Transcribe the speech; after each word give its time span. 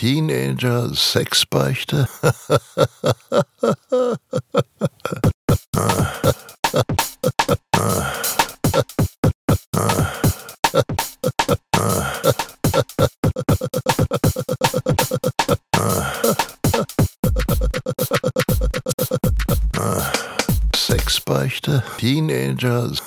Teenager 0.00 0.94
Sexbeichte? 0.94 2.08
Sexbeichte? 20.74 21.84
Teenagers? 21.98 22.99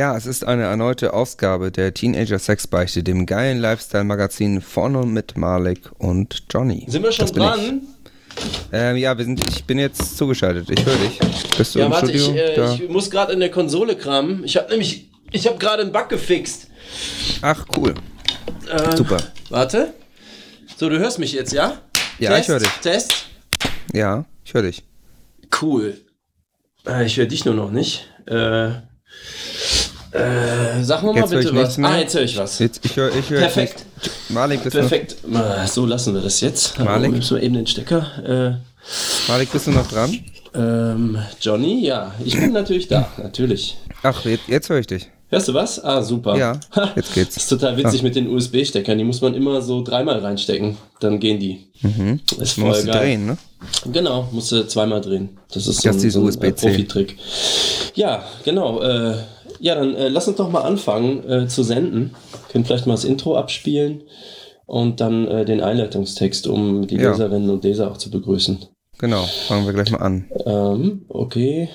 Ja, 0.00 0.16
es 0.16 0.24
ist 0.24 0.46
eine 0.46 0.62
erneute 0.62 1.12
Ausgabe 1.12 1.70
der 1.70 1.92
Teenager 1.92 2.38
Sexbeichte, 2.38 3.02
dem 3.02 3.26
geilen 3.26 3.58
Lifestyle-Magazin 3.58 4.62
vorne 4.62 5.04
mit 5.04 5.36
Malik 5.36 5.90
und 5.98 6.44
Johnny. 6.48 6.86
Sind 6.88 7.02
wir 7.02 7.12
schon 7.12 7.26
dran? 7.26 7.82
Ähm, 8.72 8.96
ja, 8.96 9.18
wir 9.18 9.26
sind, 9.26 9.46
ich 9.46 9.62
bin 9.66 9.78
jetzt 9.78 10.16
zugeschaltet. 10.16 10.70
Ich 10.70 10.86
höre 10.86 10.96
dich. 10.96 11.18
Bist 11.58 11.74
du 11.74 11.80
Ja, 11.80 11.84
im 11.84 11.92
warte, 11.92 12.06
Studio? 12.18 12.32
ich, 12.32 12.40
äh, 12.40 12.74
ich 12.76 12.88
muss 12.88 13.10
gerade 13.10 13.34
in 13.34 13.40
der 13.40 13.50
Konsole 13.50 13.94
kramen. 13.94 14.42
Ich 14.42 14.56
habe 14.56 14.70
nämlich, 14.70 15.10
ich 15.32 15.46
habe 15.46 15.58
gerade 15.58 15.82
einen 15.82 15.92
Bug 15.92 16.08
gefixt. 16.08 16.68
Ach, 17.42 17.66
cool. 17.76 17.92
Äh, 18.70 18.96
Super. 18.96 19.18
Warte. 19.50 19.92
So, 20.78 20.88
du 20.88 20.98
hörst 20.98 21.18
mich 21.18 21.34
jetzt, 21.34 21.52
ja? 21.52 21.76
Ja, 22.18 22.30
Test, 22.30 22.40
ich 22.40 22.48
höre 22.48 22.58
dich. 22.60 22.70
Test. 22.80 23.26
Ja, 23.92 24.24
ich 24.46 24.54
höre 24.54 24.62
dich. 24.62 24.82
Cool. 25.60 26.00
Äh, 26.86 27.04
ich 27.04 27.18
höre 27.18 27.26
dich 27.26 27.44
nur 27.44 27.52
noch 27.54 27.70
nicht. 27.70 28.08
Äh, 28.24 28.70
äh, 30.12 30.82
sag 30.82 31.02
mal, 31.02 31.12
mal 31.12 31.20
Jetzt 31.20 31.32
ich 31.32 31.38
bitte 31.38 31.54
was. 31.54 31.78
Ah, 31.78 31.98
jetzt 31.98 32.14
höre 32.14 32.22
ich 32.22 32.36
was. 32.36 32.58
Jetzt, 32.58 32.84
ich 32.84 32.96
höre, 32.96 33.14
ich 33.14 33.30
höre 33.30 33.40
Perfekt. 33.40 33.84
Malik, 34.28 34.62
bist 34.64 34.74
noch, 34.74 34.82
Perfekt. 34.82 35.16
Äh, 35.24 35.66
So 35.66 35.86
lassen 35.86 36.14
wir 36.14 36.20
das 36.20 36.40
jetzt. 36.40 36.78
Malik? 36.78 37.12
Müssen 37.12 37.36
wir 37.36 37.42
eben 37.42 37.54
den 37.54 37.66
Stecker. 37.66 38.60
Malik, 39.28 39.52
bist 39.52 39.66
du 39.66 39.70
noch 39.70 39.88
dran? 39.88 40.12
Äh, 40.54 40.58
ähm, 40.58 41.18
Johnny, 41.40 41.84
ja, 41.84 42.12
ich 42.24 42.34
bin 42.38 42.52
natürlich 42.52 42.88
da, 42.88 43.08
natürlich. 43.22 43.76
Ach, 44.02 44.24
jetzt, 44.24 44.48
jetzt 44.48 44.68
höre 44.68 44.78
ich 44.80 44.86
dich. 44.86 45.08
Hörst 45.28 45.46
du 45.46 45.54
was? 45.54 45.82
Ah, 45.84 46.02
super. 46.02 46.36
Ja, 46.36 46.58
jetzt 46.96 47.14
geht's. 47.14 47.34
Das 47.34 47.44
ist 47.44 47.50
total 47.50 47.76
witzig 47.76 48.02
mit 48.02 48.16
den 48.16 48.28
USB-Steckern. 48.28 48.98
Die 48.98 49.04
muss 49.04 49.20
man 49.20 49.34
immer 49.34 49.62
so 49.62 49.84
dreimal 49.84 50.18
reinstecken. 50.18 50.76
Dann 50.98 51.20
gehen 51.20 51.38
die. 51.38 51.68
Mhm. 51.82 52.18
Ist 52.40 52.54
voll 52.54 52.64
musst 52.64 52.86
geil. 52.86 52.98
drehen, 52.98 53.26
ne? 53.26 53.38
Genau, 53.92 54.28
musst 54.32 54.50
du 54.50 54.66
zweimal 54.66 55.00
drehen. 55.00 55.38
Das 55.52 55.68
ist 55.68 55.82
so 55.82 55.88
ein, 55.88 56.10
so 56.10 56.26
ein 56.26 56.42
äh. 56.42 56.52
Profi-Trick. 56.52 57.16
Ja, 57.94 58.24
genau. 58.44 58.82
Äh, 58.82 59.18
ja, 59.60 59.74
dann 59.74 59.94
äh, 59.94 60.08
lass 60.08 60.26
uns 60.26 60.36
doch 60.38 60.50
mal 60.50 60.62
anfangen 60.62 61.28
äh, 61.28 61.46
zu 61.48 61.62
senden. 61.62 62.14
Können 62.50 62.64
vielleicht 62.64 62.86
mal 62.86 62.94
das 62.94 63.04
Intro 63.04 63.36
abspielen 63.36 64.02
und 64.66 65.00
dann 65.00 65.28
äh, 65.28 65.44
den 65.44 65.60
Einleitungstext, 65.60 66.46
um 66.46 66.86
die 66.86 66.96
Ja. 66.96 67.10
Leserinnen 67.10 67.50
und 67.50 67.64
Leser 67.64 67.90
auch 67.90 67.96
zu 67.96 68.10
begrüßen. 68.10 68.58
Genau, 68.98 69.22
fangen 69.48 69.66
wir 69.66 69.72
gleich 69.72 69.90
mal 69.90 69.98
an. 69.98 70.30
Ähm, 70.46 71.04
okay. 71.08 71.68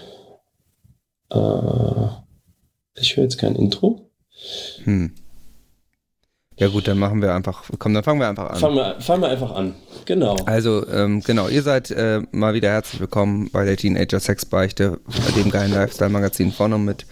Äh, 1.31 2.07
ich 2.97 3.17
höre 3.17 3.23
jetzt 3.23 3.37
kein 3.37 3.55
Intro. 3.55 4.09
Hm. 4.83 5.13
Ja 6.57 6.69
gut, 6.69 6.87
dann 6.87 6.97
machen 6.97 7.21
wir 7.21 7.33
einfach, 7.33 7.63
komm, 7.79 7.93
dann 7.93 8.03
fangen 8.03 8.21
wir 8.21 8.29
einfach 8.29 8.49
an. 8.49 8.57
Fangen 8.57 8.75
wir, 8.77 8.95
fangen 9.01 9.21
wir 9.21 9.29
einfach 9.29 9.53
an. 9.53 9.75
Genau. 10.05 10.37
Also, 10.45 10.87
ähm, 10.87 11.21
genau, 11.21 11.49
ihr 11.49 11.61
seid 11.61 11.91
äh, 11.91 12.21
mal 12.31 12.53
wieder 12.53 12.69
herzlich 12.69 13.01
willkommen 13.01 13.49
bei 13.51 13.65
der 13.65 13.75
Teenager 13.75 14.21
Sexbeichte, 14.21 14.99
bei 15.05 15.41
dem 15.41 15.51
geilen 15.51 15.73
Lifestyle-Magazin 15.73 16.53
vorne 16.53 16.77
mit 16.77 17.05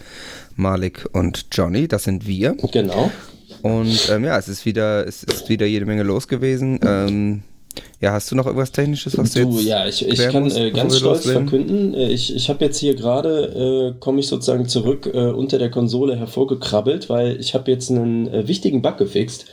Malik 0.56 1.06
und 1.12 1.48
Johnny. 1.52 1.88
Das 1.88 2.04
sind 2.04 2.26
wir. 2.26 2.56
Genau. 2.72 3.10
Und 3.60 4.08
ähm, 4.10 4.24
ja, 4.24 4.38
es 4.38 4.48
ist 4.48 4.64
wieder, 4.64 5.06
es 5.06 5.24
ist 5.24 5.50
wieder 5.50 5.66
jede 5.66 5.84
Menge 5.84 6.04
los 6.04 6.26
gewesen. 6.26 6.80
Ähm, 6.82 7.42
ja, 8.00 8.12
hast 8.12 8.30
du 8.30 8.36
noch 8.36 8.46
irgendwas 8.46 8.72
Technisches, 8.72 9.16
was 9.16 9.32
du 9.32 9.44
Du, 9.44 9.56
jetzt 9.56 9.64
ja, 9.64 9.86
ich, 9.86 10.06
ich 10.06 10.28
kann 10.28 10.44
musst, 10.44 10.58
äh, 10.58 10.70
ganz 10.70 10.98
stolz 10.98 11.24
loslegen? 11.24 11.48
verkünden, 11.48 11.94
äh, 11.94 12.08
ich, 12.10 12.34
ich 12.34 12.48
habe 12.48 12.64
jetzt 12.64 12.78
hier 12.78 12.94
gerade, 12.94 13.94
äh, 13.94 14.00
komme 14.00 14.20
ich 14.20 14.26
sozusagen 14.26 14.68
zurück 14.68 15.10
äh, 15.12 15.30
unter 15.30 15.58
der 15.58 15.70
Konsole 15.70 16.16
hervorgekrabbelt, 16.16 17.08
weil 17.08 17.40
ich 17.40 17.54
habe 17.54 17.70
jetzt 17.70 17.90
einen 17.90 18.28
äh, 18.28 18.46
wichtigen 18.46 18.82
Bug 18.82 18.98
gefixt. 18.98 19.46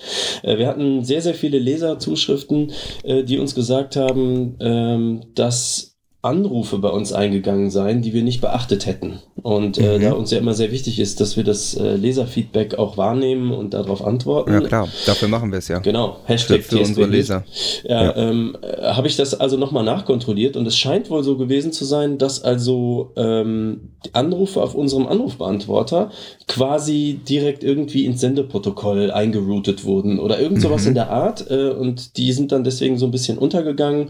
Äh, 0.43 0.57
wir 0.57 0.67
hatten 0.67 1.03
sehr, 1.03 1.21
sehr 1.21 1.33
viele 1.33 1.59
Leserzuschriften, 1.59 2.71
äh, 3.03 3.23
die 3.23 3.39
uns 3.39 3.55
gesagt 3.55 3.95
haben, 3.95 4.55
ähm, 4.59 5.21
dass 5.35 5.90
Anrufe 6.23 6.77
bei 6.77 6.89
uns 6.89 7.13
eingegangen 7.13 7.71
seien, 7.71 8.01
die 8.01 8.13
wir 8.13 8.21
nicht 8.23 8.41
beachtet 8.41 8.85
hätten. 8.85 9.19
Und 9.41 9.77
äh, 9.79 9.97
Mhm. 9.97 10.01
da 10.03 10.11
uns 10.13 10.29
ja 10.29 10.37
immer 10.37 10.53
sehr 10.53 10.71
wichtig 10.71 10.99
ist, 10.99 11.19
dass 11.19 11.35
wir 11.35 11.43
das 11.43 11.73
äh, 11.75 11.95
Leserfeedback 11.95 12.77
auch 12.77 12.95
wahrnehmen 12.95 13.51
und 13.51 13.73
darauf 13.73 14.05
antworten. 14.05 14.51
Ja 14.53 14.61
klar, 14.61 14.87
dafür 15.07 15.27
machen 15.29 15.51
wir 15.51 15.57
es 15.57 15.67
ja. 15.67 15.79
Genau, 15.79 16.17
Hashtag 16.25 16.61
für 16.61 16.77
unsere 16.79 17.07
Leser. 17.07 17.43
ja, 17.83 18.03
Ja. 18.03 18.15
Ähm, 18.17 18.55
äh, 18.61 18.83
habe 18.93 19.07
ich 19.07 19.15
das 19.15 19.33
also 19.39 19.57
nochmal 19.57 19.83
nachkontrolliert 19.83 20.57
und 20.57 20.67
es 20.67 20.77
scheint 20.77 21.09
wohl 21.09 21.23
so 21.23 21.37
gewesen 21.37 21.71
zu 21.71 21.85
sein, 21.85 22.19
dass 22.19 22.43
also 22.43 23.13
ähm, 23.15 23.89
die 24.05 24.13
Anrufe 24.13 24.61
auf 24.61 24.75
unserem 24.75 25.07
Anrufbeantworter 25.07 26.11
quasi 26.47 27.19
direkt 27.27 27.63
irgendwie 27.63 28.05
ins 28.05 28.21
Sendeprotokoll 28.21 29.09
eingeroutet 29.09 29.85
wurden 29.85 30.19
oder 30.19 30.39
irgend 30.39 30.61
sowas 30.61 30.83
Mhm. 30.83 30.87
in 30.89 30.93
der 30.95 31.09
Art 31.09 31.49
äh, 31.49 31.69
und 31.69 32.17
die 32.17 32.31
sind 32.33 32.51
dann 32.51 32.63
deswegen 32.63 32.97
so 32.99 33.05
ein 33.05 33.11
bisschen 33.11 33.37
untergegangen. 33.39 34.09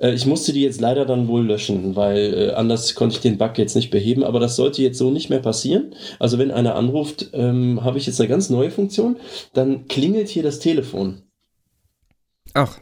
Äh, 0.00 0.12
ich 0.12 0.26
musste 0.26 0.52
die 0.52 0.62
jetzt 0.62 0.80
leider 0.82 1.06
dann 1.06 1.28
wohl 1.28 1.45
löschen, 1.46 1.96
weil 1.96 2.34
äh, 2.34 2.50
anders 2.52 2.94
konnte 2.94 3.16
ich 3.16 3.22
den 3.22 3.38
Bug 3.38 3.56
jetzt 3.58 3.76
nicht 3.76 3.90
beheben, 3.90 4.24
aber 4.24 4.40
das 4.40 4.56
sollte 4.56 4.82
jetzt 4.82 4.98
so 4.98 5.10
nicht 5.10 5.30
mehr 5.30 5.40
passieren. 5.40 5.94
Also 6.18 6.38
wenn 6.38 6.50
einer 6.50 6.74
anruft, 6.74 7.30
ähm, 7.32 7.82
habe 7.84 7.98
ich 7.98 8.06
jetzt 8.06 8.20
eine 8.20 8.28
ganz 8.28 8.50
neue 8.50 8.70
Funktion, 8.70 9.16
dann 9.52 9.88
klingelt 9.88 10.28
hier 10.28 10.42
das 10.42 10.58
Telefon. 10.58 11.22
Ach, 12.54 12.78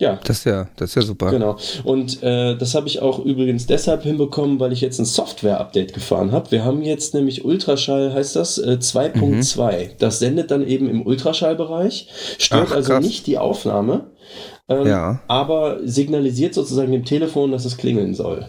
Ja, 0.00 0.20
das 0.22 0.38
ist 0.38 0.44
ja, 0.44 0.68
das 0.76 0.90
ist 0.90 0.94
ja 0.94 1.02
super. 1.02 1.30
Genau. 1.30 1.56
Und 1.82 2.22
äh, 2.22 2.56
das 2.56 2.76
habe 2.76 2.86
ich 2.86 3.02
auch 3.02 3.18
übrigens 3.18 3.66
deshalb 3.66 4.04
hinbekommen, 4.04 4.60
weil 4.60 4.72
ich 4.72 4.80
jetzt 4.80 5.00
ein 5.00 5.04
Software-Update 5.04 5.92
gefahren 5.92 6.30
habe. 6.30 6.52
Wir 6.52 6.64
haben 6.64 6.82
jetzt 6.82 7.14
nämlich 7.14 7.44
Ultraschall, 7.44 8.12
heißt 8.12 8.36
das, 8.36 8.58
äh, 8.58 8.78
2.2. 8.80 9.96
Das 9.98 10.20
sendet 10.20 10.52
dann 10.52 10.64
eben 10.64 10.88
im 10.88 11.04
Ultraschallbereich, 11.04 12.08
stört 12.38 12.68
Ach, 12.70 12.76
also 12.76 12.98
nicht 13.00 13.26
die 13.26 13.38
Aufnahme, 13.38 14.12
ähm, 14.68 14.86
Ja. 14.86 15.20
aber 15.28 15.78
signalisiert 15.84 16.54
sozusagen 16.54 16.92
dem 16.92 17.04
Telefon, 17.04 17.52
dass 17.52 17.64
es 17.64 17.76
klingeln 17.76 18.14
soll. 18.14 18.46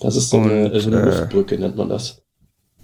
Das 0.00 0.16
ist 0.16 0.30
so 0.30 0.38
eine, 0.38 0.70
Und, 0.72 0.80
so 0.80 0.90
eine 0.90 1.00
äh, 1.00 1.04
Luftbrücke, 1.06 1.58
nennt 1.58 1.76
man 1.76 1.88
das. 1.88 2.22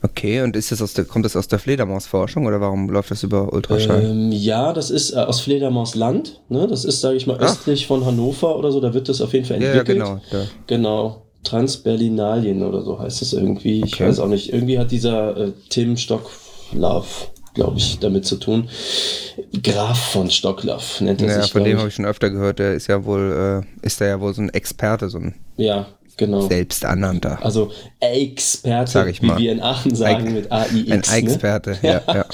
Okay, 0.03 0.43
und 0.43 0.55
ist 0.55 0.71
das 0.71 0.83
aus 0.83 0.93
der, 0.93 1.07
kommt 1.07 1.25
das 1.25 1.35
aus 1.35 1.49
der 1.49 1.59
Fledermausforschung 1.59 2.45
oder 2.45 2.61
warum 2.61 2.91
läuft 2.91 3.11
das 3.11 3.23
über 3.23 3.53
Ultraschall? 3.55 4.05
Ähm, 4.05 4.33
ja, 4.33 4.75
das 4.75 4.91
ist 4.91 5.13
äh, 5.13 5.17
aus 5.17 5.41
Fledermausland. 5.41 6.43
Ne? 6.51 6.67
Das 6.67 6.85
ist, 6.85 7.01
sage 7.01 7.17
ich 7.17 7.27
mal, 7.27 7.39
Ach. 7.41 7.45
östlich 7.45 7.87
von 7.87 8.05
Hannover 8.05 8.59
oder 8.59 8.71
so. 8.71 8.81
Da 8.81 8.93
wird 8.93 9.09
das 9.09 9.23
auf 9.23 9.33
jeden 9.33 9.47
Fall 9.47 9.63
ja, 9.63 9.71
entwickelt. 9.71 9.99
ja, 9.99 10.05
genau. 10.05 10.21
Da. 10.31 10.45
Genau. 10.67 11.21
Transberlinalien 11.43 12.63
oder 12.63 12.83
so 12.83 12.99
heißt 12.99 13.23
es 13.23 13.33
irgendwie. 13.33 13.83
Ich 13.85 13.95
Okay. 13.95 14.09
weiß 14.09 14.19
auch 14.21 14.29
nicht. 14.29 14.53
Irgendwie 14.53 14.79
hat 14.79 14.91
dieser 14.91 15.37
äh, 15.37 15.53
Tim 15.71 15.97
Stocklauf, 15.97 17.31
glaube 17.55 17.79
ich, 17.79 17.99
damit 18.01 18.27
zu 18.27 18.37
tun. 18.37 18.69
Graf 19.63 20.13
von 20.13 20.31
Stocklauf 20.31 21.01
nennt 21.01 21.23
er 21.23 21.29
Ja, 21.29 21.43
sich, 21.43 21.53
von 21.53 21.65
dem 21.65 21.79
habe 21.79 21.89
ich 21.89 21.95
schon 21.95 22.05
öfter 22.05 22.31
gehört. 22.31 22.59
Der 22.59 22.75
ist 22.75 22.89
ja 22.89 23.05
wohl, 23.05 23.65
äh, 23.83 23.87
ist 23.87 24.01
da 24.01 24.07
ja 24.07 24.21
wohl 24.21 24.35
so 24.35 24.43
ein 24.43 24.51
Experte, 24.51 25.09
so 25.09 25.19
ein 25.19 25.35
Ja, 25.57 25.87
genau. 26.17 26.49
selbsternannter. 26.49 27.39
Also 27.45 27.71
Experte, 28.01 28.91
Sag 28.91 29.09
ich 29.09 29.23
wie 29.23 29.27
mal. 29.27 29.39
wir 29.39 29.53
in 29.53 29.61
Aachen 29.61 29.95
sagen, 29.95 30.27
Ex- 30.27 30.35
mit 30.35 30.53
AIX. 30.53 31.11
Ein 31.11 31.25
ne? 31.25 31.31
Experte, 31.33 31.79
ja, 31.83 32.03
ja. 32.07 32.25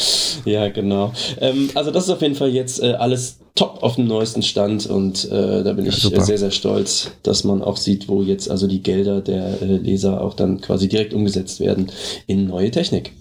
Ja, 0.44 0.68
genau. 0.68 1.12
Ähm, 1.40 1.70
also 1.74 1.90
das 1.90 2.04
ist 2.04 2.10
auf 2.10 2.22
jeden 2.22 2.34
Fall 2.34 2.50
jetzt 2.50 2.82
äh, 2.82 2.92
alles 2.92 3.38
top 3.54 3.82
auf 3.82 3.96
dem 3.96 4.06
neuesten 4.06 4.42
Stand 4.42 4.86
und 4.86 5.24
äh, 5.30 5.62
da 5.62 5.72
bin 5.72 5.86
ich 5.86 5.96
super. 5.96 6.18
äh, 6.22 6.24
sehr, 6.24 6.38
sehr 6.38 6.50
stolz, 6.50 7.10
dass 7.22 7.44
man 7.44 7.62
auch 7.62 7.76
sieht, 7.76 8.08
wo 8.08 8.22
jetzt 8.22 8.50
also 8.50 8.66
die 8.66 8.82
Gelder 8.82 9.20
der 9.20 9.60
äh, 9.60 9.76
Leser 9.76 10.20
auch 10.20 10.34
dann 10.34 10.60
quasi 10.60 10.88
direkt 10.88 11.12
umgesetzt 11.12 11.60
werden 11.60 11.90
in 12.26 12.46
neue 12.46 12.70
Technik. 12.70 13.12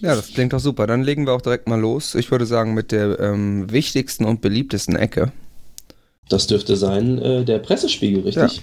Ja, 0.00 0.14
das 0.16 0.32
klingt 0.32 0.52
doch 0.52 0.60
super. 0.60 0.86
Dann 0.86 1.02
legen 1.02 1.26
wir 1.26 1.32
auch 1.32 1.40
direkt 1.42 1.68
mal 1.68 1.80
los. 1.80 2.14
Ich 2.16 2.30
würde 2.30 2.46
sagen, 2.46 2.74
mit 2.74 2.90
der 2.92 3.18
ähm, 3.20 3.70
wichtigsten 3.70 4.24
und 4.24 4.40
beliebtesten 4.40 4.96
Ecke. 4.96 5.32
Das 6.28 6.46
dürfte 6.46 6.76
sein 6.76 7.18
äh, 7.18 7.44
der 7.44 7.58
Pressespiegel, 7.58 8.22
richtig? 8.22 8.62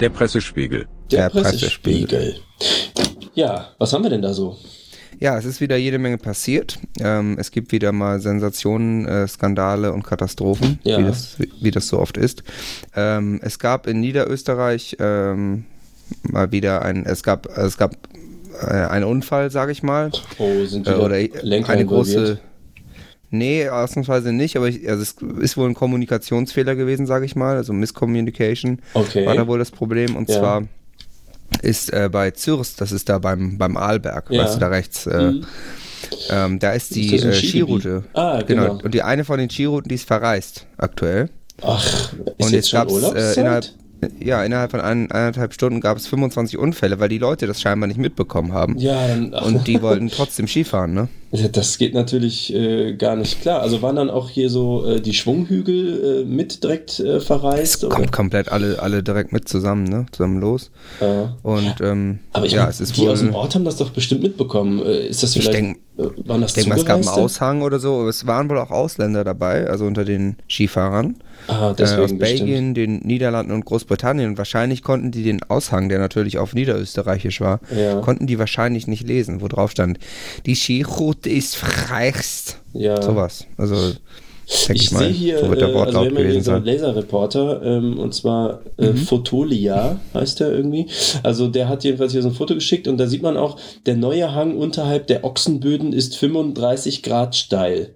Der 0.00 0.10
Pressespiegel. 0.10 0.86
Der, 1.10 1.28
Der 1.30 1.40
Pressespiegel. 1.40 2.36
Ja, 3.34 3.68
was 3.78 3.92
haben 3.92 4.02
wir 4.04 4.10
denn 4.10 4.22
da 4.22 4.32
so? 4.32 4.56
Ja, 5.20 5.36
es 5.36 5.44
ist 5.44 5.60
wieder 5.60 5.76
jede 5.76 5.98
Menge 5.98 6.18
passiert. 6.18 6.78
Ähm, 7.00 7.36
es 7.40 7.50
gibt 7.50 7.72
wieder 7.72 7.90
mal 7.90 8.20
Sensationen, 8.20 9.06
äh, 9.06 9.26
Skandale 9.26 9.92
und 9.92 10.04
Katastrophen, 10.04 10.78
Ja. 10.84 10.98
wie, 10.98 11.04
das, 11.04 11.36
wie, 11.60 11.70
das 11.72 11.88
so 11.88 11.98
oft 11.98 12.16
ist. 12.16 12.44
Ähm, 12.94 13.40
es 13.42 13.58
gab 13.58 13.88
in 13.88 13.98
Niederösterreich 14.00 14.96
ähm, 15.00 15.64
mal 16.22 16.52
wieder 16.52 16.82
ein, 16.82 17.04
es 17.04 17.24
gab, 17.24 17.46
es 17.58 17.76
gab 17.76 17.96
äh, 18.62 18.66
einen 18.66 19.04
Unfall, 19.04 19.50
sage 19.50 19.72
ich 19.72 19.82
mal. 19.82 20.12
Oh, 20.38 20.64
sind 20.66 20.86
Äh, 20.86 20.90
wieder 20.90 21.04
oder 21.04 21.18
Lenker 21.42 21.72
eine 21.72 21.82
involviert? 21.82 22.16
große. 22.18 22.40
Nee, 23.30 23.68
ausnahmsweise 23.68 24.32
nicht, 24.32 24.56
aber 24.56 24.68
ich, 24.68 24.88
also 24.88 25.02
es 25.02 25.16
ist 25.42 25.56
wohl 25.56 25.68
ein 25.68 25.74
Kommunikationsfehler 25.74 26.74
gewesen, 26.76 27.06
sage 27.06 27.26
ich 27.26 27.36
mal. 27.36 27.56
Also 27.56 27.72
Miscommunication 27.72 28.80
Okay. 28.94 29.26
war 29.26 29.34
da 29.34 29.46
wohl 29.46 29.58
das 29.58 29.70
Problem. 29.70 30.16
Und 30.16 30.28
Ja. 30.30 30.38
zwar 30.38 30.62
ist 31.62 31.92
äh, 31.92 32.08
bei 32.10 32.30
Zürst, 32.30 32.80
das 32.80 32.92
ist 32.92 33.08
da 33.08 33.18
beim, 33.18 33.58
beim 33.58 33.76
Arlberg, 33.76 34.30
Ja. 34.30 34.42
weißt 34.44 34.56
du, 34.56 34.60
da 34.60 34.68
rechts. 34.68 35.06
Äh, 35.06 35.32
Mhm. 35.32 35.46
ähm, 36.30 36.58
da 36.58 36.72
ist 36.72 36.94
die 36.94 37.14
Ist 37.16 37.24
äh? 37.24 37.32
Skiroute. 37.34 38.04
Ah, 38.14 38.40
genau. 38.42 38.78
Und 38.82 38.94
die 38.94 39.02
eine 39.02 39.24
von 39.24 39.38
den 39.38 39.50
Skirouten, 39.50 39.88
die 39.88 39.96
ist 39.96 40.06
verreist 40.06 40.66
aktuell. 40.78 41.28
Ach, 41.62 41.84
ist 41.84 42.18
und 42.38 42.52
jetzt 42.52 42.52
jetzt 42.52 42.72
gab 42.72 42.88
es 42.88 43.02
äh, 43.02 43.40
innerhalb, 43.40 43.66
ja, 44.20 44.44
innerhalb 44.44 44.70
von 44.70 44.80
ein, 44.80 45.10
eineinhalb 45.10 45.52
Stunden 45.54 45.80
gab 45.80 45.96
es 45.98 46.06
25 46.06 46.58
Unfälle, 46.58 47.00
weil 47.00 47.08
die 47.08 47.18
Leute 47.18 47.46
das 47.46 47.60
scheinbar 47.60 47.86
nicht 47.88 47.98
mitbekommen 47.98 48.52
haben. 48.52 48.78
ja, 48.78 49.08
dann, 49.08 49.32
ach, 49.34 49.44
Und 49.46 49.66
die 49.66 49.82
wollten 49.82 50.08
trotzdem 50.08 50.46
Skifahren, 50.46 50.94
ne? 50.94 51.08
Ja, 51.30 51.48
Das 51.48 51.76
geht 51.78 51.92
natürlich 51.94 52.54
äh, 52.54 52.94
gar 52.94 53.14
nicht 53.16 53.42
klar. 53.42 53.60
Also 53.60 53.82
waren 53.82 53.96
dann 53.96 54.08
auch 54.08 54.30
hier 54.30 54.48
so 54.48 54.86
äh, 54.86 55.00
die 55.00 55.12
Schwunghügel 55.14 56.22
äh, 56.22 56.24
mit 56.24 56.62
direkt 56.62 57.00
äh, 57.00 57.20
verreist? 57.20 57.82
Es 57.84 57.90
kommt 57.90 58.12
komplett 58.12 58.50
alle, 58.50 58.80
alle 58.80 59.02
direkt 59.02 59.32
mit 59.32 59.48
zusammen, 59.48 59.84
ne? 59.84 60.06
Zusammen 60.12 60.40
los. 60.40 60.70
Ja. 61.00 61.36
Und 61.42 61.74
ähm, 61.82 62.20
Aber 62.32 62.46
ich 62.46 62.52
ja, 62.52 62.62
mein, 62.62 62.70
es 62.70 62.80
ist 62.80 62.96
die 62.96 63.02
wohl. 63.02 63.10
aus 63.10 63.18
dem 63.20 63.34
Ort 63.34 63.54
haben 63.54 63.64
das 63.64 63.76
doch 63.76 63.90
bestimmt 63.90 64.22
mitbekommen. 64.22 64.80
Äh, 64.80 65.08
ist 65.08 65.22
das 65.22 65.36
Ich 65.36 65.42
vielleicht, 65.42 65.58
denk- 65.58 65.78
äh, 65.98 66.04
waren 66.28 66.40
das 66.40 66.52
Ich 66.56 66.64
denke 66.64 66.70
mal, 66.70 66.78
es 66.78 66.84
gab 66.86 66.96
einen? 66.96 67.08
Aushang 67.08 67.62
oder 67.62 67.78
so, 67.78 68.08
es 68.08 68.26
waren 68.26 68.48
wohl 68.48 68.58
auch 68.58 68.70
Ausländer 68.70 69.22
dabei, 69.24 69.66
also 69.68 69.84
unter 69.84 70.04
den 70.06 70.36
Skifahrern. 70.48 71.16
Ah, 71.46 71.68
Äh, 71.78 71.82
aus 71.82 71.96
bestimmt. 71.96 72.18
Belgien, 72.18 72.74
den 72.74 72.98
Niederlanden 72.98 73.52
und 73.52 73.64
Großbritannien. 73.64 74.30
Und 74.30 74.38
wahrscheinlich 74.38 74.82
konnten 74.82 75.10
die 75.10 75.22
den 75.22 75.42
Aushang, 75.44 75.88
der 75.88 75.98
natürlich 75.98 76.38
auf 76.38 76.54
Niederösterreichisch 76.54 77.40
war, 77.40 77.60
Ja. 77.74 78.00
konnten 78.00 78.26
die 78.26 78.38
wahrscheinlich 78.38 78.86
nicht 78.86 79.06
lesen, 79.06 79.40
wo 79.40 79.48
drauf 79.48 79.70
stand, 79.70 79.98
die 80.46 80.54
Skiroute 80.56 81.28
ist 81.30 81.56
freichst. 81.56 82.58
Ja. 82.74 83.00
Sowas. 83.00 83.46
Also, 83.56 83.74
denke 83.76 83.94
ich, 84.74 84.82
Ich 84.82 84.92
mal, 84.92 84.98
sehe 85.00 85.08
hier, 85.12 85.38
so 85.40 85.48
wird 85.50 85.60
der 85.60 85.68
äh, 85.68 85.72
also 85.72 85.74
wir 85.74 85.86
Wortlaut 85.86 86.04
ja 86.04 86.10
hier 86.10 86.18
gewesen 86.28 86.42
sein. 86.42 86.64
Laserreporter, 86.64 87.62
ähm, 87.62 87.98
und 87.98 88.14
zwar 88.14 88.60
äh, 88.78 88.88
Mhm. 88.92 88.96
Fotolia 88.96 90.00
heißt 90.14 90.40
der 90.40 90.50
irgendwie. 90.52 90.86
Also 91.22 91.48
der 91.48 91.68
hat 91.68 91.84
jedenfalls 91.84 92.12
hier 92.12 92.22
so 92.22 92.28
ein 92.28 92.34
Foto 92.34 92.54
geschickt 92.54 92.88
und 92.88 92.98
da 92.98 93.06
sieht 93.06 93.22
man 93.22 93.36
auch, 93.36 93.58
der 93.86 93.96
neue 93.96 94.34
Hang 94.34 94.56
unterhalb 94.56 95.06
der 95.06 95.24
Ochsenböden 95.24 95.92
ist 95.92 96.16
35 96.16 97.02
Grad 97.02 97.36
steil. 97.36 97.94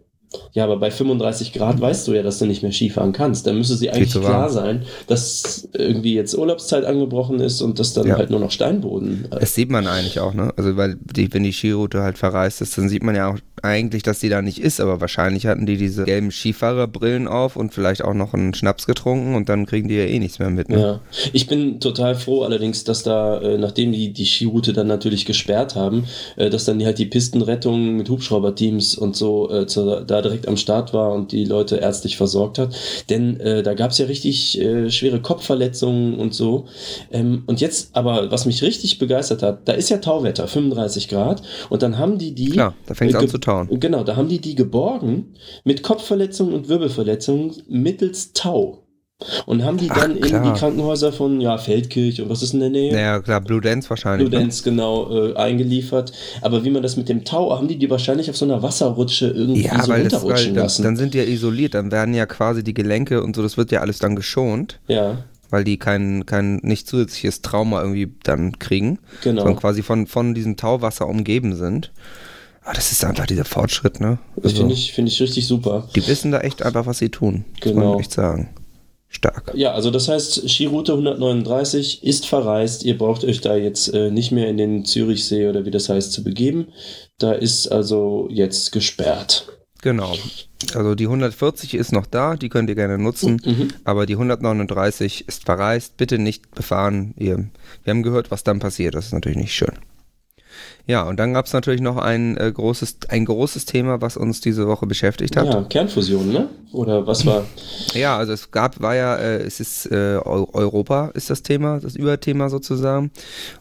Ja, 0.52 0.64
aber 0.64 0.78
bei 0.78 0.90
35 0.90 1.52
Grad 1.52 1.80
weißt 1.80 2.08
du 2.08 2.12
ja, 2.12 2.22
dass 2.22 2.38
du 2.38 2.46
nicht 2.46 2.62
mehr 2.62 2.72
Skifahren 2.72 3.12
kannst. 3.12 3.46
Da 3.46 3.52
müsste 3.52 3.76
sie 3.76 3.90
eigentlich 3.90 4.12
klar 4.12 4.48
sein, 4.50 4.82
dass 5.06 5.68
irgendwie 5.74 6.14
jetzt 6.14 6.36
Urlaubszeit 6.36 6.84
angebrochen 6.84 7.40
ist 7.40 7.60
und 7.62 7.78
dass 7.78 7.92
dann 7.94 8.06
Ja. 8.06 8.16
halt 8.16 8.30
nur 8.30 8.40
noch 8.40 8.50
Steinboden. 8.50 9.28
äh, 9.30 9.40
Das 9.40 9.54
sieht 9.54 9.70
man 9.70 9.86
eigentlich 9.86 10.20
auch, 10.20 10.34
ne? 10.34 10.52
Also, 10.56 10.76
weil 10.76 10.96
die, 11.00 11.32
wenn 11.32 11.42
die 11.42 11.52
Skiroute 11.52 12.02
halt 12.02 12.18
verreist 12.18 12.60
ist, 12.62 12.76
dann 12.78 12.88
sieht 12.88 13.02
man 13.02 13.14
ja 13.14 13.30
auch 13.30 13.38
eigentlich, 13.62 14.02
dass 14.02 14.18
die 14.18 14.28
da 14.28 14.42
nicht 14.42 14.58
ist, 14.60 14.80
aber 14.80 15.00
wahrscheinlich 15.00 15.46
hatten 15.46 15.66
die 15.66 15.76
diese 15.76 16.04
gelben 16.04 16.30
Skifahrerbrillen 16.32 17.28
auf 17.28 17.54
und 17.56 17.72
vielleicht 17.72 18.02
auch 18.02 18.14
noch 18.14 18.34
einen 18.34 18.54
Schnaps 18.54 18.86
getrunken 18.86 19.34
und 19.36 19.48
dann 19.48 19.66
kriegen 19.66 19.88
die 19.88 19.94
ja 19.94 20.04
eh 20.04 20.18
nichts 20.18 20.38
mehr 20.38 20.50
mit, 20.50 20.68
ne? 20.68 20.80
Ja, 20.80 21.00
ich 21.32 21.46
bin 21.46 21.78
total 21.80 22.14
froh 22.14 22.42
allerdings, 22.42 22.84
dass 22.84 23.02
da, 23.04 23.40
äh, 23.40 23.58
nachdem 23.58 23.92
die 23.92 24.12
die 24.12 24.26
Skiroute 24.26 24.72
dann 24.72 24.86
natürlich 24.88 25.24
gesperrt 25.26 25.76
haben, 25.76 26.04
äh, 26.36 26.50
dass 26.50 26.64
dann 26.64 26.78
die, 26.78 26.86
halt 26.86 26.98
die 26.98 27.06
Pistenrettung 27.06 27.96
mit 27.96 28.08
Hubschrauberteams 28.08 28.96
und 28.96 29.14
so 29.16 29.64
zu, 29.66 30.00
da 30.22 30.28
direkt 30.28 30.48
am 30.48 30.56
Start 30.56 30.94
war 30.94 31.12
und 31.12 31.32
die 31.32 31.44
Leute 31.44 31.76
ärztlich 31.76 32.16
versorgt 32.16 32.58
hat. 32.58 32.74
Denn 33.10 33.38
äh, 33.40 33.62
da 33.62 33.74
gab 33.74 33.90
es 33.90 33.98
ja 33.98 34.06
richtig 34.06 34.60
äh, 34.60 34.90
schwere 34.90 35.20
Kopfverletzungen 35.20 36.14
und 36.14 36.34
so. 36.34 36.66
Ähm, 37.10 37.42
und 37.46 37.60
jetzt, 37.60 37.94
aber 37.94 38.30
was 38.30 38.46
mich 38.46 38.62
richtig 38.62 38.98
begeistert 38.98 39.42
hat, 39.42 39.68
da 39.68 39.72
ist 39.72 39.90
ja 39.90 39.98
Tauwetter, 39.98 40.48
35 40.48 41.08
Grad, 41.08 41.42
und 41.68 41.82
dann 41.82 41.98
haben 41.98 42.18
die 42.18 42.34
die. 42.34 42.50
Klar, 42.50 42.74
da 42.86 42.94
fängt's 42.94 43.14
äh, 43.14 43.18
an 43.18 43.28
zu 43.28 43.38
tauen. 43.38 43.68
Genau, 43.80 44.04
da 44.04 44.16
haben 44.16 44.28
die 44.28 44.40
die 44.40 44.54
geborgen 44.54 45.34
mit 45.64 45.82
Kopfverletzungen 45.82 46.54
und 46.54 46.68
Wirbelverletzungen 46.68 47.52
mittels 47.68 48.32
Tau. 48.32 48.81
Und 49.46 49.64
haben 49.64 49.76
die 49.78 49.90
Ach, 49.90 50.00
dann 50.00 50.16
in 50.16 50.22
klar. 50.22 50.42
die 50.52 50.58
Krankenhäuser 50.58 51.12
von 51.12 51.40
ja, 51.40 51.58
Feldkirch 51.58 52.20
und 52.20 52.28
was 52.28 52.42
ist 52.42 52.54
in 52.54 52.60
der 52.60 52.70
Nähe? 52.70 52.92
Naja, 52.92 53.20
klar, 53.20 53.40
Blue 53.40 53.60
Dance 53.60 53.88
wahrscheinlich. 53.90 54.28
ne? 54.30 54.36
Ludenz 54.36 54.62
genau 54.62 55.10
äh, 55.28 55.34
eingeliefert. 55.36 56.12
Aber 56.40 56.64
wie 56.64 56.70
man 56.70 56.82
das 56.82 56.96
mit 56.96 57.08
dem 57.08 57.24
Tau, 57.24 57.56
haben 57.56 57.68
die 57.68 57.76
die 57.78 57.90
wahrscheinlich 57.90 58.28
auf 58.30 58.36
so 58.36 58.44
einer 58.44 58.62
Wasserrutsche 58.62 59.28
irgendwie 59.28 59.62
Ja, 59.64 59.82
so 59.82 59.88
weil, 59.90 60.04
das, 60.04 60.12
weil 60.14 60.20
runterrutschen 60.20 60.54
dann, 60.54 60.64
lassen. 60.64 60.82
dann 60.82 60.96
sind 60.96 61.14
die 61.14 61.18
ja 61.18 61.24
isoliert, 61.24 61.74
dann 61.74 61.90
werden 61.92 62.14
ja 62.14 62.26
quasi 62.26 62.62
die 62.64 62.74
Gelenke 62.74 63.22
und 63.22 63.36
so, 63.36 63.42
das 63.42 63.56
wird 63.56 63.72
ja 63.72 63.80
alles 63.80 63.98
dann 63.98 64.16
geschont, 64.16 64.80
ja, 64.88 65.18
weil 65.50 65.64
die 65.64 65.76
kein, 65.76 66.24
kein 66.24 66.56
nicht 66.62 66.88
zusätzliches 66.88 67.42
Trauma 67.42 67.80
irgendwie 67.82 68.12
dann 68.22 68.58
kriegen, 68.58 68.98
Genau. 69.22 69.42
sondern 69.42 69.60
quasi 69.60 69.82
von, 69.82 70.06
von 70.06 70.34
diesem 70.34 70.56
Tauwasser 70.56 71.06
umgeben 71.06 71.54
sind. 71.56 71.92
Aber 72.64 72.74
das 72.74 72.92
ist 72.92 73.04
einfach 73.04 73.26
dieser 73.26 73.44
Fortschritt, 73.44 74.00
ne? 74.00 74.18
das 74.36 74.44
Also, 74.44 74.56
finde 74.58 74.74
ich, 74.74 74.92
finde 74.92 75.10
ich 75.10 75.20
richtig 75.20 75.46
super. 75.48 75.88
Die 75.96 76.06
wissen 76.06 76.30
da 76.30 76.38
echt 76.40 76.62
einfach, 76.62 76.86
was 76.86 76.98
sie 76.98 77.08
tun. 77.08 77.44
Das 77.60 77.66
muss 77.66 77.74
Genau. 77.74 77.90
man 77.92 78.00
echt 78.00 78.12
sagen. 78.12 78.48
Stark. 79.14 79.52
Ja, 79.54 79.72
also 79.72 79.90
das 79.90 80.08
heißt, 80.08 80.48
Skiroute 80.48 80.92
139 80.92 82.02
ist 82.02 82.26
verreist. 82.26 82.82
Ihr 82.84 82.96
braucht 82.96 83.24
euch 83.24 83.40
da 83.42 83.54
jetzt 83.56 83.92
äh, 83.92 84.10
nicht 84.10 84.32
mehr 84.32 84.48
in 84.48 84.56
den 84.56 84.84
Zürichsee 84.86 85.48
oder 85.48 85.64
wie 85.66 85.70
das 85.70 85.88
heißt 85.90 86.12
zu 86.12 86.24
begeben. 86.24 86.68
Da 87.18 87.32
ist 87.32 87.68
also 87.68 88.26
jetzt 88.30 88.72
gesperrt. 88.72 89.46
Genau. 89.82 90.14
Also 90.74 90.94
die 90.94 91.04
140 91.04 91.74
ist 91.74 91.92
noch 91.92 92.06
da, 92.06 92.36
die 92.36 92.48
könnt 92.48 92.68
ihr 92.70 92.74
gerne 92.76 92.96
nutzen, 92.98 93.40
Mhm. 93.44 93.68
aber 93.84 94.06
die 94.06 94.14
139 94.14 95.26
ist 95.28 95.44
verreist. 95.44 95.96
Bitte 95.96 96.18
nicht 96.18 96.50
befahren. 96.54 97.14
Ihr, 97.18 97.48
wir 97.84 97.90
haben 97.90 98.02
gehört, 98.02 98.30
was 98.30 98.44
dann 98.44 98.60
passiert. 98.60 98.94
Das 98.94 99.06
ist 99.06 99.12
natürlich 99.12 99.38
nicht 99.38 99.54
schön. 99.54 99.72
Ja, 100.86 101.04
und 101.04 101.18
dann 101.20 101.32
gab 101.32 101.46
es 101.46 101.52
natürlich 101.52 101.80
noch 101.80 101.96
ein, 101.96 102.36
äh, 102.36 102.50
großes, 102.52 102.98
ein 103.08 103.24
großes 103.24 103.66
Thema, 103.66 104.00
was 104.00 104.16
uns 104.16 104.40
diese 104.40 104.66
Woche 104.66 104.86
beschäftigt 104.86 105.36
hat. 105.36 105.46
Ja, 105.46 105.62
Kernfusion, 105.62 106.32
ne? 106.32 106.48
Oder 106.72 107.06
was 107.06 107.24
war? 107.24 107.44
Ja, 107.94 108.16
also 108.16 108.32
es 108.32 108.50
gab, 108.50 108.80
war 108.80 108.96
ja, 108.96 109.16
äh, 109.16 109.42
es 109.42 109.60
ist 109.60 109.86
äh, 109.92 110.16
Eu- 110.24 110.48
Europa 110.52 111.10
ist 111.14 111.30
das 111.30 111.42
Thema, 111.42 111.78
das 111.78 111.94
Überthema 111.94 112.48
sozusagen. 112.48 113.10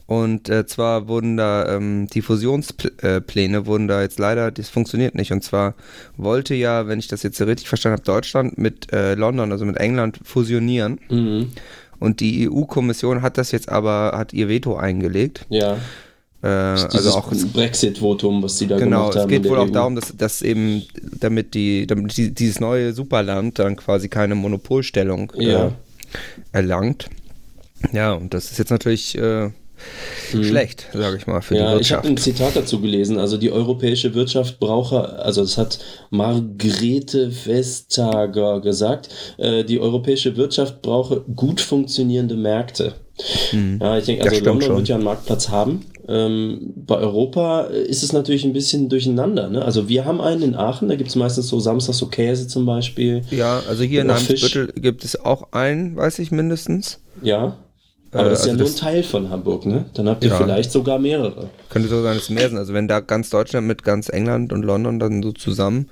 Und 0.08 0.50
äh, 0.50 0.66
zwar 0.66 1.08
wurden 1.08 1.38
da 1.38 1.76
ähm, 1.76 2.08
die 2.08 2.22
Fusionspläne 2.22 3.66
wurden 3.66 3.88
da 3.88 4.02
jetzt 4.02 4.18
leider, 4.18 4.50
das 4.52 4.70
funktioniert 4.70 5.14
nicht. 5.16 5.32
Und 5.32 5.44
zwar 5.44 5.76
wollte 6.18 6.56
ja, 6.56 6.88
wenn 6.88 7.00
ich 7.00 7.08
das 7.08 7.22
jetzt 7.24 7.40
richtig 7.42 7.68
verstanden 7.70 7.98
habe, 7.98 8.06
Deutschland 8.06 8.58
mit 8.58 8.92
äh, 8.94 9.14
London, 9.16 9.52
also 9.52 9.66
mit 9.66 9.78
England 9.78 10.20
fusionieren. 10.24 11.00
Mhm. 11.10 11.52
Und 12.00 12.20
die 12.20 12.50
EU-Kommission 12.50 13.22
hat 13.22 13.38
das 13.38 13.52
jetzt 13.52 13.70
aber, 13.70 14.14
hat 14.18 14.34
ihr 14.34 14.48
Veto 14.50 14.76
eingelegt. 14.76 15.46
Ja, 15.50 15.78
Äh, 16.44 16.48
also 16.48 17.12
auch 17.12 17.32
es 17.32 17.46
Brexit-Votum, 17.48 18.42
was 18.44 18.56
die 18.58 18.68
da 18.68 18.78
Genau, 18.78 19.02
gemacht 19.02 19.16
es 19.16 19.22
haben. 19.22 19.30
geht 19.30 19.38
in 19.38 19.44
der 19.44 19.52
wohl 19.52 19.60
auch 19.60 19.68
EU. 19.68 19.72
darum, 19.72 19.96
dass, 19.96 20.16
dass 20.18 20.42
eben, 20.42 20.84
damit 21.20 21.54
die, 21.54 21.86
damit 21.88 22.18
die, 22.18 22.34
dieses 22.34 22.60
neue 22.60 22.94
Superland 22.94 23.60
dann 23.60 23.76
quasi 23.76 24.10
keine 24.10 24.36
Monopolstellung 24.36 25.32
Ja. 25.38 25.68
äh, 25.68 25.72
erlangt. 26.52 27.08
Ja, 27.94 28.14
und 28.14 28.34
das 28.34 28.52
ist 28.52 28.58
jetzt 28.60 28.70
natürlich 28.70 29.18
äh, 29.18 29.50
schlecht, 30.32 30.88
sage 30.94 31.18
ich 31.18 31.26
mal, 31.28 31.42
für. 31.42 31.56
Ja, 31.56 31.76
die 31.76 31.82
ich 31.82 31.92
habe 31.92 32.04
Wirtschaft. 32.04 32.06
ein 32.06 32.18
Zitat 32.18 32.56
dazu 32.56 32.80
gelesen. 32.82 33.18
Also 33.20 33.38
die 33.38 33.52
europäische 33.52 34.14
Wirtschaft 34.14 34.60
brauche, 34.60 35.20
also 35.20 35.42
das 35.42 35.58
hat 35.58 35.80
Margrethe 36.12 37.32
Vestager 37.46 38.62
gesagt, 38.62 39.10
äh, 39.38 39.64
die 39.64 39.80
europäische 39.80 40.36
Wirtschaft 40.38 40.82
brauche 40.82 41.22
gut 41.36 41.62
funktionierende 41.62 42.36
Märkte. 42.36 42.94
Ja, 43.80 43.98
ich 43.98 44.06
denke, 44.06 44.24
also 44.24 44.36
London 44.46 44.62
schon. 44.62 44.78
wird 44.78 44.88
ja 44.88 44.96
einen 44.96 45.04
Marktplatz 45.04 45.50
haben. 45.50 45.86
Ähm, 46.12 46.74
bei 46.76 46.96
Europa 46.98 47.68
äh, 47.68 47.84
ist 47.84 48.04
es 48.04 48.12
natürlich 48.12 48.44
ein 48.44 48.52
bisschen 48.52 48.90
durcheinander. 48.90 49.48
Ne? 49.50 49.64
Also 49.64 49.88
wir 49.88 50.04
haben 50.04 50.20
einen 50.20 50.42
in 50.42 50.56
Aachen, 50.56 50.90
da 50.90 50.96
gibt 50.96 51.10
es 51.10 51.16
meistens 51.16 51.48
so 51.48 51.60
samstags 51.62 52.00
so 52.00 52.08
Käse 52.08 52.48
zum 52.48 52.66
Beispiel. 52.66 53.22
Ja, 53.32 53.62
also 53.70 53.84
hier 53.84 54.02
in. 54.02 54.10
Eimsbüttel 54.12 54.74
gibt 54.76 55.06
es 55.06 55.20
auch 55.24 55.54
einen, 55.54 55.96
weiß 55.96 56.20
ich 56.20 56.32
mindestens. 56.32 57.00
Ja. 57.22 57.56
Aber 58.12 58.26
Äh, 58.26 58.30
das 58.32 58.40
ist 58.42 58.46
ja 58.48 58.52
also 58.52 58.64
nur 58.66 58.74
ein 58.74 58.76
Teil 58.76 59.04
von 59.04 59.30
Hamburg, 59.30 59.66
ne? 59.66 59.86
Dann 59.94 60.10
habt 60.10 60.22
ihr 60.24 60.32
Ja. 60.32 60.36
vielleicht 60.38 60.72
sogar 60.74 61.00
mehrere. 61.00 61.50
Könnte 61.70 61.88
so 61.88 62.04
sein, 62.04 62.16
dass 62.18 62.30
mehr 62.30 62.50
sind. 62.50 62.58
Also 62.58 62.74
wenn 62.74 62.90
da 62.90 63.00
ganz 63.00 63.30
Deutschland 63.30 63.68
mit 63.68 63.84
ganz 63.84 64.10
England 64.10 64.52
und 64.52 64.64
London 64.64 65.00
dann 65.00 65.24
so 65.24 65.32
zusammen, 65.32 65.88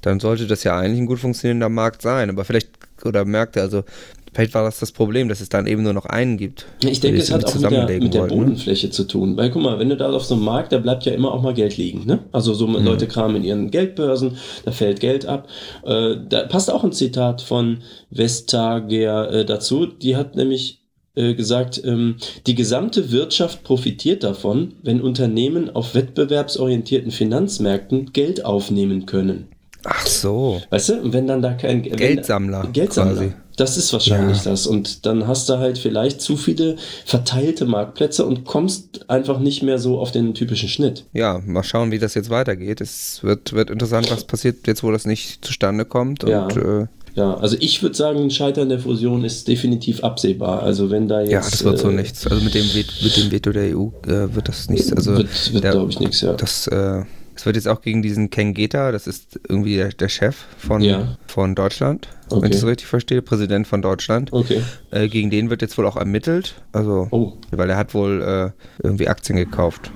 dann 0.00 0.20
sollte 0.20 0.46
das 0.46 0.64
ja 0.64 0.78
eigentlich 0.78 1.00
ein 1.00 1.06
gut 1.06 1.18
funktionierender 1.18 1.68
Markt 1.68 2.00
sein. 2.00 2.30
Aber 2.30 2.44
vielleicht, 2.46 2.68
oder 3.04 3.26
Märkte, 3.26 3.60
also 3.60 3.84
vielleicht 4.32 4.54
war 4.54 4.64
das 4.64 4.78
das 4.80 4.92
Problem, 4.92 5.28
dass 5.28 5.40
es 5.40 5.48
dann 5.48 5.66
eben 5.66 5.82
nur 5.82 5.92
noch 5.92 6.06
einen 6.06 6.36
gibt. 6.36 6.66
Ich 6.84 7.00
denke, 7.00 7.18
es 7.20 7.30
hat 7.30 7.44
auch 7.44 7.54
mit 7.54 7.70
der, 7.70 7.86
mit 8.00 8.14
der 8.14 8.22
ne? 8.22 8.28
Bodenfläche 8.28 8.90
zu 8.90 9.04
tun. 9.04 9.36
Weil 9.36 9.50
guck 9.50 9.62
mal, 9.62 9.78
wenn 9.78 9.88
du 9.88 9.96
da 9.96 10.10
auf 10.10 10.24
so 10.24 10.34
einem 10.34 10.44
Markt, 10.44 10.72
da 10.72 10.78
bleibt 10.78 11.04
ja 11.04 11.12
immer 11.12 11.32
auch 11.32 11.42
mal 11.42 11.54
Geld 11.54 11.76
liegen. 11.76 12.06
Ne? 12.06 12.20
Also 12.32 12.54
so 12.54 12.66
Mhm. 12.66 12.84
Leute 12.84 13.06
kramen 13.06 13.36
in 13.36 13.44
ihren 13.44 13.70
Geldbörsen, 13.70 14.36
da 14.64 14.70
fällt 14.72 15.00
Geld 15.00 15.26
ab. 15.26 15.48
Äh, 15.84 16.16
da 16.28 16.42
passt 16.44 16.70
auch 16.70 16.84
ein 16.84 16.92
Zitat 16.92 17.42
von 17.42 17.78
Vestager 18.10 19.30
äh, 19.32 19.44
dazu. 19.44 19.86
Die 19.86 20.16
hat 20.16 20.36
nämlich 20.36 20.78
äh, 21.16 21.34
gesagt, 21.34 21.80
ähm, 21.84 22.16
die 22.46 22.54
gesamte 22.54 23.10
Wirtschaft 23.10 23.64
profitiert 23.64 24.22
davon, 24.22 24.74
wenn 24.82 25.00
Unternehmen 25.00 25.68
auf 25.68 25.94
wettbewerbsorientierten 25.94 27.10
Finanzmärkten 27.10 28.12
Geld 28.12 28.44
aufnehmen 28.44 29.06
können. 29.06 29.48
Ach 29.84 30.06
so. 30.06 30.60
Weißt 30.70 30.90
du? 30.90 31.00
Und 31.00 31.12
wenn 31.12 31.26
dann 31.26 31.42
da 31.42 31.54
kein 31.54 31.84
wenn- 31.84 31.96
Geldsammler 31.96 32.68
Geldsammler. 32.72 33.14
quasi. 33.14 33.32
Das 33.60 33.76
ist 33.76 33.92
wahrscheinlich 33.92 34.38
Ja. 34.44 34.50
das. 34.52 34.66
Und 34.66 35.04
dann 35.04 35.26
hast 35.26 35.48
du 35.50 35.58
halt 35.58 35.76
vielleicht 35.76 36.20
zu 36.22 36.36
viele 36.38 36.76
verteilte 37.04 37.66
Marktplätze 37.66 38.24
und 38.24 38.44
kommst 38.44 39.08
einfach 39.10 39.38
nicht 39.38 39.62
mehr 39.62 39.78
so 39.78 39.98
auf 39.98 40.12
den 40.12 40.32
typischen 40.32 40.68
Schnitt. 40.68 41.04
Ja, 41.12 41.40
mal 41.44 41.62
schauen, 41.62 41.90
wie 41.90 41.98
das 41.98 42.14
jetzt 42.14 42.30
weitergeht. 42.30 42.80
Es 42.80 43.22
wird, 43.22 43.52
wird 43.52 43.68
interessant, 43.68 44.10
was 44.10 44.24
passiert 44.24 44.66
jetzt, 44.66 44.82
wo 44.82 44.90
das 44.90 45.04
nicht 45.04 45.44
zustande 45.44 45.84
kommt. 45.84 46.24
Und 46.24 46.30
Ja. 46.30 46.48
äh, 46.48 46.86
Ja, 47.16 47.34
also 47.34 47.56
ich 47.58 47.82
würde 47.82 47.96
sagen, 47.96 48.20
ein 48.20 48.30
Scheitern 48.30 48.68
der 48.68 48.78
Fusion 48.78 49.24
ist 49.24 49.46
definitiv 49.48 50.04
absehbar. 50.04 50.62
Also 50.62 50.90
wenn 50.90 51.08
da 51.08 51.20
jetzt. 51.20 51.30
Ja, 51.32 51.40
das 51.40 51.64
wird 51.64 51.78
so 51.78 51.90
äh, 51.90 51.94
nichts. 51.94 52.24
Also 52.26 52.42
mit 52.42 52.54
dem, 52.54 52.64
Veto, 52.72 52.92
mit 53.02 53.16
dem 53.16 53.30
Veto 53.32 53.50
der 53.52 53.76
EU 53.76 53.88
äh, 54.06 54.32
wird 54.34 54.48
das 54.48 54.70
nichts. 54.70 54.92
Also 54.92 55.16
Wird, 55.18 55.52
wird 55.52 55.62
glaube 55.70 55.90
ich, 55.90 55.98
nichts, 56.00 56.20
ja. 56.20 56.32
Das, 56.34 56.66
äh, 56.68 57.02
es 57.40 57.46
wird 57.46 57.56
jetzt 57.56 57.68
auch 57.68 57.80
gegen 57.80 58.02
diesen 58.02 58.28
Ken 58.28 58.52
Geta, 58.52 58.92
das 58.92 59.06
ist 59.06 59.40
irgendwie 59.48 59.76
der, 59.76 59.88
der 59.88 60.10
Chef 60.10 60.36
von, 60.58 60.82
Ja. 60.82 61.16
von 61.26 61.54
Deutschland, 61.54 62.08
Okay. 62.28 62.42
wenn 62.42 62.50
ich 62.50 62.58
es 62.58 62.66
richtig 62.66 62.86
verstehe, 62.86 63.22
Präsident 63.22 63.66
von 63.66 63.80
Deutschland. 63.80 64.30
Okay. 64.30 64.60
Äh, 64.90 65.08
gegen 65.08 65.30
den 65.30 65.48
wird 65.48 65.62
jetzt 65.62 65.78
wohl 65.78 65.86
auch 65.86 65.96
ermittelt, 65.96 66.54
also 66.72 67.08
Oh. 67.10 67.32
weil 67.50 67.70
er 67.70 67.78
hat 67.78 67.94
wohl 67.94 68.20
äh, 68.52 68.84
irgendwie 68.84 69.08
Aktien 69.08 69.36
gekauft. 69.38 69.90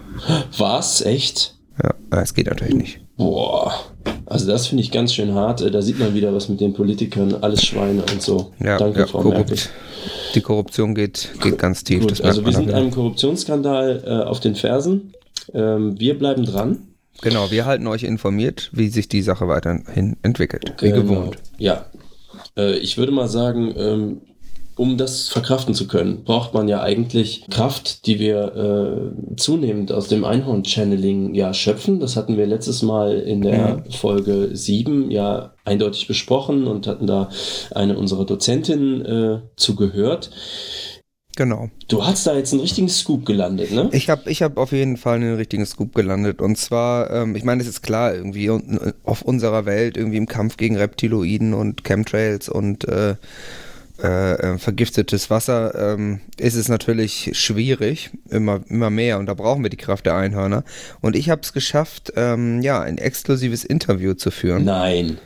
Was? 0.57 1.03
Echt? 1.03 1.55
Ja, 1.83 2.21
es 2.23 2.33
geht 2.33 2.47
natürlich 2.47 2.75
nicht. 2.75 3.01
Boah. 3.19 3.75
Also 4.25 4.47
das 4.47 4.67
finde 4.67 4.83
ich 4.83 4.91
ganz 4.91 5.13
schön 5.13 5.35
hart. 5.35 5.61
Äh, 5.61 5.71
Da 5.71 5.83
sieht 5.83 5.99
man 5.99 6.15
wieder, 6.15 6.35
was 6.35 6.49
mit 6.49 6.61
den 6.63 6.73
Politikern, 6.73 7.35
alles 7.43 7.63
Schweine 7.63 8.03
und 8.11 8.23
so. 8.23 8.53
Ja, 8.59 8.79
Danke, 8.79 9.01
ja, 9.01 9.07
Frau 9.07 9.23
Merkel. 9.23 9.45
korrupt. 9.45 9.71
Die 10.35 10.41
Korruption 10.41 10.95
geht, 10.95 11.29
geht 11.43 11.59
ganz 11.59 11.85
tief. 11.85 12.01
Gut, 12.01 12.23
also 12.23 12.43
wir 12.47 12.53
sind 12.55 12.73
einem 12.73 12.91
Korruptionsskandal 12.91 14.03
äh, 14.07 14.11
auf 14.29 14.41
den 14.41 14.55
Fersen. 14.55 15.13
Ähm, 15.53 16.01
wir 16.01 16.19
bleiben 16.19 16.47
dran. 16.47 16.79
Genau, 17.23 17.51
wir 17.51 17.65
halten 17.65 17.87
euch 17.87 18.03
informiert, 18.03 18.71
wie 18.73 18.89
sich 18.89 19.09
die 19.09 19.23
Sache 19.23 19.49
weiterhin 19.49 20.17
entwickelt. 20.23 20.75
Wie 20.81 20.91
Genau. 20.91 21.03
gewohnt. 21.03 21.37
Ja. 21.59 21.87
Äh, 22.57 22.77
ich 22.79 22.99
würde 22.99 23.13
mal 23.13 23.29
sagen, 23.29 23.75
ähm, 23.77 24.21
um 24.77 24.99
das 24.99 25.29
verkraften 25.29 25.73
zu 25.73 25.87
können, 25.87 26.25
braucht 26.25 26.53
man 26.53 26.67
ja 26.67 26.83
eigentlich 26.83 27.47
Kraft, 27.49 28.07
die 28.07 28.19
wir 28.19 29.13
äh, 29.31 29.37
zunehmend 29.37 29.93
aus 29.93 30.09
dem 30.09 30.25
Einhorn-Channeling 30.25 31.35
ja 31.35 31.55
schöpfen. 31.55 32.01
Das 32.01 32.17
hatten 32.17 32.37
wir 32.37 32.47
letztes 32.47 32.83
Mal 32.83 33.19
in 33.21 33.43
der 33.43 33.85
Folge 33.91 34.51
7 34.53 35.13
ja 35.13 35.53
eindeutig 35.65 36.09
besprochen 36.09 36.67
und 36.67 36.89
hatten 36.89 37.07
da 37.07 37.29
eine 37.73 37.97
unserer 37.97 38.25
Dozentinnen 38.27 39.05
äh, 39.05 39.39
zugehört. 39.57 40.31
Genau. 41.37 41.71
Du 41.89 42.05
hast 42.07 42.27
da 42.27 42.37
jetzt 42.37 42.53
einen 42.53 42.61
richtigen 42.61 42.89
Scoop 42.89 43.27
gelandet, 43.27 43.73
ne? 43.73 43.89
Ich 43.93 44.09
habe 44.09 44.31
ich 44.31 44.43
hab 44.43 44.57
auf 44.57 44.73
jeden 44.73 44.97
Fall 44.97 45.17
einen 45.17 45.35
richtigen 45.35 45.67
Scoop 45.67 45.95
gelandet. 45.95 46.41
Und 46.41 46.57
zwar, 46.59 47.11
ähm, 47.11 47.35
ich 47.35 47.45
meine, 47.45 47.61
es 47.63 47.69
ist 47.69 47.83
klar, 47.83 48.15
irgendwie 48.15 48.51
un- 48.51 48.93
auf 49.05 49.23
unserer 49.23 49.67
Welt, 49.67 49.97
irgendwie 49.97 50.19
im 50.19 50.27
Kampf 50.29 50.57
gegen 50.57 50.77
Reptiloiden 50.77 51.53
und 51.55 51.83
Chemtrails 51.85 52.49
und 52.49 52.87
äh, 52.89 53.17
äh, 54.03 54.33
äh, 54.33 54.59
vergiftetes 54.59 55.31
Wasser, 55.31 55.95
ähm, 55.95 56.21
ist 56.37 56.57
es 56.57 56.69
natürlich 56.69 57.31
schwierig, 57.33 58.11
immer, 58.29 58.61
immer 58.69 58.91
mehr. 58.91 59.19
Und 59.19 59.27
da 59.27 59.35
brauchen 59.35 59.63
wir 59.63 59.71
die 59.71 59.77
Kraft 59.77 60.07
der 60.07 60.17
Einhörner. 60.17 60.65
Und 61.01 61.15
ich 61.17 61.31
habe 61.31 61.43
es 61.43 61.53
geschafft, 61.53 62.13
ähm, 62.17 62.61
ja, 62.61 62.81
ein 62.81 62.99
exklusives 62.99 63.65
Interview 63.65 64.15
zu 64.15 64.33
führen 64.33 64.65
Nein. 64.65 65.19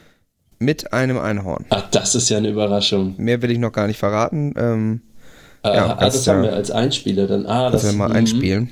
mit 0.59 0.93
einem 0.93 1.19
Einhorn. 1.19 1.65
Ach, 1.71 1.89
das 1.91 2.15
ist 2.15 2.29
ja 2.29 2.37
eine 2.39 2.51
Überraschung. 2.51 3.15
Mehr 3.17 3.41
will 3.41 3.51
ich 3.51 3.59
noch 3.59 3.73
gar 3.73 3.87
nicht 3.87 3.99
verraten. 3.99 4.53
Ähm, 4.59 5.01
Ja, 5.65 5.97
ah, 5.99 6.05
das 6.05 6.27
haben 6.27 6.43
wir 6.43 6.53
als 6.53 6.71
Einspieler 6.71 7.27
dann. 7.27 7.47
Ah, 7.47 7.71
das 7.71 7.83
das 7.83 7.93
wir 7.93 7.99
mal 7.99 8.09
mhm. 8.09 8.17
einspielen. 8.17 8.71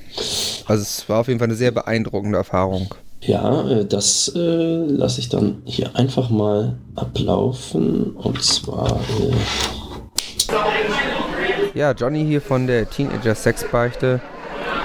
Also 0.65 0.81
es 0.81 1.07
war 1.09 1.19
auf 1.19 1.27
jeden 1.27 1.39
Fall 1.39 1.47
eine 1.47 1.55
sehr 1.55 1.71
beeindruckende 1.71 2.37
Erfahrung. 2.37 2.93
Ja, 3.21 3.69
äh, 3.69 3.85
das 3.85 4.31
äh, 4.35 4.85
lasse 4.85 5.19
ich 5.19 5.29
dann 5.29 5.61
hier 5.65 5.95
einfach 5.95 6.29
mal 6.29 6.77
ablaufen. 6.95 8.11
Und 8.11 8.43
zwar, 8.43 8.99
äh, 9.19 9.33
Ja, 11.77 11.91
Johnny 11.91 12.25
hier 12.25 12.41
von 12.41 12.67
der 12.67 12.89
Teenager 12.89 13.35
Sexbeichte. 13.35 14.21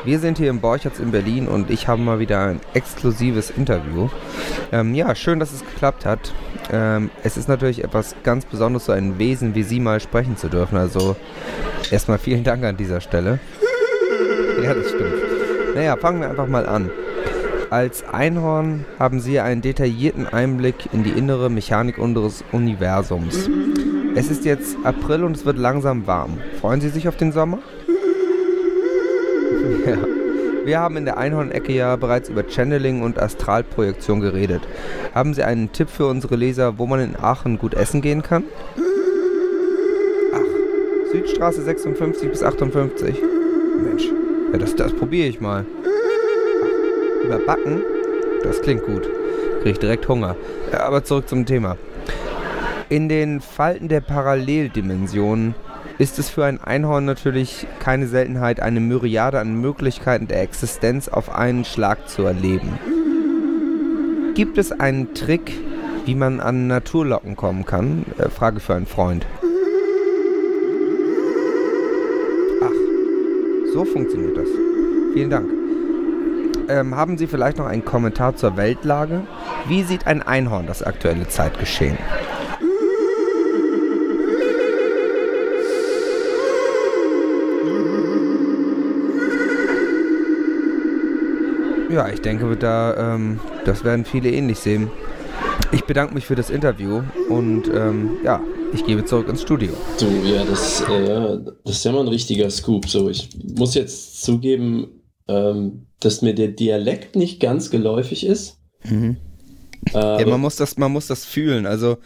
Wir 0.05 0.19
sind 0.19 0.37
hier 0.37 0.51
im 0.51 0.61
Borchertz 0.61 0.99
in 0.99 1.13
Berlin 1.13 1.47
und 1.47 1.71
ich 1.71 1.87
habe 1.87 2.03
mal 2.03 2.19
wieder 2.19 2.41
ein 2.47 2.61
exklusives 2.75 3.51
Interview. 3.51 4.09
Ähm, 4.73 4.95
ja, 4.95 5.15
schön, 5.15 5.39
dass 5.39 5.53
es 5.53 5.61
geklappt 5.61 6.05
hat. 6.05 6.33
Ähm, 6.73 7.11
es 7.23 7.37
ist 7.37 7.49
natürlich 7.49 7.85
etwas 7.85 8.17
ganz 8.25 8.45
Besonderes, 8.45 8.87
so 8.87 8.93
ein 8.93 9.21
Wesen 9.21 9.55
wie 9.55 9.63
Sie 9.63 9.79
mal 9.79 10.01
sprechen 10.01 10.37
zu 10.37 10.49
dürfen. 10.49 10.77
Also 10.77 11.15
erstmal 11.93 12.19
vielen 12.19 12.43
Dank 12.43 12.65
an 12.65 12.77
dieser 12.77 13.01
Stelle. 13.01 13.39
Ja, 14.61 14.75
das 14.75 14.89
stimmt. 14.89 15.77
Naja, 15.77 15.97
fangen 15.97 16.21
wir 16.21 16.31
einfach 16.31 16.49
mal 16.49 16.67
an. 16.67 16.91
Als 17.71 18.05
Einhorn 18.05 18.85
haben 18.99 19.21
Sie 19.21 19.39
einen 19.39 19.63
detaillierten 19.63 20.27
Einblick 20.27 20.93
in 20.93 21.05
die 21.05 21.11
innere 21.11 21.49
Mechanik 21.49 21.99
unseres 21.99 22.43
Universums. 22.51 23.49
Es 24.17 24.31
ist 24.31 24.45
jetzt 24.45 24.77
April 24.85 25.25
und 25.25 25.37
es 25.37 25.47
wird 25.47 25.59
langsam 25.59 26.07
warm. 26.07 26.39
Freuen 26.61 26.81
Sie 26.81 26.91
sich 26.91 27.09
auf 27.09 27.17
den 27.17 27.33
Sommer? 27.33 27.61
Ja. 29.87 29.99
Wir 30.65 30.79
haben 30.79 30.97
in 30.97 31.05
der 31.05 31.19
Einhornecke 31.19 31.73
ja 31.73 31.97
bereits 31.97 32.29
über 32.29 32.45
Channeling 32.49 33.03
und 33.03 33.21
Astralprojektion 33.21 34.21
geredet. 34.21 34.63
Haben 35.13 35.35
Sie 35.35 35.43
einen 35.43 35.73
Tipp 35.73 35.91
für 35.91 36.07
unsere 36.07 36.37
Leser, 36.37 36.79
wo 36.79 36.87
man 36.87 37.01
in 37.01 37.17
Aachen 37.17 37.59
gut 37.59 37.75
essen 37.75 38.01
gehen 38.01 38.23
kann? 38.23 38.45
Ach, 40.33 41.11
Südstraße 41.11 41.63
56 41.63 42.31
bis 42.31 42.45
58. 42.45 43.17
Mensch, 43.85 44.05
ja, 44.53 44.59
das, 44.59 44.77
das 44.77 44.93
probiere 44.93 45.27
ich 45.27 45.41
mal. 45.41 45.67
Ach, 45.85 47.25
überbacken? 47.25 47.83
Das 48.45 48.63
klingt 48.63 48.85
gut. 48.85 49.09
Krieg 49.63 49.73
ich 49.73 49.79
direkt 49.81 50.07
Hunger. 50.09 50.37
Ja, 50.73 50.85
aber 50.85 51.03
zurück 51.03 51.29
zum 51.29 51.45
Thema. 51.45 51.77
In 52.89 53.09
den 53.09 53.41
Falten 53.41 53.89
der 53.89 54.01
Paralleldimensionen 54.01 55.57
ist 55.99 56.19
es 56.19 56.29
für 56.29 56.45
ein 56.45 56.63
Einhorn 56.63 57.05
natürlich 57.05 57.67
keine 57.79 58.07
Seltenheit, 58.07 58.61
eine 58.61 58.81
Myriade 58.81 59.39
an 59.39 59.61
Möglichkeiten 59.61 60.27
der 60.27 60.43
Existenz 60.43 61.09
auf 61.09 61.35
einen 61.35 61.65
Schlag 61.65 62.09
zu 62.09 62.23
erleben. 62.23 62.79
Gibt 64.35 64.59
es 64.59 64.73
einen 64.73 65.15
Trick, 65.15 65.53
wie 66.07 66.15
man 66.15 66.41
an 66.41 66.67
Naturlocken 66.67 67.37
kommen 67.37 67.67
kann? 67.67 68.05
Äh, 68.19 68.31
Frage 68.31 68.61
für 68.61 68.75
einen 68.75 68.87
Freund. 68.87 69.27
Ach, 72.63 73.73
so 73.75 73.85
funktioniert 73.85 74.37
das. 74.37 74.49
Vielen 75.13 75.31
Dank. 75.31 75.51
Ähm, 76.69 76.97
haben 76.97 77.19
Sie 77.19 77.27
vielleicht 77.27 77.59
noch 77.59 77.67
einen 77.67 77.85
Kommentar 77.85 78.35
zur 78.37 78.57
Weltlage? 78.57 79.23
Wie 79.69 79.83
sieht 79.83 80.07
ein 80.07 80.23
Einhorn 80.23 80.67
das 80.67 80.83
aktuelle 80.83 81.29
Zeitgeschehen? 81.29 81.99
Ja, 91.93 92.09
ich 92.09 92.23
denke, 92.23 92.57
da, 92.57 93.15
ähm, 93.15 93.39
das 93.67 93.85
werden 93.85 94.07
viele 94.07 94.31
ähnlich 94.31 94.59
sehen. 94.59 94.91
Ich 95.73 95.85
bedanke 95.85 96.15
mich 96.15 96.25
für 96.25 96.35
das 96.35 96.49
Interview 96.49 97.03
und 97.29 97.69
ähm, 97.69 98.13
ja, 98.25 98.41
ich 98.73 98.87
gebe 98.87 99.05
zurück 99.05 99.29
ins 99.29 99.43
Studio. 99.43 99.75
du, 100.01 100.07
ja, 100.25 100.43
das, 100.43 100.81
äh, 100.89 101.39
das 101.65 101.77
ist 101.77 101.85
ja 101.85 101.93
mal 101.93 102.01
ein 102.01 102.09
richtiger 102.09 102.49
Scoop. 102.49 102.89
So, 102.89 103.11
ich 103.11 103.29
muss 103.57 103.75
jetzt 103.75 104.23
zugeben, 104.23 105.03
ähm, 105.29 105.87
dass 106.01 106.23
mir 106.23 106.35
der 106.35 106.49
Dialekt 106.49 107.15
nicht 107.15 107.41
ganz 107.41 107.71
geläufig 107.71 108.25
ist. 108.25 108.57
Mhm. 108.85 109.19
Äh, 109.93 110.21
Ja, 110.23 110.27
man 110.27 110.41
muss 110.41 110.57
das, 110.57 110.79
man 110.79 110.93
muss 110.93 111.09
das 111.09 111.27
fühlen. 111.27 111.67
Also, 111.67 111.99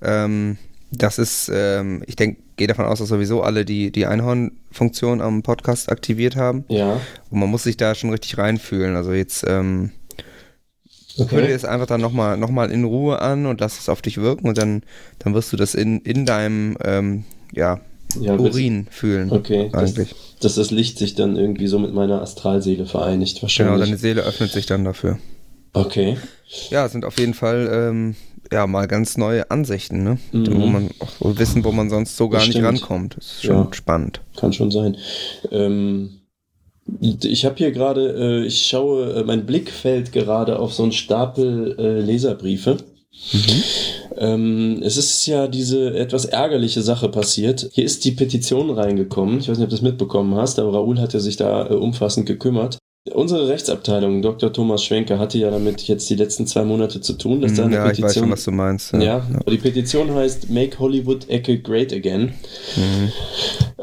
ähm, 0.00 0.56
das 0.98 1.18
ist, 1.18 1.50
ähm, 1.52 2.02
ich 2.06 2.16
denke, 2.16 2.40
gehe 2.56 2.66
davon 2.66 2.84
aus, 2.84 2.98
dass 2.98 3.08
sowieso 3.08 3.42
alle 3.42 3.64
die, 3.64 3.90
die 3.90 4.06
Einhorn-Funktion 4.06 5.20
am 5.20 5.42
Podcast 5.42 5.90
aktiviert 5.90 6.36
haben. 6.36 6.64
ja, 6.68 7.00
Und 7.30 7.38
man 7.40 7.48
muss 7.50 7.64
sich 7.64 7.76
da 7.76 7.94
schon 7.94 8.10
richtig 8.10 8.38
reinfühlen. 8.38 8.96
Also 8.96 9.12
jetzt, 9.12 9.44
ähm, 9.46 9.90
okay. 11.18 11.48
das 11.52 11.64
einfach 11.64 11.86
dann 11.86 12.00
nochmal 12.00 12.36
noch 12.36 12.50
mal 12.50 12.70
in 12.70 12.84
Ruhe 12.84 13.20
an 13.20 13.46
und 13.46 13.60
lass 13.60 13.78
es 13.78 13.88
auf 13.88 14.02
dich 14.02 14.18
wirken 14.18 14.48
und 14.48 14.58
dann, 14.58 14.82
dann 15.18 15.34
wirst 15.34 15.52
du 15.52 15.56
das 15.56 15.74
in, 15.74 16.00
in 16.00 16.26
deinem, 16.26 16.76
ähm, 16.84 17.24
ja, 17.52 17.80
Ja, 18.20 18.34
Urin 18.34 18.86
fühlen. 18.90 19.30
Okay, 19.32 19.70
dass, 19.72 19.90
Eigentlich. 19.96 20.14
dass 20.40 20.54
das 20.54 20.70
Licht 20.70 20.98
sich 20.98 21.14
dann 21.14 21.36
irgendwie 21.36 21.66
so 21.66 21.78
mit 21.78 21.92
meiner 21.94 22.20
Astralseele 22.22 22.86
vereinigt, 22.86 23.34
Genau, 23.36 23.42
wahrscheinlich. 23.42 23.84
deine 23.86 23.96
Seele 23.98 24.22
öffnet 24.22 24.50
sich 24.52 24.66
dann 24.66 24.84
dafür. 24.84 25.18
okay. 25.72 26.16
Ja, 26.70 26.86
es 26.86 26.92
sind 26.92 27.04
auf 27.04 27.18
jeden 27.18 27.34
Fall 27.34 27.68
ähm, 27.72 28.14
ja 28.52 28.66
mal 28.66 28.86
ganz 28.86 29.16
neue 29.16 29.50
Ansichten, 29.50 30.02
ne? 30.04 30.18
Mhm. 30.32 30.46
Wo 30.60 30.66
man 30.66 30.90
auch 31.00 31.16
wissen, 31.38 31.64
wo 31.64 31.72
man 31.72 31.90
sonst 31.90 32.16
so 32.16 32.28
gar 32.28 32.40
Das 32.40 32.48
nicht 32.48 32.56
stimmt. 32.58 32.68
rankommt. 32.82 33.16
Das 33.16 33.24
ist 33.26 33.42
schon 33.44 33.56
Ja. 33.56 33.68
spannend. 33.72 34.20
Kann 34.36 34.52
schon 34.52 34.70
sein. 34.70 34.96
Ähm, 35.50 36.20
ich 37.00 37.44
habe 37.46 37.56
hier 37.56 37.72
gerade, 37.72 38.42
äh, 38.42 38.46
ich 38.46 38.66
schaue, 38.66 39.14
äh, 39.14 39.24
mein 39.24 39.46
Blick 39.46 39.70
fällt 39.70 40.12
gerade 40.12 40.58
auf 40.58 40.74
so 40.74 40.82
einen 40.82 40.92
Stapel 40.92 41.74
äh, 41.78 42.00
Leserbriefe. 42.00 42.76
Ähm, 44.16 44.80
es 44.82 44.96
ist 44.96 45.24
ja 45.26 45.46
diese 45.48 45.94
etwas 45.96 46.24
ärgerliche 46.24 46.82
Sache 46.82 47.08
passiert. 47.08 47.68
Hier 47.72 47.84
ist 47.84 48.04
die 48.04 48.12
Petition 48.12 48.70
reingekommen. 48.70 49.38
Ich 49.38 49.48
weiß 49.48 49.56
nicht, 49.58 49.64
ob 49.64 49.70
du 49.70 49.76
das 49.76 49.82
mitbekommen 49.82 50.34
hast, 50.34 50.58
aber 50.58 50.72
Raoul 50.74 51.00
hatte 51.00 51.20
sich 51.20 51.36
da 51.36 51.68
äh, 51.70 51.74
umfassend 51.74 52.26
gekümmert. 52.26 52.78
Unsere 53.12 53.48
Rechtsabteilung, 53.48 54.22
Dr. 54.22 54.50
Thomas 54.50 54.82
Schwenker, 54.82 55.18
hatte 55.18 55.36
ja 55.36 55.50
damit 55.50 55.82
jetzt 55.82 56.08
die 56.08 56.14
letzten 56.14 56.46
zwei 56.46 56.64
Monate 56.64 57.02
zu 57.02 57.12
tun, 57.12 57.42
dass 57.42 57.52
da 57.52 57.62
Mhm, 57.62 57.66
eine 57.66 57.76
ja, 57.76 57.90
ich 57.90 57.98
weiß 58.00 58.14
Petition 58.14 58.22
schon, 58.24 58.32
was 58.32 58.44
du 58.44 58.50
meinst. 58.50 58.92
ja, 58.94 59.26
die 59.46 59.58
Petition 59.58 60.14
heißt 60.14 60.48
Make 60.48 60.78
Hollywood 60.78 61.28
Ecke 61.28 61.58
Great 61.60 61.92
Again. 61.92 62.32
Mhm. 62.76 63.12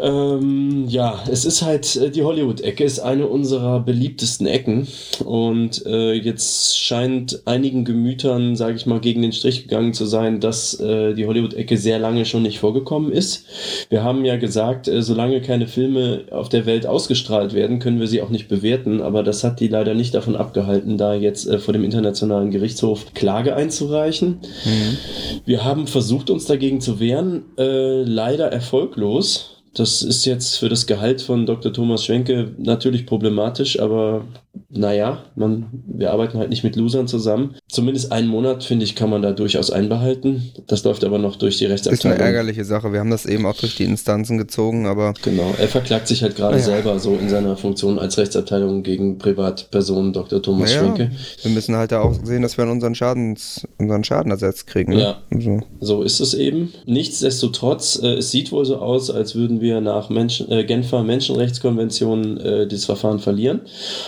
Ähm, 0.02 0.88
ja, 0.88 1.24
es 1.30 1.46
ist 1.46 1.62
halt, 1.62 1.96
äh, 1.96 2.10
die 2.10 2.24
Hollywood-Ecke 2.24 2.84
ist 2.84 3.00
eine 3.00 3.28
unserer 3.28 3.80
beliebtesten 3.82 4.48
Ecken 4.48 4.88
und 5.24 5.86
äh, 5.86 6.14
jetzt 6.14 6.80
scheint 6.80 7.44
einigen 7.46 7.86
Gemütern, 7.86 8.56
sage 8.56 8.76
ich 8.76 8.88
mal, 8.88 9.00
gegen 9.00 9.22
den 9.22 9.32
Strich 9.32 9.64
gegangen 9.64 9.94
zu 9.94 10.06
sein, 10.06 10.40
dass 10.40 10.80
äh, 10.80 11.14
die 11.14 11.28
Hollywood-Ecke 11.28 11.78
sehr 11.78 12.00
lange 12.00 12.26
schon 12.26 12.42
nicht 12.42 12.60
vorgekommen 12.60 13.12
ist. 13.12 13.46
Wir 13.90 14.04
haben 14.04 14.26
ja 14.26 14.38
gesagt, 14.38 14.88
äh, 14.88 15.04
solange 15.04 15.40
keine 15.42 15.68
Filme 15.68 16.24
auf 16.32 16.50
der 16.50 16.66
Welt 16.66 16.88
ausgestrahlt 16.88 17.54
werden, 17.54 17.78
können 17.78 18.00
wir 18.00 18.08
sie 18.08 18.24
auch 18.24 18.30
nicht 18.30 18.48
bewerten, 18.48 19.02
aber 19.02 19.22
das 19.22 19.44
hat 19.44 19.60
die 19.60 19.68
leider 19.68 19.94
nicht 19.94 20.16
davon 20.16 20.36
abgehalten, 20.36 20.98
da 20.98 21.14
jetzt 21.14 21.48
äh, 21.48 21.60
vor 21.60 21.74
dem 21.74 21.84
Internationalen 21.84 22.50
Gerichtshof 22.50 23.14
Klage 23.14 23.56
einzureichen. 23.56 24.40
Mhm. 24.66 24.98
Wir 25.46 25.64
haben 25.64 25.86
versucht, 25.86 26.32
uns 26.32 26.46
dagegen 26.46 26.82
zu 26.82 27.00
wehren, 27.00 27.44
äh, 27.60 28.02
leider 28.02 28.52
erfolglos. 28.52 29.61
Das 29.74 30.02
ist 30.02 30.26
jetzt 30.26 30.58
für 30.58 30.68
das 30.68 30.86
Gehalt 30.86 31.22
von 31.22 31.46
Dr. 31.46 31.72
Thomas 31.72 32.06
Schwenke 32.06 32.54
natürlich 32.58 33.06
problematisch, 33.06 33.80
aber 33.80 34.26
naja, 34.74 35.24
man, 35.36 35.68
wir 35.86 36.12
arbeiten 36.12 36.38
halt 36.38 36.50
nicht 36.50 36.64
mit 36.64 36.76
Losern 36.76 37.08
zusammen. 37.08 37.56
Zumindest 37.70 38.12
einen 38.12 38.28
Monat, 38.28 38.64
finde 38.64 38.86
ich, 38.86 38.96
kann 38.96 39.10
man 39.10 39.22
da 39.22 39.32
durchaus 39.32 39.70
einbehalten. 39.70 40.52
Das 40.68 40.84
läuft 40.84 41.04
aber 41.04 41.18
noch 41.18 41.36
durch 41.36 41.58
die 41.58 41.66
Rechtsabteilung. 41.66 42.16
Ist 42.16 42.22
eine 42.22 42.30
ärgerliche 42.30 42.66
Sache. 42.66 42.92
Wir 42.94 43.00
haben 43.02 43.10
das 43.10 43.26
eben 43.26 43.46
auch 43.46 43.56
durch 43.56 43.76
die 43.76 43.84
Instanzen 43.84 44.38
gezogen, 44.38 44.88
aber. 44.88 45.14
Genau, 45.24 45.54
er 45.58 45.68
verklagt 45.68 46.08
sich 46.08 46.22
halt 46.24 46.36
gerade 46.36 46.58
ja. 46.58 46.64
selber 46.64 47.00
so 47.00 47.16
in 47.16 47.30
seiner 47.30 47.58
Funktion 47.58 48.00
als 48.00 48.18
Rechtsabteilung 48.18 48.84
gegen 48.84 49.18
Privatpersonen 49.18 50.14
Dr. 50.14 50.42
Thomas 50.42 50.70
naja, 50.70 50.82
Schwenke. 50.82 51.12
Wir 51.44 51.52
müssen 51.52 51.76
halt 51.76 51.92
da 51.92 52.02
auch 52.02 52.14
sehen, 52.24 52.42
dass 52.42 52.58
wir 52.58 52.66
unseren, 52.66 52.96
Schadens, 52.96 53.68
unseren 53.78 54.04
Schaden 54.04 54.32
ersetzt 54.32 54.68
kriegen. 54.68 54.94
Ne? 54.94 55.02
Ja, 55.02 55.18
so. 55.38 55.60
so. 55.80 56.04
ist 56.04 56.20
es 56.20 56.34
eben. 56.34 56.74
Nichtsdestotrotz, 56.86 58.00
äh, 58.02 58.16
es 58.16 58.32
sieht 58.32 58.52
wohl 58.52 58.66
so 58.66 58.78
aus, 58.78 59.12
als 59.12 59.36
würden 59.36 59.62
wir 59.62 59.82
nach 59.82 60.10
Menschen, 60.10 60.50
äh, 60.52 60.64
Genfer 60.64 61.04
Menschenrechtskonvention 61.04 62.38
äh, 62.38 62.68
das 62.68 62.86
Verfahren 62.86 63.20
verlieren. 63.20 63.62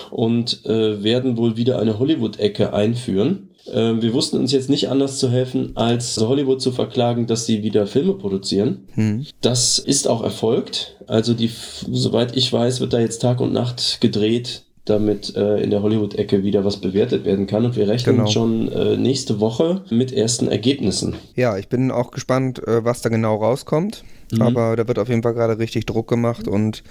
Und 0.10 0.33
äh, 0.66 1.04
werden 1.04 1.38
wohl 1.38 1.58
wieder 1.58 1.80
eine 1.80 2.00
Hollywood-Ecke 2.00 2.74
einführen. 2.74 3.50
Äh, 3.66 4.02
wir 4.02 4.14
wussten 4.14 4.38
uns 4.38 4.52
jetzt 4.52 4.70
nicht 4.70 4.90
anders 4.90 5.20
zu 5.20 5.30
helfen, 5.30 5.72
als 5.76 6.18
Hollywood 6.18 6.62
zu 6.62 6.72
verklagen, 6.72 7.28
dass 7.28 7.46
sie 7.46 7.64
wieder 7.64 7.88
Filme 7.88 8.14
produzieren. 8.14 8.88
Hm. 8.94 9.26
Das 9.42 9.80
ist 9.80 10.08
auch 10.08 10.24
erfolgt. 10.24 10.98
Also 11.08 11.34
die, 11.34 11.50
soweit 11.92 12.36
ich 12.36 12.52
weiß, 12.52 12.80
wird 12.80 12.94
da 12.94 13.00
jetzt 13.00 13.22
Tag 13.22 13.40
und 13.40 13.54
Nacht 13.54 14.00
gedreht 14.02 14.64
damit 14.86 15.36
äh, 15.36 15.62
in 15.62 15.70
der 15.70 15.82
Hollywood-Ecke 15.82 16.44
wieder 16.44 16.66
was 16.66 16.78
bewertet 16.78 17.26
werden 17.26 17.48
kann. 17.48 17.66
Und 17.66 17.76
wir 17.76 17.88
rechnen 17.88 18.18
genau. 18.18 18.30
schon 18.30 18.72
äh, 18.72 18.98
nächste 18.98 19.40
Woche 19.40 19.82
mit 19.90 20.12
ersten 20.12 20.48
Ergebnissen. 20.48 21.16
Ja, 21.36 21.58
ich 21.58 21.70
bin 21.70 21.92
auch 21.92 22.12
gespannt, 22.12 22.66
äh, 22.68 22.84
was 22.84 23.02
da 23.02 23.10
genau 23.10 23.36
rauskommt. 23.36 24.04
Mhm. 24.34 24.42
Aber 24.42 24.76
da 24.76 24.88
wird 24.88 25.00
auf 25.00 25.10
jeden 25.10 25.24
Fall 25.24 25.34
gerade 25.34 25.60
richtig 25.60 25.86
Druck 25.86 26.08
gemacht 26.08 26.48
und 26.48 26.84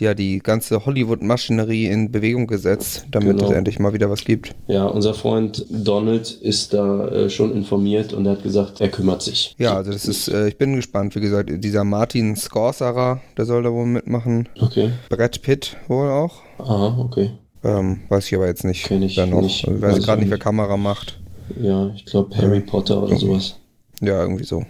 ja, 0.00 0.14
die 0.14 0.38
ganze 0.38 0.84
Hollywood-Maschinerie 0.84 1.86
in 1.86 2.10
Bewegung 2.10 2.46
gesetzt, 2.46 3.06
damit 3.10 3.38
genau. 3.38 3.50
es 3.50 3.56
endlich 3.56 3.78
mal 3.78 3.92
wieder 3.92 4.10
was 4.10 4.24
gibt. 4.24 4.54
Ja, 4.66 4.86
unser 4.86 5.14
Freund 5.14 5.64
Donald 5.70 6.30
ist 6.30 6.74
da 6.74 7.08
äh, 7.08 7.30
schon 7.30 7.54
informiert 7.54 8.12
und 8.12 8.26
er 8.26 8.32
hat 8.32 8.42
gesagt, 8.42 8.80
er 8.80 8.88
kümmert 8.88 9.22
sich. 9.22 9.54
Ja, 9.58 9.76
also 9.76 9.92
das 9.92 10.06
ist, 10.06 10.28
äh, 10.28 10.48
ich 10.48 10.58
bin 10.58 10.76
gespannt. 10.76 11.14
Wie 11.14 11.20
gesagt, 11.20 11.50
dieser 11.52 11.84
Martin 11.84 12.36
Scorsara, 12.36 13.20
der 13.36 13.44
soll 13.44 13.62
da 13.62 13.72
wohl 13.72 13.86
mitmachen. 13.86 14.48
Okay. 14.60 14.90
Brett 15.08 15.42
Pitt 15.42 15.76
wohl 15.88 16.10
auch. 16.10 16.42
Aha, 16.62 16.96
okay. 16.98 17.30
Ähm, 17.64 18.00
weiß 18.08 18.26
ich 18.26 18.34
aber 18.34 18.46
jetzt 18.46 18.64
nicht. 18.64 18.84
Kenn 18.84 19.02
ich 19.02 19.16
noch. 19.16 19.40
Nicht, 19.40 19.68
also, 19.68 19.82
weiß 19.82 19.98
ich 19.98 20.04
gerade 20.04 20.20
nicht, 20.20 20.30
wer 20.30 20.38
Kamera 20.38 20.76
macht. 20.76 21.18
Ja, 21.60 21.92
ich 21.94 22.04
glaube 22.04 22.36
Harry 22.36 22.60
Potter 22.60 23.02
oder 23.02 23.16
sowas. 23.16 23.56
Ja, 24.00 24.20
irgendwie 24.22 24.44
so. 24.44 24.64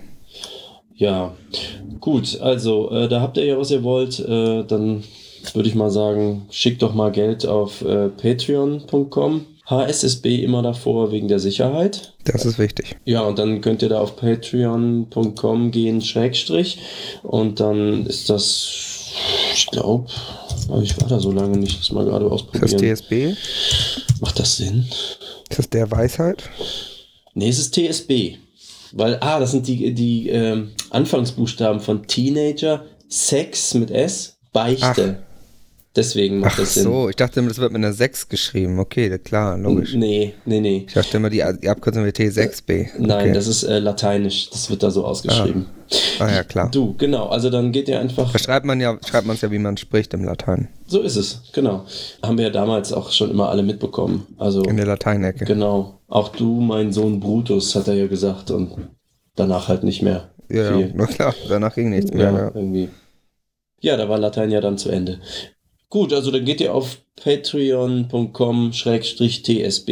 Ja, 0.95 1.33
gut, 2.01 2.41
also 2.41 2.91
äh, 2.91 3.09
da 3.09 3.21
habt 3.21 3.37
ihr 3.37 3.45
ja, 3.45 3.59
was 3.59 3.71
ihr 3.71 3.83
wollt. 3.83 4.21
Äh, 4.21 4.65
dann 4.65 5.05
würde 5.55 5.69
ich 5.69 5.75
mal 5.75 5.91
sagen, 5.91 6.47
schickt 6.51 6.83
doch 6.83 6.95
mal 6.95 7.11
Geld 7.11 7.47
auf 7.47 7.83
äh, 7.83 8.09
patreon.com. 8.09 9.47
HSSB 9.67 10.43
immer 10.43 10.63
davor 10.63 11.13
wegen 11.13 11.29
der 11.29 11.39
Sicherheit. 11.39 12.13
Das 12.25 12.45
ist 12.45 12.59
wichtig. 12.59 12.97
Ja, 13.05 13.23
und 13.23 13.39
dann 13.39 13.61
könnt 13.61 13.83
ihr 13.83 13.89
da 13.89 14.01
auf 14.01 14.17
patreon.com 14.17 15.71
gehen, 15.71 16.03
Schrägstrich. 16.03 16.79
Und 17.23 17.61
dann 17.61 18.07
ist 18.07 18.29
das, 18.29 19.02
ich 19.55 19.67
glaube, 19.67 20.09
ich 20.83 21.01
war 21.01 21.09
da 21.09 21.21
so 21.21 21.33
lange 21.33 21.57
nicht, 21.59 21.79
das 21.79 21.91
mal 21.93 22.05
gerade 22.05 22.31
ausprobieren. 22.31 22.65
Ist 22.65 22.75
das 22.75 23.01
TSB? 23.01 23.35
Macht 24.21 24.39
das 24.39 24.57
Sinn? 24.57 24.87
Ist 25.51 25.59
das 25.59 25.69
der 25.69 25.91
Weisheit? 25.91 26.49
Nee, 27.35 27.49
es 27.49 27.59
ist 27.59 27.75
TSB. 27.75 28.37
Weil, 28.93 29.19
ah, 29.21 29.41
das 29.41 29.53
sind 29.53 29.67
die, 29.67 29.95
die 29.95 30.29
ähm, 30.29 30.73
Anfangsbuchstaben 30.91 31.81
von 31.81 32.07
Teenager, 32.07 32.85
Sex 33.09 33.75
mit 33.75 33.91
S, 33.91 34.37
Beichte. 34.53 35.21
Ach. 35.21 35.32
Deswegen 35.95 36.41
macht 36.41 36.53
Ach 36.55 36.61
das 36.61 36.75
Sinn. 36.75 36.85
so, 36.85 37.11
ich 37.11 37.17
dachte 37.17 37.41
immer, 37.41 37.51
das 37.51 37.59
wird 37.59 37.71
mit 37.71 37.85
einer 37.85 37.93
6 37.93 38.31
geschrieben. 38.31 38.79
Okay, 38.79 39.19
klar, 39.19 39.59
logisch. 39.59 39.95
Nee, 39.95 40.33
nee, 40.47 40.61
nee. 40.61 40.85
Ich 40.89 40.95
dachte 40.95 41.19
immer, 41.19 41.29
die, 41.29 41.45
die 41.63 41.69
Abkürzung 41.69 42.05
wird 42.05 42.17
T6b. 42.17 42.89
Nein, 42.99 43.21
okay. 43.21 43.33
das 43.33 43.47
ist 43.47 43.65
äh, 43.65 43.79
lateinisch. 43.79 44.49
Das 44.49 44.71
wird 44.71 44.83
da 44.83 44.91
so 44.91 45.05
ausgeschrieben. 45.05 45.67
Ah. 46.19 46.25
ah. 46.25 46.33
ja, 46.33 46.45
klar. 46.45 46.71
Du, 46.71 46.95
genau. 46.97 47.27
Also 47.27 47.51
dann 47.51 47.73
geht 47.73 47.89
ihr 47.89 48.01
einfach. 48.01 48.33
Da 48.33 48.39
schreibt 48.39 48.65
man 48.65 48.81
ja, 48.81 48.97
schreibt 49.07 49.27
man 49.27 49.37
es 49.37 49.43
ja, 49.43 49.51
wie 49.51 49.59
man 49.59 49.77
spricht 49.77 50.15
im 50.15 50.25
Latein. 50.25 50.69
So 50.87 51.03
ist 51.03 51.17
es, 51.17 51.43
genau. 51.53 51.85
Haben 52.23 52.39
wir 52.39 52.47
ja 52.47 52.51
damals 52.51 52.95
auch 52.95 53.13
schon 53.13 53.31
immer 53.31 53.51
alle 53.51 53.63
mitbekommen. 53.63 54.27
Also, 54.39 54.63
In 54.63 54.79
der 54.79 54.87
Lateinecke. 54.87 55.45
Genau. 55.45 56.01
Auch 56.09 56.31
du, 56.31 56.61
mein 56.61 56.93
Sohn 56.93 57.21
Brutus, 57.21 57.75
hat 57.75 57.89
er 57.89 57.95
ja 57.95 58.07
gesagt 58.07 58.51
und 58.51 58.73
danach 59.37 59.69
halt 59.69 59.85
nicht 59.85 60.01
mehr. 60.01 60.31
Ja, 60.49 60.75
viel. 60.75 60.93
na 60.95 61.07
klar, 61.07 61.35
danach 61.49 61.75
ging 61.75 61.91
nichts 61.91 62.13
mehr. 62.13 62.33
Ja, 62.33 62.39
ja, 62.39 62.53
irgendwie. 62.55 62.89
Ja, 63.81 63.97
da 63.97 64.09
war 64.09 64.19
Latein 64.19 64.51
ja 64.51 64.61
dann 64.61 64.79
zu 64.79 64.89
Ende. 64.91 65.19
Gut, 65.93 66.13
also 66.15 66.31
dann 66.31 66.47
geht 66.47 66.63
ihr 66.63 66.75
auf 66.75 67.03
patreon.com-tsb 67.23 69.91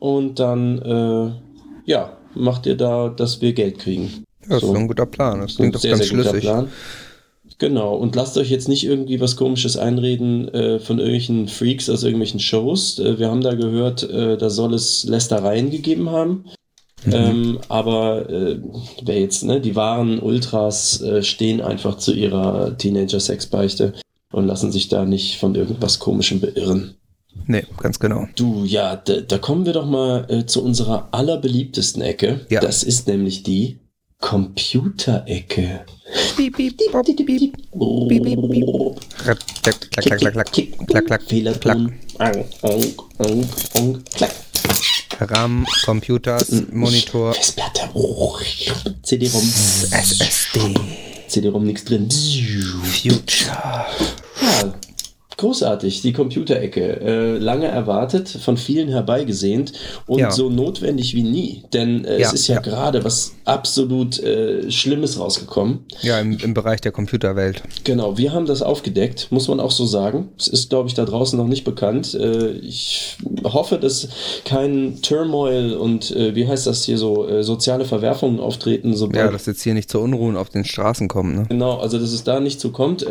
und 0.00 0.40
dann, 0.40 0.82
äh, 0.82 1.30
ja, 1.88 2.16
macht 2.34 2.66
ihr 2.66 2.76
da, 2.76 3.10
dass 3.10 3.40
wir 3.40 3.52
Geld 3.52 3.78
kriegen. 3.78 4.24
Ja, 4.42 4.54
das 4.54 4.62
so. 4.62 4.72
ist 4.72 4.76
ein 4.76 4.88
guter 4.88 5.06
Plan. 5.06 5.42
Das 5.42 5.54
klingt 5.54 5.76
doch 5.76 5.80
sehr, 5.80 5.92
ganz 5.92 6.02
sehr 6.02 6.08
schlüssig. 6.08 6.40
Plan. 6.40 6.66
Genau, 7.58 7.94
und 7.94 8.16
lasst 8.16 8.36
euch 8.38 8.50
jetzt 8.50 8.68
nicht 8.68 8.84
irgendwie 8.84 9.20
was 9.20 9.36
Komisches 9.36 9.76
einreden 9.76 10.48
äh, 10.48 10.80
von 10.80 10.98
irgendwelchen 10.98 11.46
Freaks 11.46 11.88
aus 11.88 12.02
irgendwelchen 12.02 12.40
Shows. 12.40 12.98
Äh, 12.98 13.20
wir 13.20 13.30
haben 13.30 13.42
da 13.42 13.54
gehört, 13.54 14.02
äh, 14.02 14.36
da 14.36 14.50
soll 14.50 14.74
es 14.74 15.04
Lästereien 15.04 15.70
gegeben 15.70 16.10
haben. 16.10 16.46
Mhm. 17.04 17.12
Ähm, 17.12 17.60
aber 17.68 18.28
äh, 18.28 18.58
wer 19.00 19.20
jetzt, 19.20 19.44
ne, 19.44 19.60
die 19.60 19.76
wahren 19.76 20.18
Ultras 20.18 21.00
äh, 21.02 21.22
stehen 21.22 21.60
einfach 21.60 21.98
zu 21.98 22.12
ihrer 22.12 22.76
Teenager-Sexbeichte 22.76 23.92
und 24.32 24.46
lassen 24.46 24.72
sich 24.72 24.88
da 24.88 25.04
nicht 25.04 25.38
von 25.38 25.54
irgendwas 25.54 25.98
Komischem 25.98 26.40
beirren. 26.40 26.96
Nee, 27.46 27.64
ganz 27.78 27.98
genau. 27.98 28.26
Du, 28.34 28.64
ja, 28.64 28.96
da, 28.96 29.20
da 29.20 29.38
kommen 29.38 29.66
wir 29.66 29.72
doch 29.72 29.86
mal 29.86 30.26
äh, 30.28 30.46
zu 30.46 30.64
unserer 30.64 31.08
allerbeliebtesten 31.12 32.02
Ecke. 32.02 32.46
Ja. 32.48 32.60
Das 32.60 32.82
ist 32.82 33.06
nämlich 33.06 33.42
die 33.42 33.78
Computerecke. 34.20 35.84
Klack, 41.06 41.22
Fehlerton. 41.22 41.92
RAM, 45.18 45.66
Computers, 45.84 46.50
Monitor. 46.72 47.34
Festplatte. 47.34 47.88
CD-ROM. 49.02 49.42
SSD. 49.42 50.74
CD-ROM 51.28 51.64
nichts 51.64 51.84
drin. 51.84 52.08
Future. 52.10 53.56
Ja, 54.40 54.74
Großartig, 55.38 56.00
die 56.00 56.14
Computerecke. 56.14 57.00
Äh, 57.00 57.38
lange 57.38 57.66
erwartet, 57.66 58.28
von 58.28 58.56
vielen 58.56 58.88
herbeigesehnt 58.88 59.72
und 60.06 60.20
ja. 60.20 60.30
so 60.30 60.48
notwendig 60.48 61.14
wie 61.14 61.22
nie. 61.22 61.62
Denn 61.74 62.06
äh, 62.06 62.20
ja, 62.20 62.28
es 62.28 62.32
ist 62.32 62.48
ja, 62.48 62.56
ja. 62.56 62.60
gerade 62.62 63.04
was 63.04 63.32
absolut 63.44 64.18
äh, 64.18 64.70
Schlimmes 64.70 65.20
rausgekommen. 65.20 65.80
Ja, 66.00 66.18
im, 66.20 66.38
im, 66.38 66.54
Bereich 66.54 66.80
der 66.80 66.92
Computerwelt. 66.92 67.62
Genau, 67.84 68.16
wir 68.16 68.32
haben 68.32 68.46
das 68.46 68.62
aufgedeckt, 68.62 69.28
muss 69.30 69.48
man 69.48 69.60
auch 69.60 69.72
so 69.72 69.84
sagen. 69.84 70.30
Es 70.38 70.48
ist, 70.48 70.70
glaube 70.70 70.88
ich, 70.88 70.94
da 70.94 71.04
draußen 71.04 71.38
noch 71.38 71.48
nicht 71.48 71.64
bekannt. 71.64 72.14
Äh, 72.14 72.52
ich 72.52 73.18
hoffe, 73.44 73.76
dass 73.76 74.08
kein 74.46 75.02
Turmoil 75.02 75.74
und 75.74 76.16
äh, 76.16 76.34
wie 76.34 76.48
heißt 76.48 76.66
das 76.66 76.84
hier 76.84 76.96
so, 76.96 77.28
äh, 77.28 77.42
soziale 77.42 77.84
Verwerfungen 77.84 78.40
auftreten. 78.40 78.94
ja, 79.12 79.30
dass 79.30 79.44
jetzt 79.44 79.62
hier 79.62 79.74
nicht 79.74 79.90
zu 79.90 80.00
Unruhen 80.00 80.36
auf 80.36 80.48
den 80.48 80.64
Straßen 80.64 81.08
kommt. 81.08 81.36
Ne? 81.36 81.44
Genau, 81.50 81.76
also 81.76 81.98
dass 81.98 82.12
es 82.12 82.24
da 82.24 82.40
nicht 82.40 82.58
zu 82.58 82.72
kommt. 82.72 83.04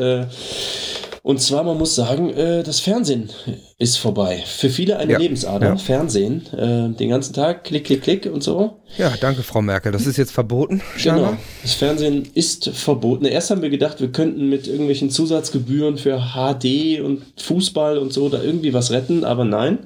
Und 1.26 1.42
zwar, 1.42 1.64
man 1.64 1.80
muss 1.80 1.96
sagen, 1.96 2.30
äh, 2.30 2.62
das 2.62 2.82
Fernsehen 2.82 3.32
ist 3.78 3.98
vorbei. 3.98 4.42
Für 4.46 4.70
viele 4.70 4.98
eine 4.98 5.12
Ja, 5.12 5.18
Lebensader, 5.20 5.68
ja. 5.68 5.76
Fernsehen, 5.76 6.44
äh, 6.54 6.96
den 6.98 7.10
ganzen 7.10 7.34
Tag, 7.34 7.66
klick, 7.66 7.84
klick, 7.84 8.04
klick 8.04 8.26
und 8.26 8.42
so. 8.42 8.78
Ja, 8.98 9.12
danke, 9.20 9.44
Frau 9.44 9.62
Merkel. 9.62 9.92
Das 9.92 10.06
ist 10.08 10.16
jetzt 10.16 10.32
verboten, 10.32 10.76
Genau. 10.78 10.86
scheinbar. 10.98 11.38
Das 11.62 11.74
Fernsehen 11.74 12.26
ist 12.36 12.70
verboten. 12.70 13.26
Erst 13.26 13.50
haben 13.52 13.62
wir 13.62 13.70
gedacht, 13.70 14.00
wir 14.00 14.14
könnten 14.14 14.48
mit 14.48 14.68
irgendwelchen 14.68 15.10
Zusatzgebühren 15.10 15.98
für 15.98 16.20
HD 16.34 17.02
und 17.02 17.24
Fußball 17.42 17.98
und 17.98 18.14
so 18.14 18.30
da 18.30 18.42
irgendwie 18.42 18.74
was 18.74 18.92
retten, 18.92 19.26
aber 19.26 19.44
nein. 19.44 19.80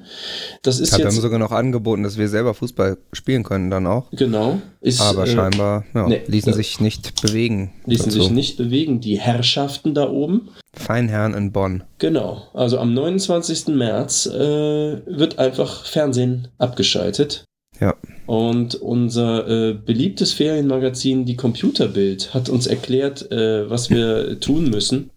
Das 0.62 0.78
ist 0.78 0.92
habe 0.92 1.02
jetzt 1.02 1.16
sogar 1.16 1.40
noch 1.40 1.50
angeboten, 1.50 2.04
dass 2.04 2.16
wir 2.16 2.28
selber 2.28 2.54
Fußball 2.54 2.96
spielen 3.12 3.42
können 3.42 3.70
dann 3.70 3.88
auch. 3.88 4.08
genau. 4.12 4.60
Ist, 4.82 5.02
Aber 5.02 5.24
äh, 5.24 5.26
scheinbar 5.26 5.84
ja, 5.94 6.06
nee, 6.08 6.22
ließen 6.26 6.52
äh, 6.52 6.56
sich 6.56 6.80
nicht 6.80 7.20
bewegen. 7.20 7.72
ließen 7.86 8.06
dazu. 8.06 8.22
sich 8.22 8.30
nicht 8.30 8.56
bewegen. 8.56 9.00
Die 9.00 9.18
Herrschaften 9.20 9.92
da 9.94 10.08
oben. 10.08 10.48
Feinherren 10.74 11.34
in 11.34 11.52
Bonn. 11.52 11.82
Genau. 12.00 12.48
Also 12.54 12.78
am 12.78 12.94
29. 12.94 13.68
März 13.68 14.26
äh, 14.26 15.06
wird 15.06 15.38
einfach 15.38 15.84
Fernsehen 15.84 16.48
abgeschaltet. 16.58 17.44
Ja. 17.78 17.94
Und 18.26 18.74
unser 18.74 19.46
äh, 19.46 19.74
beliebtes 19.74 20.32
Ferienmagazin, 20.32 21.26
die 21.26 21.36
Computerbild, 21.36 22.32
hat 22.32 22.48
uns 22.48 22.66
erklärt, 22.66 23.30
äh, 23.30 23.68
was 23.68 23.90
wir 23.90 24.40
tun 24.40 24.70
müssen, 24.70 25.10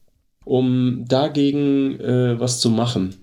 um 0.44 1.06
dagegen 1.08 2.00
äh, 2.02 2.40
was 2.40 2.60
zu 2.60 2.70
machen. 2.70 3.16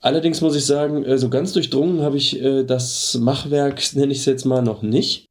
Allerdings 0.00 0.42
muss 0.42 0.56
ich 0.56 0.66
sagen, 0.66 1.04
äh, 1.04 1.16
so 1.16 1.30
ganz 1.30 1.54
durchdrungen 1.54 2.02
habe 2.02 2.18
ich 2.18 2.40
äh, 2.40 2.64
das 2.64 3.18
Machwerk, 3.18 3.82
nenne 3.94 4.12
ich 4.12 4.18
es 4.18 4.26
jetzt 4.26 4.44
mal, 4.44 4.62
noch 4.62 4.82
nicht. 4.82 5.24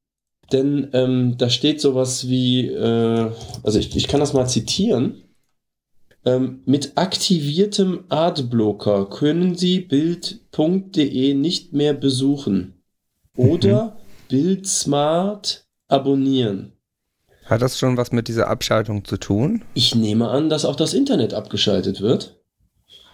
Denn 0.51 0.89
ähm, 0.93 1.35
da 1.37 1.49
steht 1.49 1.81
sowas 1.81 2.27
wie, 2.27 2.75
also 2.75 3.79
ich, 3.79 3.95
ich 3.95 4.07
kann 4.07 4.19
das 4.19 4.33
mal 4.33 4.45
zitieren. 4.45 5.22
Ähm, 6.25 6.61
mit 6.65 6.93
aktiviertem 6.95 8.05
Adblocker 8.09 9.09
können 9.09 9.55
Sie 9.55 9.79
bild.de 9.81 11.33
nicht 11.33 11.73
mehr 11.73 11.93
besuchen. 11.93 12.81
Oder 13.35 13.97
Bildsmart 14.29 15.65
abonnieren. 15.87 16.73
Hat 17.45 17.61
das 17.61 17.77
schon 17.77 17.97
was 17.97 18.11
mit 18.13 18.27
dieser 18.29 18.47
Abschaltung 18.47 19.03
zu 19.03 19.17
tun? 19.17 19.63
Ich 19.73 19.95
nehme 19.95 20.29
an, 20.29 20.49
dass 20.49 20.63
auch 20.63 20.77
das 20.77 20.93
Internet 20.93 21.33
abgeschaltet 21.33 21.99
wird. 21.99 22.39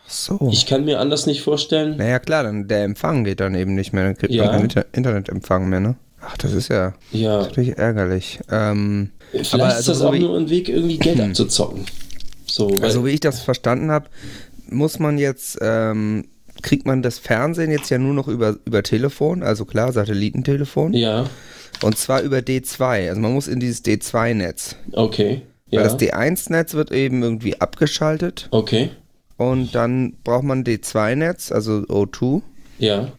Ach 0.05 0.09
so. 0.11 0.49
Ich 0.51 0.65
kann 0.67 0.85
mir 0.85 0.99
anders 0.99 1.25
nicht 1.25 1.41
vorstellen. 1.41 1.97
naja, 1.97 2.19
klar, 2.19 2.43
dann 2.43 2.67
der 2.67 2.83
Empfang 2.83 3.23
geht 3.23 3.39
dann 3.39 3.55
eben 3.55 3.73
nicht 3.75 3.91
mehr. 3.91 4.03
Dann 4.05 4.15
kriegt 4.17 4.33
Ja. 4.33 4.43
man 4.43 4.51
keinen 4.51 4.63
Inter 4.65 4.85
Internetempfang 4.93 5.67
mehr, 5.67 5.79
ne? 5.79 5.95
Ach, 6.21 6.37
das 6.37 6.53
ist 6.53 6.67
ja 6.67 6.93
Ja, 7.11 7.41
natürlich 7.41 7.77
ärgerlich. 7.77 8.39
Ähm, 8.51 9.11
vielleicht 9.31 9.53
aber 9.55 9.67
ist 9.69 9.75
also 9.75 9.91
das 9.93 10.01
auch 10.01 10.15
nur 10.15 10.37
ein 10.37 10.49
Weg, 10.49 10.69
irgendwie 10.69 10.97
Geld 10.99 11.19
abzuzocken. 11.21 11.85
So, 12.51 12.69
weil, 12.71 12.83
also 12.85 13.05
wie 13.05 13.09
ich 13.11 13.19
das 13.19 13.41
verstanden 13.41 13.91
habe, 13.91 14.07
muss 14.69 14.99
man 14.99 15.17
jetzt, 15.17 15.57
ähm, 15.61 16.25
kriegt 16.61 16.85
man 16.85 17.01
das 17.01 17.19
Fernsehen 17.19 17.71
jetzt 17.71 17.89
ja 17.89 17.97
nur 17.97 18.13
noch 18.13 18.27
über, 18.27 18.57
über 18.65 18.83
Telefon, 18.83 19.43
also 19.43 19.65
klar, 19.65 19.91
Satellitentelefon. 19.93 20.93
ja, 20.93 21.29
Und 21.81 21.97
zwar 21.97 22.21
über 22.21 22.39
D2. 22.39 23.09
Also 23.09 23.21
man 23.21 23.33
muss 23.33 23.47
in 23.47 23.59
dieses 23.59 23.83
D2-Netz. 23.85 24.75
okay. 24.93 25.41
Weil 25.71 25.77
Ja, 25.79 25.83
das 25.83 25.97
D1-Netz 25.99 26.73
wird 26.73 26.91
eben 26.91 27.21
irgendwie 27.23 27.61
abgeschaltet. 27.61 28.47
okay. 28.51 28.89
Und 29.37 29.73
dann 29.73 30.15
braucht 30.23 30.43
man 30.43 30.63
D2-Netz, 30.65 31.51
also 31.51 31.77
O2. 31.87 32.41
Ja, 32.79 33.11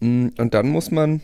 Mm, 0.00 0.28
Und 0.38 0.54
dann 0.54 0.68
muss 0.68 0.90
man 0.92 1.20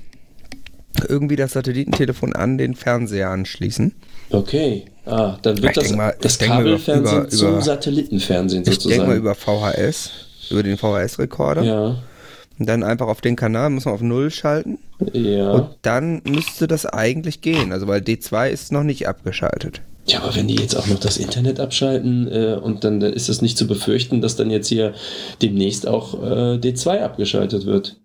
irgendwie 1.08 1.36
das 1.36 1.52
Satellitentelefon 1.52 2.34
an 2.34 2.58
den 2.58 2.74
Fernseher 2.74 3.30
anschließen. 3.30 3.94
okay. 4.30 4.84
Ah, 5.06 5.36
dann 5.42 5.60
wird 5.62 5.76
Ich 5.76 5.82
das, 5.82 5.92
mal- 5.94 6.14
das 6.20 6.38
Kabelfernsehen 6.38 7.20
über- 7.22 7.28
zum 7.28 7.48
über- 7.50 7.62
Satellitenfernsehen 7.62 8.62
Ich 8.62 8.68
denke 8.70 8.82
sozusagen. 8.82 9.08
mal 9.08 9.16
über 9.16 9.34
VHS, 9.34 10.10
über 10.50 10.62
den 10.62 10.76
VHS-Rekorder. 10.78 11.62
ja, 11.62 11.96
Und 12.58 12.68
dann 12.68 12.82
einfach 12.82 13.08
auf 13.08 13.20
den 13.20 13.36
Kanal, 13.36 13.68
muss 13.70 13.84
man 13.84 13.94
auf 13.94 14.00
Null 14.00 14.30
schalten. 14.30 14.78
ja. 15.12 15.50
Und 15.50 15.68
dann 15.82 16.22
müsste 16.24 16.66
das 16.68 16.86
eigentlich 16.86 17.40
gehen. 17.42 17.72
Also 17.72 17.86
weil 17.86 18.00
D2 18.00 18.48
ist 18.48 18.72
noch 18.72 18.84
nicht 18.84 19.06
abgeschaltet. 19.08 19.82
Ja, 20.06 20.20
aber 20.22 20.34
wenn 20.36 20.48
die 20.48 20.56
jetzt 20.56 20.74
auch 20.76 20.86
noch 20.86 21.00
das 21.00 21.16
Internet 21.16 21.58
abschalten 21.60 22.28
äh, 22.30 22.58
und 22.62 22.84
dann 22.84 23.00
ist 23.00 23.28
es 23.30 23.40
nicht 23.42 23.56
zu 23.56 23.66
befürchten, 23.66 24.20
dass 24.20 24.36
dann 24.36 24.50
jetzt 24.50 24.68
hier 24.68 24.92
demnächst 25.42 25.88
auch 25.88 26.14
äh, 26.22 26.58
D2 26.58 27.00
abgeschaltet 27.00 27.64
wird. 27.66 27.96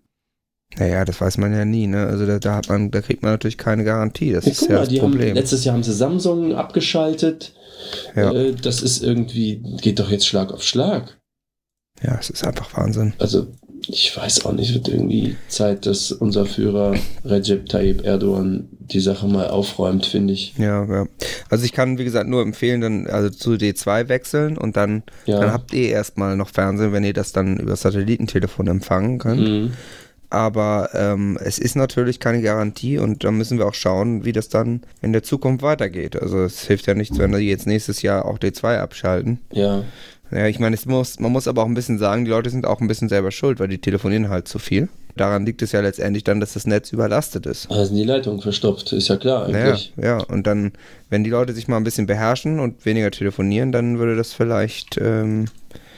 Naja, 0.78 1.04
das 1.04 1.20
weiß 1.20 1.38
man 1.38 1.52
ja 1.52 1.64
nie, 1.64 1.86
ne? 1.88 2.06
Also 2.06 2.26
da, 2.26 2.38
da 2.38 2.60
man, 2.68 2.90
da 2.90 3.00
kriegt 3.00 3.22
man 3.22 3.32
natürlich 3.32 3.58
keine 3.58 3.84
Garantie. 3.84 4.32
Das 4.32 4.44
Ja, 4.46 4.52
ist 4.52 4.62
ja 4.62 4.68
mal, 4.74 4.78
das 4.80 4.88
die 4.88 5.00
haben, 5.02 5.10
Problem. 5.10 5.34
letztes 5.34 5.64
Jahr 5.64 5.74
haben 5.74 5.82
sie 5.82 5.92
Samsung 5.92 6.54
abgeschaltet. 6.54 7.54
Ja. 8.14 8.32
Äh, 8.32 8.54
das 8.54 8.80
ist 8.82 9.02
irgendwie, 9.02 9.62
geht 9.80 9.98
doch 9.98 10.10
jetzt 10.10 10.26
Schlag 10.26 10.52
auf 10.52 10.62
Schlag. 10.62 11.18
ja, 12.02 12.16
es 12.20 12.30
ist 12.30 12.44
einfach 12.44 12.76
Wahnsinn. 12.76 13.14
Also, 13.18 13.48
ich 13.88 14.14
weiß 14.16 14.44
auch 14.44 14.52
nicht, 14.52 14.74
wird 14.74 14.88
irgendwie 14.88 15.36
Zeit, 15.48 15.86
dass 15.86 16.12
unser 16.12 16.44
Führer 16.46 16.94
Recep 17.24 17.66
Tayyip 17.68 18.04
Erdogan 18.04 18.68
die 18.78 19.00
Sache 19.00 19.26
mal 19.26 19.48
aufräumt, 19.48 20.04
finde 20.06 20.34
ich. 20.34 20.54
Ja, 20.58 20.84
ja. 20.84 21.06
Also 21.48 21.64
ich 21.64 21.72
kann, 21.72 21.96
wie 21.98 22.04
gesagt, 22.04 22.28
nur 22.28 22.42
empfehlen, 22.42 22.82
dann 22.82 23.06
also 23.06 23.30
zu 23.30 23.52
D2 23.52 24.08
wechseln 24.08 24.58
und 24.58 24.76
dann, 24.76 25.02
Ja. 25.24 25.40
dann 25.40 25.52
habt 25.52 25.72
ihr 25.72 25.88
erstmal 25.88 26.36
noch 26.36 26.50
Fernsehen, 26.50 26.92
wenn 26.92 27.04
ihr 27.04 27.14
das 27.14 27.32
dann 27.32 27.56
über 27.56 27.74
Satellitentelefon 27.74 28.66
empfangen 28.68 29.18
könnt. 29.18 29.40
Mhm. 29.48 29.72
Aber 30.30 30.90
ähm, 30.94 31.38
es 31.42 31.58
ist 31.58 31.74
natürlich 31.76 32.20
keine 32.20 32.40
Garantie 32.40 32.98
und 32.98 33.24
da 33.24 33.30
müssen 33.32 33.58
wir 33.58 33.66
auch 33.66 33.74
schauen, 33.74 34.24
wie 34.24 34.32
das 34.32 34.48
dann 34.48 34.82
in 35.02 35.12
der 35.12 35.22
Zukunft 35.24 35.62
weitergeht. 35.62 36.14
Also 36.20 36.38
es 36.44 36.62
hilft 36.66 36.86
ja 36.86 36.94
nichts, 36.94 37.18
wenn 37.18 37.32
wir 37.32 37.40
jetzt 37.40 37.66
nächstes 37.66 38.02
Jahr 38.02 38.24
auch 38.24 38.38
D2 38.38 38.78
abschalten. 38.78 39.40
Ja, 39.52 39.82
Ja, 40.30 40.46
ich 40.46 40.60
meine, 40.60 40.76
es 40.76 40.86
muss, 40.86 41.18
man 41.18 41.32
muss 41.32 41.48
aber 41.48 41.62
auch 41.62 41.66
ein 41.66 41.74
bisschen 41.74 41.98
sagen, 41.98 42.24
die 42.24 42.30
Leute 42.30 42.50
sind 42.50 42.64
auch 42.64 42.80
ein 42.80 42.86
bisschen 42.86 43.08
selber 43.08 43.32
schuld, 43.32 43.58
weil 43.58 43.66
die 43.66 43.78
telefonieren 43.78 44.28
halt 44.28 44.46
zu 44.46 44.60
viel. 44.60 44.88
Daran 45.16 45.44
liegt 45.44 45.60
es 45.60 45.72
ja 45.72 45.80
letztendlich 45.80 46.22
dann, 46.22 46.38
dass 46.38 46.52
das 46.52 46.68
Netz 46.68 46.92
überlastet 46.92 47.44
ist. 47.46 47.68
da 47.68 47.84
sind 47.84 47.96
die 47.96 48.04
Leitungen 48.04 48.40
verstopft, 48.40 48.92
ist 48.92 49.08
ja 49.08 49.16
klar 49.16 49.48
Naja, 49.48 49.70
eigentlich. 49.72 49.92
ja, 50.00 50.18
und 50.22 50.46
dann, 50.46 50.70
wenn 51.08 51.24
die 51.24 51.30
Leute 51.30 51.52
sich 51.52 51.66
mal 51.66 51.76
ein 51.78 51.82
bisschen 51.84 52.06
beherrschen 52.06 52.60
und 52.60 52.86
weniger 52.86 53.10
telefonieren, 53.10 53.72
dann 53.72 53.98
würde 53.98 54.14
das 54.14 54.32
vielleicht, 54.32 54.96
ähm, 55.02 55.46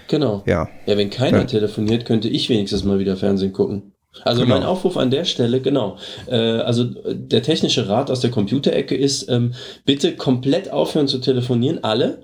Genau. 0.08 0.42
ja, 0.46 0.68
Ja, 0.86 0.96
wenn 0.96 1.10
keiner 1.10 1.40
Ja. 1.40 1.44
telefoniert, 1.44 2.06
könnte 2.06 2.28
ich 2.28 2.48
wenigstens 2.48 2.84
mal 2.84 2.98
wieder 2.98 3.16
Fernsehen 3.18 3.52
gucken. 3.52 3.92
Also 4.24 4.42
Genau. 4.42 4.54
mein 4.56 4.64
Aufruf 4.64 4.96
an 4.96 5.10
der 5.10 5.24
Stelle, 5.24 5.60
genau. 5.60 5.96
Äh, 6.26 6.36
also 6.36 6.82
äh, 6.84 7.14
der 7.14 7.42
technische 7.42 7.88
Rat 7.88 8.10
aus 8.10 8.20
der 8.20 8.30
Computerecke 8.30 8.94
ist, 8.94 9.28
ähm, 9.30 9.54
bitte 9.84 10.14
komplett 10.16 10.70
aufhören 10.70 11.08
zu 11.08 11.18
telefonieren, 11.18 11.82
alle. 11.82 12.18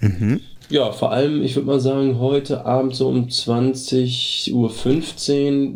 mhm. 0.00 0.40
Ja, 0.70 0.92
vor 0.92 1.12
allem, 1.12 1.42
ich 1.42 1.56
würde 1.56 1.66
mal 1.66 1.80
sagen, 1.80 2.18
heute 2.18 2.66
Abend 2.66 2.94
so 2.94 3.08
um 3.08 3.28
20.15 3.28 4.52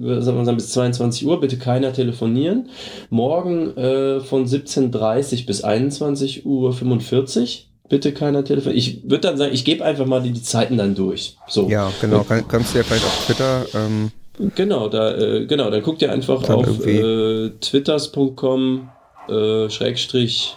Uhr, 0.05 0.21
sagen 0.21 0.37
wir 0.37 0.45
mal 0.45 0.55
bis 0.55 0.69
22 0.71 1.27
Uhr, 1.27 1.41
bitte 1.41 1.57
keiner 1.57 1.95
telefonieren. 1.95 2.69
Morgen 3.09 3.75
äh, 3.77 4.21
von 4.21 4.47
17.30 4.47 5.47
bis 5.47 5.65
21.45 5.65 6.45
Uhr, 6.45 6.75
bitte 7.89 8.13
keiner 8.13 8.45
telefonieren. 8.45 8.79
Ich 8.79 9.03
würde 9.05 9.29
dann 9.29 9.39
sagen, 9.39 9.55
ich 9.55 9.65
gebe 9.65 9.83
einfach 9.85 10.05
mal 10.07 10.21
die, 10.23 10.33
die 10.33 10.43
Zeiten 10.43 10.77
dann 10.77 10.95
durch. 10.95 11.37
So. 11.49 11.71
ja, 11.71 11.91
genau, 12.01 12.23
Kann, 12.25 12.47
kannst 12.47 12.75
du 12.75 12.79
ja 12.79 12.85
vielleicht 12.85 13.05
auf 13.07 13.25
Twitter, 13.27 13.65
ähm, 13.75 14.11
Genau, 14.55 14.89
da, 14.89 15.17
äh, 15.17 15.47
genau, 15.47 15.71
dann 15.71 15.83
guckt 15.83 16.03
ihr 16.03 16.13
einfach 16.13 16.43
Dann 16.43 16.57
auf 16.57 16.87
äh, 16.87 17.51
twitters.com 17.61 18.89
äh, 19.29 19.71
Schrägstrich 19.71 20.57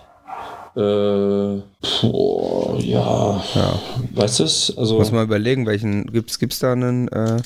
äh, 0.75 1.61
boah, 2.01 2.77
ja, 2.79 3.41
ja, 3.55 3.79
weißt 4.13 4.39
du 4.39 4.43
es? 4.43 4.77
Also 4.77 4.97
muss 4.97 5.11
mal 5.11 5.23
überlegen, 5.23 5.65
welchen, 5.65 6.07
gibt's, 6.07 6.37
gibt's 6.37 6.59
da 6.59 6.73
einen, 6.73 7.07
äh, 7.07 7.37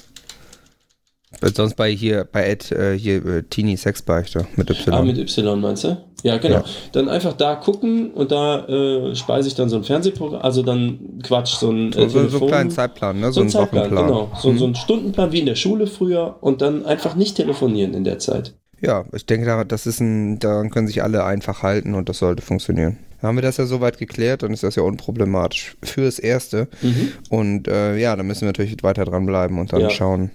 sonst 1.41 1.75
bei 1.75 1.89
hier, 1.91 2.27
bei 2.31 2.47
Ed, 2.49 2.71
äh, 2.71 2.97
hier, 2.97 3.25
äh, 3.25 3.43
Teenie 3.43 3.77
Sexbeichte 3.77 4.47
mit 4.55 4.69
Y. 4.69 4.93
Ah, 4.93 5.01
mit 5.01 5.17
Y 5.17 5.59
meinst 5.61 5.83
du? 5.85 5.97
Ja, 6.23 6.37
genau. 6.37 6.57
Ja. 6.57 6.63
Dann 6.91 7.07
einfach 7.07 7.31
da 7.33 7.55
gucken 7.55 8.11
und 8.11 8.31
da 8.31 8.65
äh, 8.67 9.15
speise 9.15 9.47
ich 9.47 9.55
dann 9.55 9.69
so 9.69 9.77
ein 9.77 9.83
Fernsehprogramm, 9.85 10.41
also 10.41 10.63
dann 10.63 11.19
Quatsch, 11.23 11.55
so 11.55 11.71
ein 11.71 11.93
so, 11.93 11.99
äh, 12.01 12.09
so, 12.09 12.27
so 12.27 12.37
einen 12.39 12.47
kleinen 12.47 12.71
Zeitplan, 12.71 13.19
ne? 13.21 13.31
so 13.31 13.39
ein 13.39 13.47
Zeitplan, 13.49 13.83
Wochenplan. 13.85 14.07
genau. 14.07 14.31
So, 14.37 14.51
Mhm. 14.51 14.57
so 14.57 14.65
ein 14.67 14.75
Stundenplan 14.75 15.31
wie 15.31 15.39
in 15.39 15.45
der 15.45 15.55
Schule 15.55 15.87
früher 15.87 16.35
und 16.41 16.61
dann 16.61 16.85
einfach 16.85 17.15
nicht 17.15 17.37
telefonieren 17.37 17.93
in 17.93 18.03
der 18.03 18.19
Zeit. 18.19 18.53
Ja, 18.81 19.05
ich 19.13 19.25
denke, 19.25 19.45
da- 19.45 19.63
das 19.63 19.87
ist 19.87 20.01
ein, 20.01 20.39
daran 20.39 20.69
können 20.71 20.87
sich 20.87 21.03
alle 21.03 21.23
einfach 21.23 21.63
halten 21.63 21.93
und 21.95 22.09
das 22.09 22.19
sollte 22.19 22.41
funktionieren. 22.41 22.97
Haben 23.21 23.37
wir 23.37 23.41
das 23.41 23.55
ja 23.57 23.65
soweit 23.65 23.97
geklärt, 23.97 24.43
dann 24.43 24.51
ist 24.53 24.63
das 24.63 24.75
ja 24.75 24.83
unproblematisch 24.83 25.75
fürs 25.83 26.19
Erste. 26.19 26.67
Mhm. 26.81 27.11
Und 27.29 27.67
äh, 27.69 27.97
ja, 27.97 28.15
da 28.17 28.23
müssen 28.23 28.41
wir 28.41 28.47
natürlich 28.47 28.75
weiter 28.83 29.05
dranbleiben 29.05 29.57
und 29.59 29.71
dann 29.71 29.81
Ja. 29.81 29.89
schauen. 29.89 30.31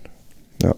Ja. 0.63 0.75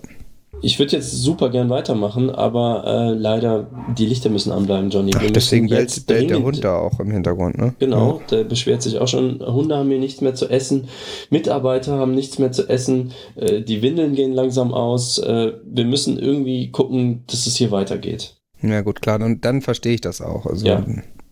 Ich 0.63 0.79
würde 0.79 0.97
jetzt 0.97 1.13
super 1.13 1.51
gern 1.51 1.69
weitermachen, 1.69 2.31
aber 2.31 2.85
äh, 2.87 3.15
leider 3.15 3.67
die 3.97 4.07
Lichter 4.07 4.31
müssen 4.31 4.53
anbleiben, 4.53 4.91
Johnny. 4.91 5.13
Ach, 5.15 5.23
deswegen 5.31 5.69
bellt, 5.69 6.07
bellt 6.07 6.31
der 6.31 6.43
Hund 6.43 6.65
da 6.65 6.79
auch 6.79 6.99
im 6.99 7.11
Hintergrund, 7.11 7.59
ne? 7.59 7.75
Genau, 7.79 8.21
der 8.31 8.45
beschwert 8.45 8.83
sich 8.83 8.99
auch 8.99 9.09
schon. 9.09 9.41
Hunde 9.41 9.77
haben 9.77 9.89
hier 9.91 9.99
nichts 9.99 10.21
mehr 10.23 10.35
zu 10.35 10.49
essen. 10.49 10.89
Mitarbeiter 11.31 11.99
haben 11.99 12.15
nichts 12.15 12.39
mehr 12.39 12.53
zu 12.53 12.69
essen. 12.69 13.13
Äh, 13.37 13.61
die 13.63 13.83
Windeln 13.83 14.15
gehen 14.15 14.33
langsam 14.33 14.73
aus. 14.73 15.19
Äh, 15.19 15.53
wir 15.65 15.85
müssen 15.85 16.19
irgendwie 16.19 16.71
gucken, 16.71 17.25
dass 17.27 17.47
es 17.47 17.57
hier 17.57 17.71
weitergeht. 17.71 18.37
Ja, 18.63 18.81
gut, 18.81 19.03
klar, 19.03 19.19
dann, 19.19 19.41
dann 19.41 19.61
verstehe 19.61 19.95
ich 19.95 20.01
das 20.01 20.21
auch. 20.21 20.47
Also, 20.47 20.67
Ja. 20.67 20.85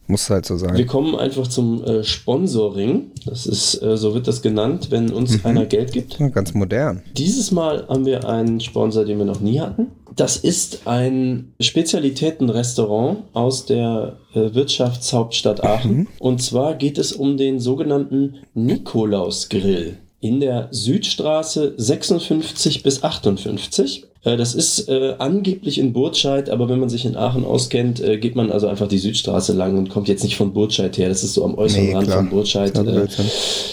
Muss 0.06 0.28
halt 0.28 0.44
so 0.44 0.56
sein. 0.58 0.76
Wir 0.76 0.84
kommen 0.86 1.14
einfach 1.16 1.46
zum 1.46 1.82
äh, 1.82 2.04
Sponsoring. 2.04 3.10
Das 3.24 3.46
ist, 3.46 3.82
äh, 3.82 3.96
so 3.96 4.12
wird 4.14 4.28
das 4.28 4.42
genannt, 4.42 4.88
wenn 4.90 5.10
uns 5.10 5.38
Mhm. 5.38 5.46
einer 5.46 5.64
Geld 5.66 5.92
gibt. 5.92 6.18
Ja, 6.18 6.28
Ganz 6.28 6.52
modern. 6.52 7.02
Dieses 7.16 7.50
Mal 7.50 7.86
haben 7.88 8.04
wir 8.04 8.28
einen 8.28 8.60
Sponsor, 8.60 9.04
den 9.06 9.16
wir 9.18 9.24
noch 9.24 9.40
nie 9.40 9.60
hatten. 9.60 9.86
Das 10.14 10.36
ist 10.36 10.86
ein 10.86 11.54
Spezialitätenrestaurant 11.60 13.18
aus 13.32 13.66
der 13.66 14.16
äh, 14.34 14.54
Wirtschaftshauptstadt 14.54 15.64
Aachen. 15.64 16.06
Und 16.18 16.42
zwar 16.42 16.74
geht 16.74 16.98
es 16.98 17.12
um 17.12 17.36
den 17.36 17.58
sogenannten 17.58 18.36
Nikolaus-Grill 18.54 19.96
in 20.20 20.40
der 20.40 20.68
Südstraße 20.70 21.74
56 21.76 22.82
bis 22.82 23.02
58. 23.02 24.06
Äh, 24.24 24.36
Das 24.36 24.54
ist 24.54 24.88
äh, 24.88 25.14
angeblich 25.18 25.78
in 25.78 25.92
Burtscheid, 25.92 26.50
aber 26.50 26.68
wenn 26.68 26.80
man 26.80 26.88
sich 26.88 27.04
in 27.04 27.16
Aachen 27.16 27.44
auskennt, 27.44 28.00
äh, 28.00 28.18
geht 28.18 28.34
man 28.36 28.50
also 28.50 28.66
einfach 28.66 28.88
die 28.88 28.98
Südstraße 28.98 29.52
lang 29.52 29.78
und 29.78 29.88
kommt 29.90 30.08
jetzt 30.08 30.24
nicht 30.24 30.36
von 30.36 30.52
Burtscheid 30.52 30.96
her. 30.98 31.08
Das 31.08 31.22
ist 31.22 31.34
so 31.34 31.44
am 31.44 31.54
äußeren 31.56 31.84
Nee, 31.86 31.94
Rand 31.94 32.06
klar. 32.06 32.18
von 32.18 32.30
Burtscheid. 32.30 32.76
Äh. 32.76 33.06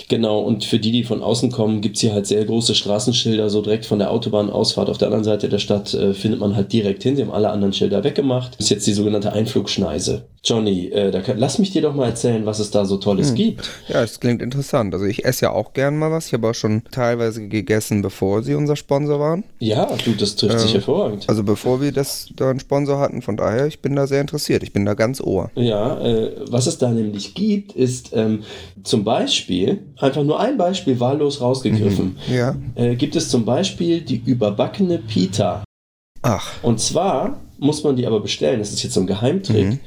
Genau, 0.10 0.40
und 0.42 0.66
für 0.66 0.80
die, 0.80 0.92
die 0.92 1.04
von 1.04 1.24
außen 1.24 1.52
kommen, 1.52 1.82
gibt's 1.82 2.02
hier 2.02 2.14
halt 2.14 2.28
sehr 2.28 2.44
große 2.46 2.76
Straßenschilder, 2.76 3.50
so 3.50 3.62
direkt 3.62 3.86
von 3.86 4.00
der 4.00 4.12
Autobahnausfahrt 4.12 4.90
auf 4.90 4.98
der 4.98 5.08
anderen 5.08 5.24
Seite 5.24 5.50
der 5.50 5.60
Stadt 5.60 5.94
äh, 5.94 6.14
findet 6.14 6.40
man 6.40 6.56
halt 6.56 6.72
direkt 6.74 7.04
hin. 7.04 7.16
Sie 7.16 7.22
haben 7.22 7.32
alle 7.32 7.50
anderen 7.50 7.74
Schilder 7.74 8.04
weggemacht. 8.04 8.54
Das 8.58 8.66
ist 8.66 8.70
jetzt 8.70 8.88
die 8.88 8.94
sogenannte 8.94 9.32
Einflugschneise. 9.34 10.24
Johnny, 10.44 10.88
äh, 10.88 11.12
da 11.12 11.22
kann, 11.22 11.38
lass 11.38 11.60
mich 11.60 11.70
dir 11.70 11.84
doch 11.84 11.94
mal 11.94 12.08
erzählen, 12.08 12.48
was 12.48 12.58
es 12.58 12.72
da 12.72 12.84
so 12.86 12.98
Tolles 12.98 13.30
Hm. 13.30 13.36
gibt. 13.36 13.70
Ja, 13.88 14.02
es 14.02 14.20
klingt 14.20 14.42
interessant. 14.42 14.92
Also 14.94 15.06
ich 15.06 15.24
esse 15.24 15.46
ja 15.46 15.52
auch 15.52 15.74
gern 15.74 16.00
mal 16.00 16.10
was. 16.12 16.28
Ich 16.28 16.34
habe 16.34 16.50
auch 16.50 16.56
schon 16.56 16.82
teilweise 16.90 17.48
gegessen, 17.48 18.02
bevor 18.02 18.42
sie 18.42 18.56
unser 18.56 18.76
Sponsor 18.76 19.20
waren. 19.20 19.44
Ja, 19.60 19.86
du, 20.04 20.14
das 20.14 20.36
trifft 20.36 20.60
sich 20.60 20.72
Ähm, 20.72 20.78
hervorragend. 20.78 21.26
Also 21.30 21.44
bevor 21.44 21.80
wir 21.80 21.92
das 21.92 22.30
da 22.36 22.50
einen 22.50 22.60
Sponsor 22.60 23.00
hatten. 23.00 23.22
Von 23.22 23.38
daher, 23.38 23.68
ich 23.68 23.82
bin 23.84 23.96
da 23.96 24.08
sehr 24.08 24.22
interessiert. 24.22 24.64
Ich 24.64 24.74
bin 24.74 24.84
da 24.84 24.96
ganz 24.96 25.22
ohr. 25.22 25.52
Ja, 25.54 26.00
äh, 26.02 26.32
was 26.50 26.66
es 26.66 26.80
da 26.80 26.90
nämlich 26.90 27.36
gibt, 27.36 27.74
ist 27.74 28.10
ähm, 28.14 28.42
zum 28.84 29.04
Beispiel, 29.04 29.84
einfach 30.00 30.24
nur 30.24 30.40
ein 30.40 30.58
Beispiel 30.58 31.00
wahllos 31.00 31.40
rausgegriffen, 31.40 32.18
Ja. 32.34 32.56
äh, 32.74 32.96
gibt 32.96 33.16
es 33.16 33.30
zum 33.30 33.46
Beispiel 33.46 34.02
die 34.02 34.18
überbackene 34.26 34.98
Pita. 34.98 35.64
Ach, 36.24 36.52
Und 36.64 36.80
zwar 36.80 37.40
muss 37.58 37.84
man 37.84 37.96
die 37.96 38.08
aber 38.08 38.20
bestellen, 38.22 38.58
das 38.60 38.72
ist 38.72 38.82
jetzt 38.84 38.94
so 38.96 39.02
ein 39.02 39.08
Geheimtrick, 39.08 39.68
Mhm. 39.68 39.80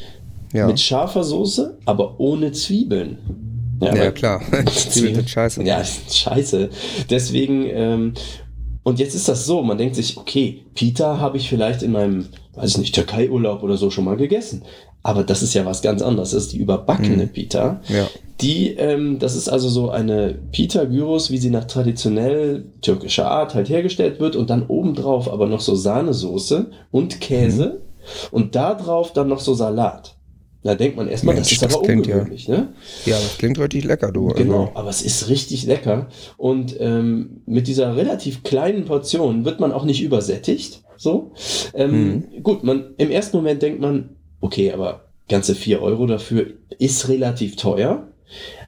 Ja. 0.54 0.66
mit 0.66 0.80
scharfer 0.80 1.24
Soße, 1.24 1.78
aber 1.84 2.18
ohne 2.18 2.52
Zwiebeln. 2.52 3.18
Ja, 3.82 3.92
weil- 3.92 4.12
klar. 4.12 4.40
Zwiebeln 4.66 5.16
sind 5.16 5.28
scheiße. 5.28 5.62
Ja, 5.62 5.82
scheiße. 6.10 6.70
Deswegen, 7.10 7.66
ähm, 7.66 8.14
und 8.82 8.98
jetzt 8.98 9.14
ist 9.14 9.28
das 9.28 9.44
so, 9.44 9.62
man 9.62 9.76
denkt 9.76 9.96
sich, 9.96 10.16
okay, 10.16 10.64
Pita 10.74 11.18
habe 11.18 11.36
ich 11.36 11.48
vielleicht 11.48 11.82
in 11.82 11.92
meinem, 11.92 12.28
weiß 12.54 12.70
ich 12.70 12.78
nicht, 12.78 12.94
Türkei-Urlaub 12.94 13.62
oder 13.62 13.76
so 13.76 13.90
schon 13.90 14.04
mal 14.04 14.16
gegessen. 14.16 14.62
Aber 15.02 15.22
das 15.22 15.42
ist 15.42 15.52
ja 15.52 15.66
was 15.66 15.82
ganz 15.82 16.00
anderes. 16.00 16.30
Das 16.30 16.44
ist 16.44 16.52
die 16.54 16.58
überbackene 16.58 17.26
Pita. 17.26 17.82
Ja. 17.88 18.06
Die, 18.40 18.70
ähm, 18.70 19.18
das 19.18 19.36
ist 19.36 19.48
also 19.48 19.68
so 19.68 19.90
eine 19.90 20.38
Pita 20.50 20.84
Gyros, 20.84 21.30
wie 21.30 21.36
sie 21.36 21.50
nach 21.50 21.64
traditionell 21.64 22.64
türkischer 22.80 23.30
Art 23.30 23.54
halt 23.54 23.68
hergestellt 23.68 24.18
wird 24.18 24.34
und 24.34 24.48
dann 24.48 24.66
obendrauf 24.66 25.30
aber 25.30 25.46
noch 25.46 25.60
so 25.60 25.74
Sahnesoße 25.74 26.70
und 26.90 27.20
Käse 27.20 27.82
und 28.30 28.54
da 28.54 28.74
drauf 28.74 29.12
dann 29.12 29.28
noch 29.28 29.40
so 29.40 29.54
Salat. 29.54 30.16
Da 30.64 30.74
denkt 30.74 30.96
man 30.96 31.08
erstmal, 31.08 31.34
das 31.36 31.42
Mensch, 31.44 31.52
ist 31.52 31.62
das 31.62 31.74
aber 31.74 31.84
klingt 31.84 32.06
ja- 32.06 32.14
ungewöhnlich, 32.16 32.48
ne? 32.48 32.72
Ja, 33.04 33.16
das 33.16 33.36
klingt 33.36 33.58
richtig 33.58 33.84
lecker, 33.84 34.10
du. 34.10 34.28
Genau, 34.28 34.60
Also, 34.62 34.72
aber 34.74 34.88
es 34.88 35.02
ist 35.02 35.28
richtig 35.28 35.66
lecker. 35.66 36.08
Und 36.38 36.74
ähm, 36.80 37.42
mit 37.44 37.68
dieser 37.68 37.94
relativ 37.96 38.42
kleinen 38.44 38.86
Portion 38.86 39.44
wird 39.44 39.60
man 39.60 39.72
auch 39.72 39.84
nicht 39.84 40.02
übersättigt. 40.02 40.82
So. 40.96 41.32
Ähm, 41.74 42.24
Gut, 42.42 42.64
man, 42.64 42.94
im 42.96 43.10
ersten 43.10 43.36
Moment 43.36 43.60
denkt 43.60 43.80
man, 43.80 44.16
okay, 44.40 44.72
aber 44.72 45.04
ganze 45.28 45.54
4 45.54 45.82
Euro 45.82 46.06
dafür 46.06 46.46
ist 46.78 47.08
relativ 47.08 47.56
teuer. 47.56 48.08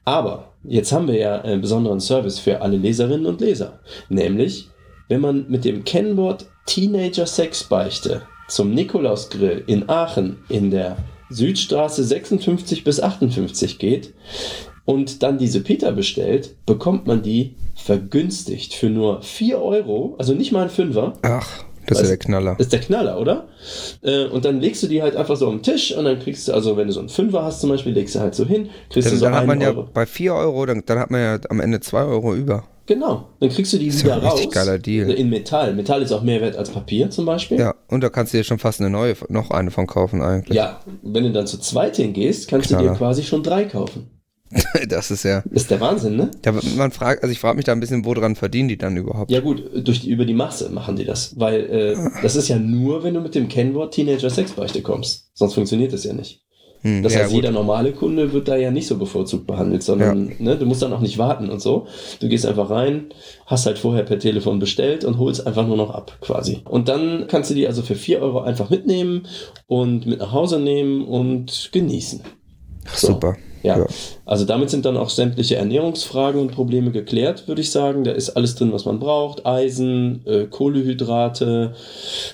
Aber 0.05 0.53
jetzt 0.63 0.91
haben 0.91 1.07
wir 1.07 1.17
ja 1.17 1.41
einen 1.41 1.61
besonderen 1.61 1.99
Service 1.99 2.37
für 2.37 2.61
alle 2.61 2.77
Leserinnen 2.77 3.25
und 3.25 3.41
Leser. 3.41 3.79
Nämlich, 4.09 4.69
wenn 5.07 5.21
man 5.21 5.45
mit 5.49 5.65
dem 5.65 5.83
Kennwort 5.83 6.45
Teenager 6.67 7.25
Sexbeichte 7.25 8.21
zum 8.49 8.73
Nikolausgrill 8.75 9.63
in 9.65 9.89
Aachen 9.89 10.37
in 10.49 10.69
der 10.69 10.97
Südstraße 11.29 12.03
56 12.03 12.83
bis 12.83 12.99
58 12.99 13.79
geht 13.79 14.13
und 14.85 15.23
dann 15.23 15.37
diese 15.37 15.61
Pita 15.61 15.91
bestellt, 15.91 16.55
bekommt 16.65 17.07
man 17.07 17.21
die 17.21 17.55
vergünstigt 17.75 18.73
für 18.73 18.89
nur 18.89 19.21
4 19.21 19.61
Euro, 19.61 20.15
also 20.17 20.33
nicht 20.33 20.51
mal 20.51 20.63
ein 20.63 20.69
Fünfer. 20.69 21.13
ach, 21.21 21.63
das 21.87 21.99
ist 21.99 22.03
ja 22.03 22.09
der 22.09 22.17
Knaller. 22.17 22.55
Das 22.57 22.67
ist 22.67 22.73
der 22.73 22.81
Knaller, 22.81 23.19
oder? 23.19 23.47
Äh, 24.01 24.25
und 24.25 24.43
dann 24.43 24.59
legst 24.59 24.83
du 24.83 24.87
die 24.87 25.01
halt 25.01 25.15
einfach 25.15 25.37
so 25.37 25.47
am 25.47 25.61
Tisch 25.63 25.95
und 25.95 26.03
dann 26.03 26.19
kriegst 26.19 26.47
du, 26.47 26.53
also 26.53 26.75
wenn 26.75 26.87
du 26.87 26.93
so 26.93 26.99
einen 26.99 27.07
Fünfer 27.09 27.43
hast 27.43 27.61
zum 27.61 27.69
Beispiel, 27.69 27.93
legst 27.93 28.15
du 28.15 28.19
halt 28.19 28.35
so 28.35 28.45
hin, 28.45 28.69
kriegst 28.89 29.07
du 29.07 29.11
Dann, 29.11 29.19
so 29.19 29.25
dann 29.25 29.33
hat 29.33 29.39
einen 29.41 29.47
man 29.47 29.61
ja 29.61 29.69
Euro. 29.69 29.87
bei 29.93 30.05
4 30.05 30.33
Euro, 30.33 30.65
dann, 30.65 30.83
dann 30.85 30.99
hat 30.99 31.11
man 31.11 31.21
ja 31.21 31.39
am 31.49 31.61
Ende 31.61 31.79
2 31.79 32.03
Euro 32.03 32.35
über. 32.35 32.63
Genau, 32.87 33.27
dann 33.41 33.49
kriegst 33.49 33.73
du 33.73 33.77
die 33.77 33.87
ist 33.87 34.03
wieder 34.03 34.15
ja 34.17 34.21
ein 34.21 34.27
raus. 34.27 34.49
geiler 34.49 34.79
Deal. 34.79 35.11
In 35.11 35.29
Metall. 35.29 35.73
Metall 35.73 36.01
ist 36.01 36.11
auch 36.13 36.23
mehr 36.23 36.39
wert 36.41 36.55
als 36.55 36.69
Papier 36.69 37.09
zum 37.09 37.25
Beispiel. 37.25 37.59
Ja, 37.59 37.75
und 37.89 38.01
da 38.01 38.09
kannst 38.09 38.33
du 38.33 38.37
dir 38.37 38.45
schon 38.45 38.59
fast 38.59 38.79
eine 38.79 38.89
neue, 38.89 39.15
noch 39.27 39.51
eine 39.51 39.71
von 39.71 39.87
kaufen 39.87 40.21
eigentlich. 40.21 40.55
Ja, 40.55 40.79
wenn 41.03 41.23
du 41.25 41.31
dann 41.33 41.45
zu 41.47 41.59
zweit 41.59 41.97
hingehst, 41.97 42.47
kannst 42.47 42.71
du 42.71 42.75
Knaller. 42.75 42.91
dir 42.91 42.97
quasi 42.97 43.23
schon 43.23 43.43
drei 43.43 43.65
kaufen. 43.65 44.09
Das 44.87 45.11
ist 45.11 45.23
ja. 45.23 45.43
Das 45.51 45.63
ist 45.63 45.71
der 45.71 45.81
Wahnsinn, 45.81 46.15
ne? 46.15 46.31
Ja, 46.45 46.53
man 46.77 46.91
fragt, 46.91 47.21
also 47.21 47.33
ich 47.33 47.39
frage 47.39 47.57
mich 47.57 47.65
da 47.65 47.73
ein 47.73 47.81
bisschen, 47.81 48.05
woran 48.05 48.35
verdienen 48.35 48.69
die 48.69 48.77
dann 48.77 48.95
überhaupt? 48.95 49.29
Ja 49.29 49.41
gut, 49.41 49.61
durch 49.85 50.01
die, 50.01 50.09
über 50.09 50.23
die 50.23 50.33
Masse 50.33 50.69
machen 50.69 50.95
die 50.95 51.03
das. 51.03 51.37
Weil 51.37 51.65
äh, 51.65 51.97
das 52.21 52.37
ist 52.37 52.47
ja 52.47 52.57
nur, 52.57 53.03
wenn 53.03 53.13
du 53.13 53.19
mit 53.19 53.35
dem 53.35 53.49
Kennwort 53.49 53.93
Teenager 53.93 54.29
Sexbeichte 54.29 54.81
kommst. 54.81 55.29
Sonst 55.33 55.55
funktioniert 55.55 55.91
das 55.91 56.05
ja 56.05 56.13
nicht. 56.13 56.45
Hm, 56.81 57.03
Das 57.03 57.13
ja, 57.13 57.19
heißt, 57.21 57.29
gut. 57.31 57.37
jeder 57.43 57.51
normale 57.51 57.91
Kunde 57.91 58.33
wird 58.33 58.47
da 58.47 58.55
ja 58.55 58.71
nicht 58.71 58.87
so 58.87 58.97
bevorzugt 58.97 59.47
behandelt, 59.47 59.83
sondern 59.83 60.31
ne, 60.39 60.55
du 60.57 60.65
musst 60.65 60.81
dann 60.81 60.93
auch 60.93 60.99
nicht 61.01 61.17
warten 61.17 61.49
und 61.49 61.61
so. 61.61 61.87
Du 62.19 62.27
gehst 62.27 62.45
einfach 62.45 62.69
rein, 62.69 63.05
hast 63.45 63.65
halt 63.65 63.79
vorher 63.79 64.03
per 64.03 64.19
Telefon 64.19 64.59
bestellt 64.59 65.03
und 65.03 65.17
holst 65.17 65.45
einfach 65.47 65.65
nur 65.65 65.77
noch 65.77 65.89
ab 65.91 66.17
quasi. 66.21 66.59
Und 66.65 66.87
dann 66.87 67.25
kannst 67.27 67.49
du 67.49 67.55
die 67.55 67.67
also 67.67 67.81
für 67.81 67.95
4 67.95 68.21
Euro 68.21 68.41
einfach 68.41 68.69
mitnehmen 68.69 69.27
und 69.65 70.05
mit 70.05 70.19
nach 70.19 70.31
Hause 70.31 70.59
nehmen 70.59 71.05
und 71.05 71.69
genießen. 71.71 72.21
Ach, 72.87 72.97
super. 72.97 73.35
Ja. 73.63 73.79
Ja. 73.79 73.85
also 74.25 74.45
damit 74.45 74.69
sind 74.69 74.85
dann 74.85 74.95
auch 74.95 75.09
sämtliche 75.09 75.55
Ernährungsfragen 75.57 76.39
und 76.39 76.51
Probleme 76.51 76.91
geklärt, 76.91 77.47
würde 77.47 77.59
ich 77.61 77.71
sagen. 77.71 78.03
Da 78.03 78.11
ist 78.11 78.29
alles 78.29 78.55
drin, 78.55 78.71
was 78.71 78.85
man 78.85 78.99
braucht. 78.99 79.45
Eisen, 79.45 80.25
äh, 80.25 80.45
Kohlehydrate, 80.45 81.73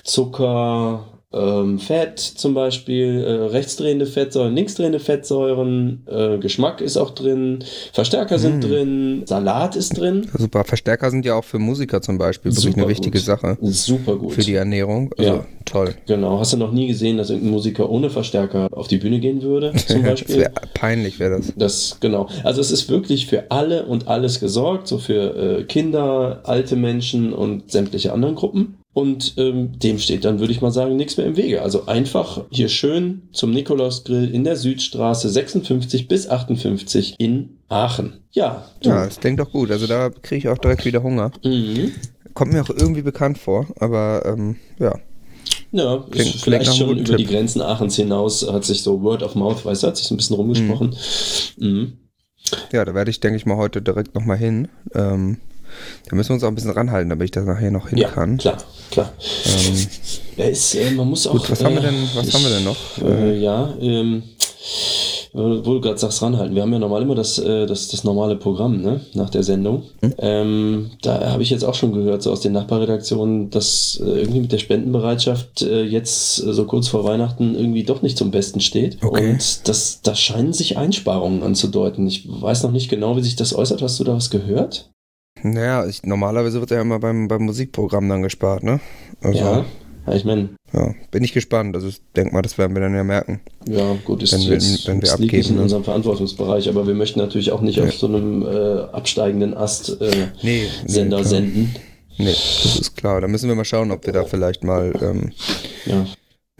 Zucker, 0.04 1.06
ähm, 1.34 1.78
Fett 1.78 2.18
zum 2.20 2.54
Beispiel, 2.54 3.22
äh, 3.26 3.30
rechtsdrehende 3.46 4.06
Fettsäuren, 4.06 4.54
linksdrehende 4.54 5.00
Fettsäuren, 5.00 6.02
äh, 6.06 6.38
Geschmack 6.38 6.80
ist 6.80 6.96
auch 6.96 7.10
drin, 7.10 7.64
Verstärker 7.92 8.38
sind 8.38 8.62
drin, 8.62 9.22
Salat 9.26 9.76
ist 9.76 9.98
drin. 9.98 10.26
Super. 10.36 10.64
Verstärker 10.64 11.10
sind 11.10 11.24
ja 11.24 11.34
auch 11.34 11.44
für 11.44 11.58
Musiker 11.58 12.00
zum 12.00 12.18
Beispiel 12.18 12.52
wirklich 12.52 12.64
Super 12.64 12.80
eine 12.82 12.88
wichtige 12.88 13.18
gut. 13.18 13.26
Sache 13.26 13.58
Super 13.62 14.16
gut. 14.16 14.32
für 14.32 14.42
die 14.42 14.54
Ernährung. 14.54 15.10
Also 15.18 15.30
Ja. 15.30 15.46
toll. 15.64 15.94
Genau. 16.06 16.38
Hast 16.38 16.52
du 16.52 16.56
noch 16.56 16.72
nie 16.72 16.86
gesehen, 16.88 17.16
dass 17.18 17.30
irgendein 17.30 17.52
Musiker 17.52 17.90
ohne 17.90 18.10
Verstärker 18.10 18.68
auf 18.70 18.88
die 18.88 18.98
Bühne 18.98 19.18
gehen 19.20 19.42
würde, 19.42 19.72
zum 19.86 20.02
Beispiel? 20.04 20.36
wär, 20.38 20.52
peinlich 20.74 21.18
wäre 21.18 21.38
das. 21.38 21.52
Das, 21.56 21.96
genau. 22.00 22.28
Also 22.44 22.60
es 22.60 22.70
ist 22.70 22.88
wirklich 22.88 23.26
für 23.26 23.50
alle 23.50 23.86
und 23.86 24.08
alles 24.08 24.40
gesorgt, 24.40 24.86
so 24.88 24.98
für 24.98 25.60
äh, 25.60 25.64
Kinder, 25.64 26.40
alte 26.44 26.76
Menschen 26.76 27.32
und 27.32 27.70
sämtliche 27.72 28.12
anderen 28.12 28.34
Gruppen. 28.34 28.76
Und 28.94 29.34
ähm, 29.38 29.76
dem 29.78 29.98
steht 29.98 30.24
dann, 30.24 30.38
würde 30.38 30.52
ich 30.52 30.60
mal 30.60 30.70
sagen, 30.70 30.94
nichts 30.96 31.16
mehr 31.16 31.26
im 31.26 31.36
Wege. 31.36 31.62
Also 31.62 31.86
einfach 31.86 32.44
hier 32.50 32.68
schön 32.68 33.22
zum 33.32 33.50
Nikolausgrill 33.50 34.32
in 34.32 34.44
der 34.44 34.54
Südstraße 34.56 35.28
56 35.28 36.06
bis 36.08 36.28
58 36.28 37.16
in 37.18 37.58
Aachen. 37.68 38.20
Ja, 38.30 38.66
du. 38.82 38.90
Ja, 38.90 39.04
das 39.04 39.18
klingt 39.18 39.40
doch 39.40 39.50
gut. 39.50 39.72
Also 39.72 39.88
da 39.88 40.10
kriege 40.10 40.36
ich 40.38 40.48
auch 40.48 40.58
direkt 40.58 40.84
wieder 40.84 41.02
Hunger. 41.02 41.32
Mhm. 41.44 41.90
Kommt 42.34 42.52
mir 42.52 42.62
auch 42.62 42.70
irgendwie 42.70 43.02
bekannt 43.02 43.36
vor, 43.38 43.66
aber 43.80 44.22
ähm, 44.26 44.56
ja. 44.78 44.94
Ja, 45.72 45.96
Klingt- 46.08 46.14
ist 46.36 46.42
klingt 46.42 46.42
vielleicht 46.42 46.68
einem 46.70 46.76
schon 46.78 46.98
über 46.98 47.16
die 47.16 47.24
Tipp. 47.24 47.32
Grenzen 47.32 47.62
Aachens 47.62 47.96
hinaus 47.96 48.48
hat 48.48 48.64
sich 48.64 48.82
so 48.82 49.02
Word 49.02 49.24
of 49.24 49.34
Mouth, 49.34 49.64
weißt 49.64 49.82
du, 49.82 49.86
hat 49.88 49.96
sich 49.96 50.06
so 50.06 50.14
ein 50.14 50.18
bisschen 50.18 50.36
rumgesprochen. 50.36 50.94
Mhm. 51.58 51.94
Ja, 52.72 52.84
da 52.84 52.94
werde 52.94 53.10
ich, 53.10 53.18
denke 53.18 53.36
ich 53.38 53.44
mal, 53.46 53.56
heute 53.56 53.82
direkt 53.82 54.14
nochmal 54.14 54.36
hin. 54.36 54.68
Ähm, 54.94 55.38
da 56.08 56.16
müssen 56.16 56.30
wir 56.30 56.34
uns 56.34 56.44
auch 56.44 56.48
ein 56.48 56.54
bisschen 56.54 56.70
ranhalten, 56.70 57.10
damit 57.10 57.24
ich 57.26 57.30
da 57.30 57.42
nachher 57.42 57.70
noch 57.70 57.88
hin 57.88 57.98
Ja, 57.98 58.08
kann. 58.08 58.36
klar, 58.38 58.58
klar. 58.90 59.12
Ähm, 59.46 59.86
Ja, 60.36 60.44
ist, 60.46 60.74
äh, 60.74 60.90
man 60.90 61.08
muss 61.08 61.26
auch. 61.26 61.32
Gut, 61.32 61.50
was 61.50 61.62
haben 61.62 61.74
wir 61.76 61.82
äh, 61.84 61.86
denn- 61.86 62.08
was 62.14 62.32
haben 62.34 62.42
wir 62.42 62.50
denn 62.50 62.64
noch? 62.64 62.76
Äh, 63.02 63.38
ja, 63.38 63.72
ähm, 63.80 64.22
äh, 65.32 65.38
wo 65.38 65.74
du 65.74 65.80
gerade 65.80 65.98
sagst, 65.98 66.22
ranhalten. 66.22 66.54
Wir 66.54 66.62
haben 66.62 66.72
ja 66.72 66.78
normal 66.78 67.02
immer 67.02 67.14
das, 67.14 67.38
äh, 67.38 67.66
das, 67.66 67.88
das 67.88 68.02
normale 68.04 68.36
Programm, 68.36 68.80
ne? 68.82 69.00
Nach 69.14 69.30
der 69.30 69.42
Sendung. 69.42 69.82
Hm? 70.00 70.14
Ähm, 70.18 70.90
da 71.02 71.30
habe 71.32 71.42
ich 71.42 71.50
jetzt 71.50 71.64
auch 71.64 71.74
schon 71.74 71.92
gehört, 71.92 72.22
so 72.22 72.30
aus 72.32 72.40
den 72.40 72.52
Nachbarredaktionen, 72.52 73.50
dass 73.50 74.00
äh, 74.04 74.20
irgendwie 74.20 74.40
mit 74.40 74.52
der 74.52 74.58
Spendenbereitschaft 74.58 75.62
äh, 75.62 75.82
jetzt 75.82 76.38
äh, 76.44 76.52
so 76.52 76.64
kurz 76.66 76.88
vor 76.88 77.04
Weihnachten 77.04 77.54
irgendwie 77.56 77.82
doch 77.84 78.02
nicht 78.02 78.16
zum 78.18 78.30
Besten 78.30 78.60
steht. 78.60 78.98
Okay. 79.04 79.32
Und 79.32 79.68
das, 79.68 80.00
da 80.02 80.14
scheinen 80.14 80.52
sich 80.52 80.76
Einsparungen 80.78 81.42
anzudeuten. 81.42 82.06
Ich 82.06 82.26
weiß 82.28 82.62
noch 82.62 82.72
nicht 82.72 82.88
genau, 82.88 83.16
wie 83.16 83.22
sich 83.22 83.36
das 83.36 83.54
äußert. 83.54 83.82
Hast 83.82 83.98
du 84.00 84.04
da 84.04 84.14
was 84.14 84.30
gehört? 84.30 84.90
Naja, 85.44 85.86
ich, 85.86 86.02
normalerweise 86.02 86.58
wird 86.60 86.70
ja 86.70 86.80
immer 86.80 86.98
beim, 86.98 87.28
beim 87.28 87.42
Musikprogramm 87.44 88.08
dann 88.08 88.22
gespart, 88.22 88.62
ne? 88.64 88.80
Also, 89.22 89.38
Ja. 89.38 89.64
ich 90.12 90.24
meine, 90.24 90.48
Ja, 90.72 90.92
bin 91.12 91.22
ich 91.22 91.32
gespannt. 91.32 91.76
Also 91.76 91.86
ich 91.88 92.00
denke 92.16 92.32
mal, 92.34 92.42
das 92.42 92.58
werden 92.58 92.74
wir 92.74 92.80
dann 92.82 92.94
ja 92.96 93.04
merken. 93.04 93.40
ja, 93.68 93.94
gut, 94.04 94.22
ist 94.24 94.32
Wenn 94.32 94.40
wir- 94.40 94.54
jetzt 94.54 94.86
wenn 94.88 95.00
wir 95.00 95.04
es 95.08 95.18
liegt 95.18 95.32
nicht 95.32 95.42
abgeben, 95.44 95.56
in 95.58 95.62
unserem 95.62 95.84
Verantwortungsbereich, 95.84 96.68
aber 96.68 96.86
wir 96.88 96.94
möchten 96.94 97.20
natürlich 97.20 97.52
auch 97.52 97.60
nicht 97.60 97.76
Ja. 97.76 97.84
auf 97.84 97.94
so 97.94 98.08
einem 98.08 98.42
äh, 98.42 98.80
absteigenden 98.92 99.54
Ast 99.56 100.00
äh, 100.00 100.28
Nee, 100.42 100.66
Sender 100.86 101.18
klar. 101.18 101.28
senden. 101.28 101.74
Nee, 102.18 102.26
das 102.26 102.76
ist 102.80 102.96
klar. 102.96 103.20
Da 103.20 103.28
müssen 103.28 103.48
wir 103.48 103.54
mal 103.56 103.64
schauen, 103.64 103.90
ob 103.92 104.04
wir 104.06 104.12
da 104.12 104.24
vielleicht 104.24 104.64
mal 104.64 104.92
ähm, 105.00 105.32
Ja, 105.86 106.06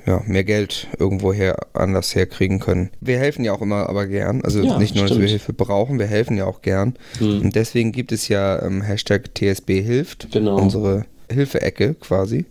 ja, 0.06 0.22
mehr 0.26 0.44
Geld 0.44 0.86
irgendwoher 0.98 1.56
anders 1.72 2.14
herkriegen 2.14 2.60
können. 2.60 2.90
Wir 3.00 3.18
helfen 3.18 3.44
ja 3.44 3.52
auch 3.52 3.62
immer 3.62 3.88
aber 3.88 4.06
gern. 4.06 4.42
Also 4.42 4.60
Ja, 4.62 4.78
nicht 4.78 4.94
nur, 4.94 5.04
dass 5.04 5.12
wir 5.18 5.28
stimmt. 5.28 5.30
Hilfe 5.30 5.52
brauchen, 5.54 5.98
wir 5.98 6.06
helfen 6.06 6.36
ja 6.36 6.44
auch 6.44 6.60
gern. 6.62 6.94
hm, 7.18 7.40
Und 7.42 7.54
deswegen 7.56 7.92
gibt 7.92 8.12
es 8.12 8.28
ja 8.28 8.60
ähm, 8.62 8.82
Hashtag 8.82 9.34
TSB 9.34 9.80
hilft. 9.82 10.30
Genau. 10.32 10.56
Unsere 10.58 11.04
Hilfe-Ecke 11.30 11.94
quasi. 11.94 12.44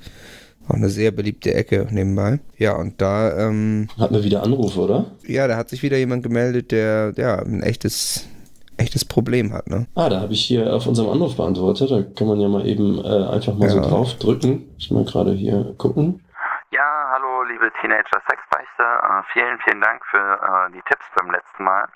Auch 0.68 0.76
eine 0.76 0.90
sehr 0.90 1.12
beliebte 1.12 1.54
Ecke 1.54 1.88
nebenbei. 1.92 2.40
Ja, 2.58 2.76
und 2.78 3.02
da, 3.02 3.50
ähm, 3.50 3.88
hatten 4.00 4.16
wir 4.16 4.24
wieder 4.24 4.44
Anrufe, 4.44 4.80
oder? 4.80 5.06
ja, 5.28 5.48
da 5.48 5.58
hat 5.58 5.70
sich 5.70 5.84
wieder 5.84 5.98
jemand 5.98 6.24
gemeldet, 6.24 6.72
der 6.72 7.14
ja 7.18 7.38
ein 7.40 7.62
echtes, 7.62 8.26
echtes 8.78 9.04
Problem 9.04 9.52
hat, 9.52 9.70
ne? 9.70 9.88
Ah, 9.94 10.08
da 10.10 10.22
habe 10.22 10.32
ich 10.34 10.42
hier 10.46 10.74
auf 10.74 10.88
unserem 10.88 11.10
Anrufbeantworter, 11.10 11.88
da 11.88 12.02
kann 12.02 12.28
man 12.28 12.40
ja 12.40 12.48
mal 12.48 12.66
eben 12.66 12.98
äh, 12.98 13.08
einfach 13.08 13.56
mal 13.58 13.70
so 13.70 13.76
Ja. 13.78 13.84
drauf 13.88 14.14
drücken. 14.16 14.64
Ich 14.80 14.90
mal 14.90 15.04
gerade 15.04 15.34
hier 15.34 15.76
gucken. 15.78 16.22
Liebe 17.54 17.72
Teenager 17.74 18.20
Sexbeichte. 18.28 18.82
Äh, 18.82 19.22
vielen, 19.32 19.60
vielen 19.60 19.80
Dank 19.80 20.04
für 20.08 20.18
äh, 20.18 20.72
die 20.72 20.82
Tipps 20.90 21.06
beim 21.14 21.30
letzten 21.30 21.64
Mal. 21.64 21.88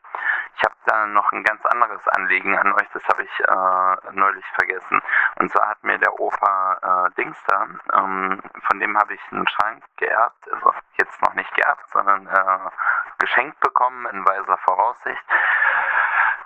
Ich 0.56 0.64
habe 0.64 0.76
da 0.86 1.08
noch 1.08 1.32
ein 1.32 1.44
ganz 1.44 1.66
anderes 1.66 2.08
Anliegen 2.10 2.56
an 2.56 2.74
euch, 2.74 2.88
das 2.94 3.02
habe 3.06 3.24
ich 3.24 3.40
äh, 3.40 4.12
neulich 4.14 4.46
vergessen. 4.54 5.02
Und 5.40 5.52
zwar 5.52 5.70
hat 5.70 5.84
mir 5.84 5.98
der 5.98 6.14
Opa 6.20 7.08
äh, 7.08 7.12
Dings 7.20 7.38
da, 7.48 7.68
ähm, 7.96 8.40
von 8.68 8.80
dem 8.80 8.96
habe 9.00 9.16
ich 9.16 9.22
einen 9.32 9.48
Schrank 9.48 9.84
geerbt, 9.98 10.54
also 10.54 10.74
jetzt 10.98 11.22
noch 11.22 11.34
nicht 11.34 11.54
geerbt, 11.56 11.90
sondern 11.92 12.28
äh, 12.28 12.70
geschenkt 13.20 13.60
bekommen 13.60 14.06
in 14.08 14.26
weiser 14.26 14.58
Voraussicht. 14.60 15.24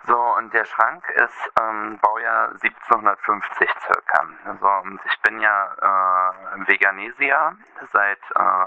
So, 0.08 0.18
und 0.18 0.52
der 0.52 0.66
Schrank 0.66 1.08
ist 1.10 1.52
ähm, 1.62 2.00
Baujahr 2.02 2.50
1750 2.62 3.70
circa. 3.82 4.28
Also, 4.46 4.98
ich 5.06 5.22
bin 5.22 5.40
ja 5.40 6.34
äh, 6.34 6.68
Veganesier 6.68 7.56
seit, 7.92 8.20
äh, 8.36 8.66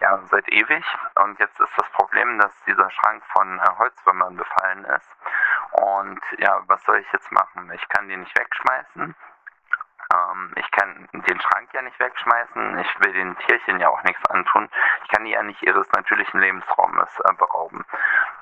ja, 0.00 0.18
seit 0.30 0.46
ewig. 0.48 0.84
Und 1.14 1.38
jetzt 1.38 1.58
ist 1.58 1.72
das 1.78 1.88
Problem, 1.90 2.38
dass 2.38 2.52
dieser 2.66 2.90
Schrank 2.90 3.22
von 3.32 3.58
äh, 3.58 3.62
Holzwürmern 3.78 4.36
befallen 4.36 4.84
ist. 4.84 5.08
Und 5.72 6.20
ja, 6.38 6.62
was 6.66 6.82
soll 6.84 6.98
ich 6.98 7.12
jetzt 7.12 7.32
machen? 7.32 7.70
Ich 7.74 7.88
kann 7.88 8.08
den 8.08 8.20
nicht 8.20 8.38
wegschmeißen. 8.38 9.14
Ähm, 10.12 10.52
ich 10.56 10.70
kann 10.70 11.08
den 11.12 11.40
Schrank 11.40 11.68
ja 11.72 11.82
nicht 11.82 11.98
wegschmeißen. 11.98 12.78
Ich 12.78 13.00
will 13.00 13.12
den 13.12 13.36
Tierchen 13.38 13.80
ja 13.80 13.88
auch 13.88 14.02
nichts 14.04 14.24
antun. 14.30 14.68
Ich 15.04 15.08
kann 15.10 15.24
die 15.24 15.32
ja 15.32 15.42
nicht 15.42 15.62
ihres 15.62 15.90
natürlichen 15.92 16.40
Lebensraumes 16.40 17.08
äh, 17.20 17.32
berauben. 17.34 17.84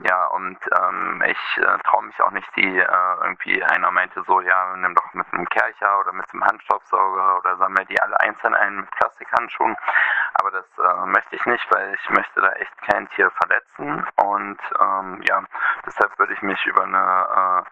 Ja, 0.01 0.27
und 0.27 0.59
ähm, 0.77 1.23
ich 1.27 1.59
äh, 1.59 1.79
traue 1.85 2.05
mich 2.05 2.21
auch 2.21 2.33
nicht, 2.33 2.49
die 2.57 2.79
äh, 2.79 3.15
irgendwie, 3.23 3.63
einer 3.63 3.91
meinte 3.91 4.23
so, 4.25 4.41
ja, 4.41 4.77
nimm 4.77 4.95
doch 4.95 5.15
mit 5.15 5.27
einem 5.33 5.49
Kercher 5.49 6.01
oder 6.01 6.13
mit 6.13 6.27
einem 6.33 6.45
Handstaubsauger 6.45 7.39
oder 7.39 7.57
sammel 7.57 7.85
die 7.87 8.01
alle 8.01 8.19
einzeln 8.21 8.55
ein 8.55 8.77
mit 8.77 8.91
Plastikhandschuhen. 8.91 9.77
Aber 10.35 10.51
das 10.51 10.67
äh, 10.79 11.07
möchte 11.07 11.37
ich 11.37 11.47
nicht, 11.47 11.67
weil 11.71 11.95
ich 11.95 12.11
möchte 12.11 12.41
da 12.41 12.53
echt 12.53 12.77
kein 12.83 13.09
Tier 13.11 13.31
verletzen. 13.31 14.07
Und 14.17 14.59
ähm, 14.81 15.23
ja, 15.23 15.43
deshalb 15.87 16.19
würde 16.19 16.33
ich 16.35 16.43
mich 16.43 16.65
über 16.67 16.83
eine 16.83 17.65
äh, 17.65 17.71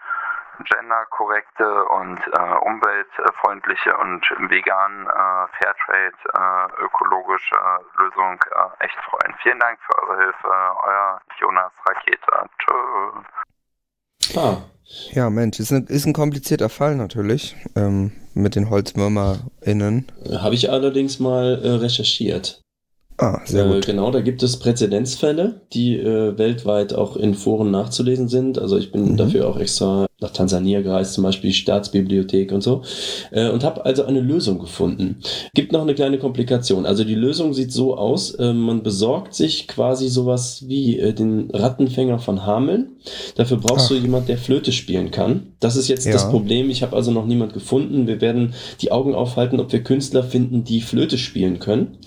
genderkorrekte 0.65 1.85
und 1.85 2.19
äh, 2.33 2.55
umweltfreundliche 2.67 3.97
und 3.97 4.23
vegan, 4.51 5.07
äh, 5.07 5.47
Fairtrade, 5.59 6.17
äh, 6.35 6.85
ökologische 6.85 7.57
Lösung 7.99 8.39
äh, 8.55 8.85
echt 8.85 8.97
freuen. 9.09 9.35
Vielen 9.43 9.59
Dank 9.61 9.79
für 9.87 10.03
eure 10.09 10.23
Hilfe. 10.25 10.49
Euer 10.49 11.21
Jonas 11.41 11.73
Rakete. 11.87 12.49
Tschö. 12.59 14.39
Ah, 14.39 14.57
Ja, 15.13 15.31
Mensch, 15.31 15.59
ist 15.61 15.73
ein, 15.73 15.87
ist 15.87 16.07
ein 16.07 16.13
komplizierter 16.13 16.69
Fall 16.69 16.97
natürlich 16.97 17.57
ähm, 17.77 18.13
mit 18.35 18.55
den 18.57 18.71
HolzwürmerInnen. 18.71 20.11
habe 20.41 20.55
ich 20.55 20.71
allerdings 20.71 21.19
mal 21.19 21.61
äh, 21.63 21.69
recherchiert. 21.77 22.61
Ah, 23.19 23.41
sehr 23.45 23.65
Äh, 23.67 23.69
gut. 23.75 23.87
genau, 23.87 24.11
da 24.11 24.21
gibt 24.21 24.43
es 24.43 24.59
Präzedenzfälle, 24.59 25.61
die 25.73 25.99
äh, 25.99 26.37
weltweit 26.39 26.95
auch 26.95 27.17
in 27.17 27.35
Foren 27.35 27.71
nachzulesen 27.71 28.29
sind. 28.29 28.59
Also 28.59 28.79
ich 28.79 28.91
bin 28.91 29.13
Mhm. 29.13 29.17
dafür 29.17 29.49
auch 29.49 29.59
extra 29.59 30.07
nach 30.23 30.31
Tansania 30.31 30.81
gereist, 30.81 31.15
zum 31.15 31.25
Beispiel 31.25 31.51
die 31.51 31.57
Staatsbibliothek 31.57 32.53
und 32.53 32.63
so. 32.63 32.83
Äh, 33.31 33.51
und 33.51 33.65
habe 33.65 33.85
also 33.85 34.05
eine 34.05 34.21
Lösung 34.21 34.59
gefunden. 34.59 35.17
Gibt 35.55 35.73
noch 35.73 35.83
eine 35.83 35.95
kleine 35.95 36.19
Komplikation. 36.19 36.87
Also 36.87 37.05
die 37.05 37.15
Lösung 37.15 37.53
sieht 37.55 37.73
so 37.73 37.97
aus, 37.97 38.35
äh, 38.35 38.53
man 38.53 38.83
besorgt 38.83 39.35
sich 39.35 39.69
quasi 39.69 40.09
sowas 40.09 40.65
wie 40.67 40.99
äh, 40.99 41.13
den 41.13 41.51
Rattenfänger 41.53 42.19
von 42.19 42.47
Hameln. 42.47 42.97
Dafür 43.37 43.57
brauchst 43.59 43.87
Ach. 43.87 43.89
du 43.91 43.95
jemand, 43.97 44.29
der 44.29 44.39
Flöte 44.39 44.73
spielen 44.73 45.11
kann. 45.11 45.49
Das 45.61 45.77
ist 45.77 45.89
jetzt 45.89 46.07
Ja. 46.07 46.13
das 46.13 46.31
Problem. 46.31 46.71
Ich 46.71 46.83
habe 46.83 46.95
also 46.97 47.11
noch 47.11 47.27
niemand 47.27 47.53
gefunden. 47.53 48.07
Wir 48.07 48.21
werden 48.21 48.55
die 48.81 48.93
Augen 48.93 49.15
aufhalten, 49.15 49.61
ob 49.61 49.73
wir 49.73 49.83
Künstler 49.83 50.23
finden, 50.23 50.65
die 50.65 50.81
Flöte 50.81 51.19
spielen 51.19 51.59
können. 51.59 51.99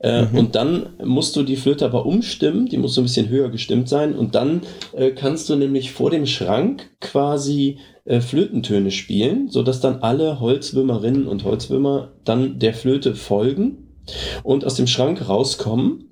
Äh, 0.00 0.20
Mhm. 0.20 0.38
Und 0.38 0.54
dann 0.54 0.86
musst 1.02 1.36
du 1.36 1.42
die 1.42 1.56
Flöte 1.56 1.84
aber 1.84 2.04
umstimmen, 2.06 2.66
die 2.66 2.76
muss 2.78 2.94
so 2.94 3.00
ein 3.00 3.04
bisschen 3.04 3.28
höher 3.28 3.48
gestimmt 3.48 3.88
sein 3.88 4.14
und 4.14 4.34
dann 4.34 4.62
äh, 4.92 5.10
kannst 5.10 5.48
du 5.48 5.56
nämlich 5.56 5.92
vor 5.92 6.10
dem 6.10 6.26
Schrank 6.26 6.90
quasi 7.00 7.59
äh, 8.04 8.20
Flötentöne 8.20 8.90
spielen, 8.90 9.48
sodass 9.48 9.80
dann 9.80 10.02
alle 10.02 10.40
Holzwürmerinnen 10.40 11.26
und 11.26 11.44
Holzwürmer 11.44 12.12
dann 12.24 12.58
der 12.58 12.74
Flöte 12.74 13.14
folgen 13.14 13.88
und 14.42 14.64
aus 14.64 14.74
dem 14.74 14.86
Schrank 14.86 15.28
rauskommen. 15.28 16.06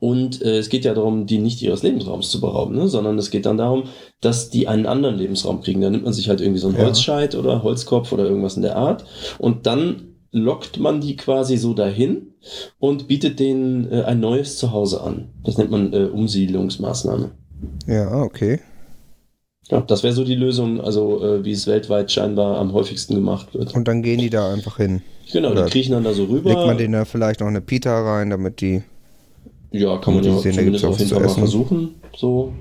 Und 0.00 0.40
äh, 0.40 0.56
es 0.58 0.70
geht 0.70 0.86
ja 0.86 0.94
darum, 0.94 1.26
die 1.26 1.38
nicht 1.38 1.60
ihres 1.60 1.82
Lebensraums 1.82 2.30
zu 2.30 2.40
berauben, 2.40 2.74
ne? 2.74 2.88
sondern 2.88 3.18
es 3.18 3.30
geht 3.30 3.44
dann 3.44 3.58
darum, 3.58 3.84
dass 4.22 4.48
die 4.48 4.66
einen 4.66 4.86
anderen 4.86 5.16
Lebensraum 5.18 5.60
kriegen. 5.60 5.82
Da 5.82 5.90
nimmt 5.90 6.04
man 6.04 6.14
sich 6.14 6.30
halt 6.30 6.40
irgendwie 6.40 6.60
so 6.60 6.68
einen 6.68 6.78
Ja. 6.78 6.84
Holzscheit 6.84 7.34
oder 7.34 7.62
Holzkopf 7.62 8.10
oder 8.12 8.24
irgendwas 8.24 8.56
in 8.56 8.62
der 8.62 8.76
Art 8.76 9.04
und 9.38 9.66
dann 9.66 10.14
lockt 10.32 10.80
man 10.80 11.00
die 11.00 11.16
quasi 11.16 11.56
so 11.58 11.74
dahin 11.74 12.34
und 12.78 13.08
bietet 13.08 13.38
denen 13.38 13.90
äh, 13.92 14.02
ein 14.02 14.20
neues 14.20 14.56
Zuhause 14.58 15.02
an. 15.02 15.28
Das 15.44 15.58
nennt 15.58 15.70
man 15.70 15.92
äh, 15.92 16.06
Umsiedlungsmaßnahme. 16.06 17.30
Ja, 17.86 18.22
okay. 18.22 18.60
Ja, 19.70 19.80
das 19.80 20.02
wäre 20.02 20.12
so 20.12 20.24
die 20.24 20.34
Lösung, 20.34 20.80
also 20.80 21.24
äh, 21.24 21.44
wie 21.44 21.52
es 21.52 21.66
weltweit 21.66 22.12
scheinbar 22.12 22.58
am 22.58 22.72
häufigsten 22.74 23.14
gemacht 23.14 23.54
wird. 23.54 23.74
Und 23.74 23.88
dann 23.88 24.02
gehen 24.02 24.18
die 24.20 24.28
da 24.30 24.52
einfach 24.52 24.76
hin. 24.76 25.00
Genau, 25.32 25.52
Oder 25.52 25.64
die 25.64 25.70
kriechen 25.70 25.92
dann 25.92 26.04
da 26.04 26.12
so 26.12 26.24
rüber. 26.24 26.50
Legt 26.50 26.66
man 26.66 26.76
denen 26.76 26.92
da 26.92 27.04
vielleicht 27.06 27.40
noch 27.40 27.46
eine 27.48 27.60
Pita 27.62 27.98
rein, 28.02 28.30
damit 28.30 28.60
die. 28.60 28.82
ja, 29.70 29.96
kann 29.98 30.14
man 30.14 30.22
die 30.22 30.28
ja 30.28 30.38
sehen, 30.38 30.52
zumindest 30.54 30.84
auf 30.84 30.98
jeden 30.98 31.10
Fall 31.10 31.22
mal 31.22 31.28
versuchen. 31.30 31.94
So 32.16 32.52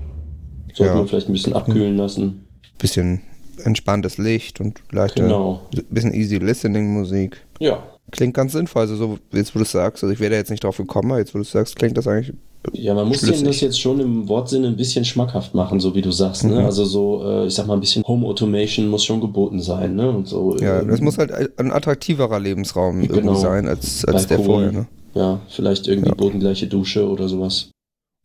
sollte 0.73 0.91
Ja. 0.93 0.97
man 0.97 1.07
vielleicht 1.07 1.27
ein 1.29 1.33
bisschen 1.33 1.53
abkühlen 1.53 1.97
lassen. 1.97 2.45
bisschen 2.79 3.21
entspanntes 3.65 4.17
Licht 4.17 4.59
und 4.61 4.81
leichte, 4.91 5.23
Genau. 5.23 5.61
bisschen 5.89 6.13
easy 6.13 6.37
listening 6.37 6.91
Musik. 6.93 7.41
Ja. 7.59 7.83
Klingt 8.11 8.33
ganz 8.33 8.51
sinnvoll, 8.51 8.81
also 8.83 8.95
so, 8.95 9.17
jetzt 9.31 9.55
wo 9.55 9.59
du 9.59 9.63
es 9.63 9.71
sagst, 9.71 10.03
also 10.03 10.13
ich 10.13 10.19
wäre 10.19 10.31
da 10.31 10.37
jetzt 10.37 10.51
nicht 10.51 10.63
drauf 10.63 10.77
gekommen, 10.77 11.11
aber 11.11 11.19
jetzt 11.19 11.33
wo 11.33 11.39
du 11.39 11.43
es 11.43 11.51
sagst, 11.51 11.75
klingt 11.75 11.97
das 11.97 12.07
eigentlich, 12.07 12.35
Ja, 12.73 12.93
man 12.93 13.07
muss 13.07 13.21
denen 13.21 13.43
das 13.45 13.59
jetzt 13.61 13.79
schon 13.79 13.99
im 13.99 14.27
Wortsinne 14.29 14.67
ein 14.67 14.75
bisschen 14.77 15.03
schmackhaft 15.03 15.53
machen, 15.55 15.79
so 15.79 15.95
wie 15.95 16.01
du 16.01 16.11
sagst. 16.11 16.43
Ne? 16.43 16.59
Mhm. 16.59 16.65
Also 16.65 16.85
so, 16.85 17.23
äh, 17.25 17.47
ich 17.47 17.55
sag 17.55 17.65
mal, 17.65 17.73
ein 17.73 17.79
bisschen 17.79 18.03
Home 18.07 18.27
Automation 18.27 18.87
muss 18.87 19.03
schon 19.03 19.19
geboten 19.19 19.61
sein. 19.61 19.95
Ne? 19.95 20.09
Und 20.09 20.27
so, 20.27 20.55
ja, 20.57 20.81
ähm, 20.81 20.89
das 20.89 21.01
muss 21.01 21.17
halt 21.17 21.31
ein 21.59 21.71
attraktiverer 21.71 22.39
Lebensraum 22.39 23.01
Genau. 23.01 23.15
irgendwie 23.15 23.39
sein, 23.39 23.67
als, 23.67 24.05
als 24.05 24.27
der 24.27 24.39
vorher, 24.39 24.71
ne? 24.71 24.87
Ja, 25.15 25.39
vielleicht 25.49 25.87
irgendwie 25.87 26.09
Ja. 26.09 26.15
bodengleiche 26.15 26.67
Dusche 26.67 27.07
oder 27.07 27.27
sowas. 27.27 27.69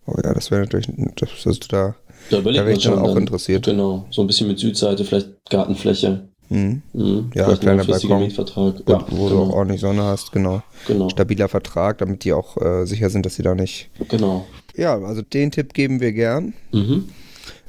Oh 0.06 0.14
ja, 0.22 0.32
das 0.34 0.50
wäre 0.50 0.62
natürlich, 0.62 0.88
das, 1.16 1.28
das 1.44 1.58
da, 1.60 1.94
Da 2.30 2.38
da 2.40 2.44
wäre 2.44 2.72
ich 2.72 2.82
dann 2.84 2.94
schon 2.94 2.98
auch 3.02 3.08
dann, 3.14 3.18
interessiert. 3.18 3.64
Genau, 3.66 4.06
so 4.10 4.22
ein 4.22 4.26
bisschen 4.26 4.48
mit 4.48 4.58
Südseite, 4.58 5.04
vielleicht 5.04 5.28
Gartenfläche. 5.50 6.28
Mhm. 6.48 6.82
Mhm. 6.92 7.30
Ja, 7.34 7.54
kleiner 7.56 7.84
Balkon. 7.84 8.20
Mietvertrag. 8.20 8.82
Wo, 8.86 8.92
Ja, 8.92 9.04
wo 9.10 9.28
du 9.28 9.38
auch 9.38 9.44
genau, 9.44 9.54
ordentlich 9.56 9.80
Sonne 9.80 10.02
hast, 10.02 10.32
genau. 10.32 10.62
genau, 10.86 11.08
Stabiler 11.10 11.48
Vertrag, 11.48 11.98
damit 11.98 12.24
die 12.24 12.32
auch 12.32 12.56
äh, 12.56 12.86
sicher 12.86 13.10
sind, 13.10 13.26
dass 13.26 13.34
sie 13.34 13.42
da 13.42 13.54
nicht. 13.54 13.90
genau. 14.08 14.46
Ja, 14.76 14.96
also 14.98 15.22
den 15.22 15.50
Tipp 15.50 15.74
geben 15.74 16.00
wir 16.00 16.12
gern. 16.12 16.54
Mhm. 16.72 17.08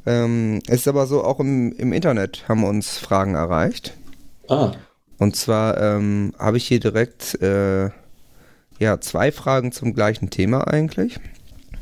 Ähm, 0.06 0.62
es 0.68 0.82
ist 0.82 0.88
aber 0.88 1.08
so, 1.08 1.24
auch 1.24 1.40
im, 1.40 1.74
im 1.74 1.92
Internet 1.92 2.48
haben 2.48 2.64
uns 2.64 2.98
Fragen 2.98 3.36
erreicht. 3.36 3.94
Ah, 4.48 4.72
Und 5.18 5.36
zwar 5.36 5.80
ähm, 5.82 6.34
habe 6.40 6.58
ich 6.58 6.68
hier 6.68 6.80
direkt 6.80 7.42
äh, 7.42 7.90
ja, 8.80 9.02
zwei 9.02 9.32
Fragen 9.32 9.72
zum 9.72 9.94
gleichen 9.94 10.30
Thema 10.30 10.68
eigentlich. 10.68 11.20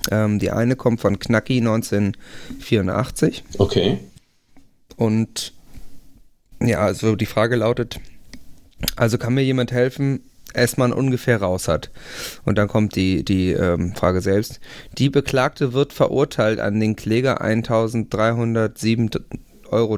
Ähm, 0.10 0.40
die 0.40 0.52
eine 0.52 0.76
kommt 0.76 1.02
von 1.02 1.20
Knacki 1.20 1.58
1984 1.60 3.44
okay. 3.58 4.00
und 4.96 5.54
ja, 6.62 6.80
also 6.80 7.16
die 7.16 7.26
Frage 7.26 7.56
lautet, 7.56 8.00
also 8.96 9.18
kann 9.18 9.34
mir 9.34 9.44
jemand 9.44 9.72
helfen, 9.72 10.22
es 10.54 10.78
man 10.78 10.94
ungefähr 10.94 11.42
raus 11.42 11.68
hat. 11.68 11.92
Und 12.46 12.58
dann 12.58 12.68
kommt 12.68 12.96
die, 12.96 13.24
die 13.24 13.52
ähm, 13.52 13.94
Frage 13.96 14.22
selbst. 14.22 14.60
Die 14.98 15.10
Beklagte 15.10 15.74
wird 15.74 15.94
verurteilt 15.94 16.60
an 16.60 16.80
den 16.80 16.96
Kläger 16.96 17.42
1307,33 17.42 19.26
Euro 19.70 19.98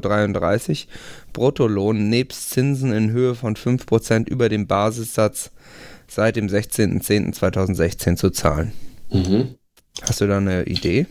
Bruttolohn 1.34 2.10
nebst 2.10 2.50
Zinsen 2.50 2.92
in 2.92 3.12
Höhe 3.12 3.36
von 3.36 3.56
5% 3.56 4.28
über 4.28 4.50
dem 4.50 4.68
Basissatz 4.68 5.52
seit 6.08 6.36
dem 6.36 6.48
16.10.2016 6.48 8.16
zu 8.16 8.32
zahlen. 8.32 8.74
Mhm. 9.12 9.56
Hast 10.02 10.22
du 10.22 10.28
da 10.28 10.38
eine 10.38 10.64
Idee? 10.64 11.06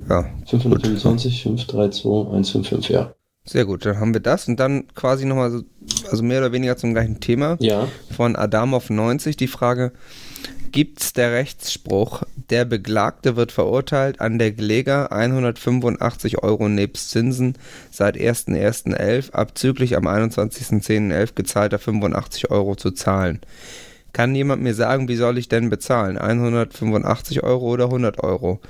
Ja, 0.09 0.25
525, 0.47 1.43
532, 1.43 2.05
155, 2.05 2.95
ja. 2.95 3.13
sehr 3.45 3.65
gut. 3.65 3.85
Dann 3.85 3.99
haben 3.99 4.15
wir 4.15 4.21
das 4.21 4.47
und 4.49 4.61
dann 4.61 4.87
quasi 4.95 5.27
nochmal 5.27 5.51
so, 5.51 5.63
also 6.11 6.23
mehr 6.23 6.39
oder 6.39 6.53
weniger 6.53 6.77
zum 6.77 6.95
gleichen 6.95 7.19
Thema. 7.21 7.57
Ja, 7.61 7.89
von 8.17 8.37
Adamov90 8.37 9.37
die 9.37 9.49
Frage: 9.49 9.93
Gibt's 10.73 11.13
der 11.13 11.33
Rechtsspruch, 11.33 12.23
der 12.51 12.65
Beklagte 12.65 13.37
wird 13.37 13.53
verurteilt, 13.53 14.21
an 14.21 14.39
der 14.39 14.53
Kläger 14.53 15.13
185 15.13 16.43
Euro 16.43 16.69
nebst 16.69 17.11
Zinsen 17.11 17.57
seit 17.91 18.17
1.1.11 18.17 19.33
abzüglich 19.33 19.97
am 19.97 20.07
21.10.11 20.07 21.35
gezahlter 21.35 21.79
85 21.79 22.51
Euro 22.51 22.75
zu 22.77 22.91
zahlen? 22.91 23.41
Kann 24.13 24.35
jemand 24.35 24.63
mir 24.63 24.75
sagen, 24.75 25.09
wie 25.09 25.17
soll 25.17 25.39
ich 25.39 25.49
denn 25.49 25.69
bezahlen? 25.69 26.17
185 26.17 27.43
Euro 27.43 27.67
oder 27.67 27.85
100 27.85 28.23
Euro? 28.23 28.61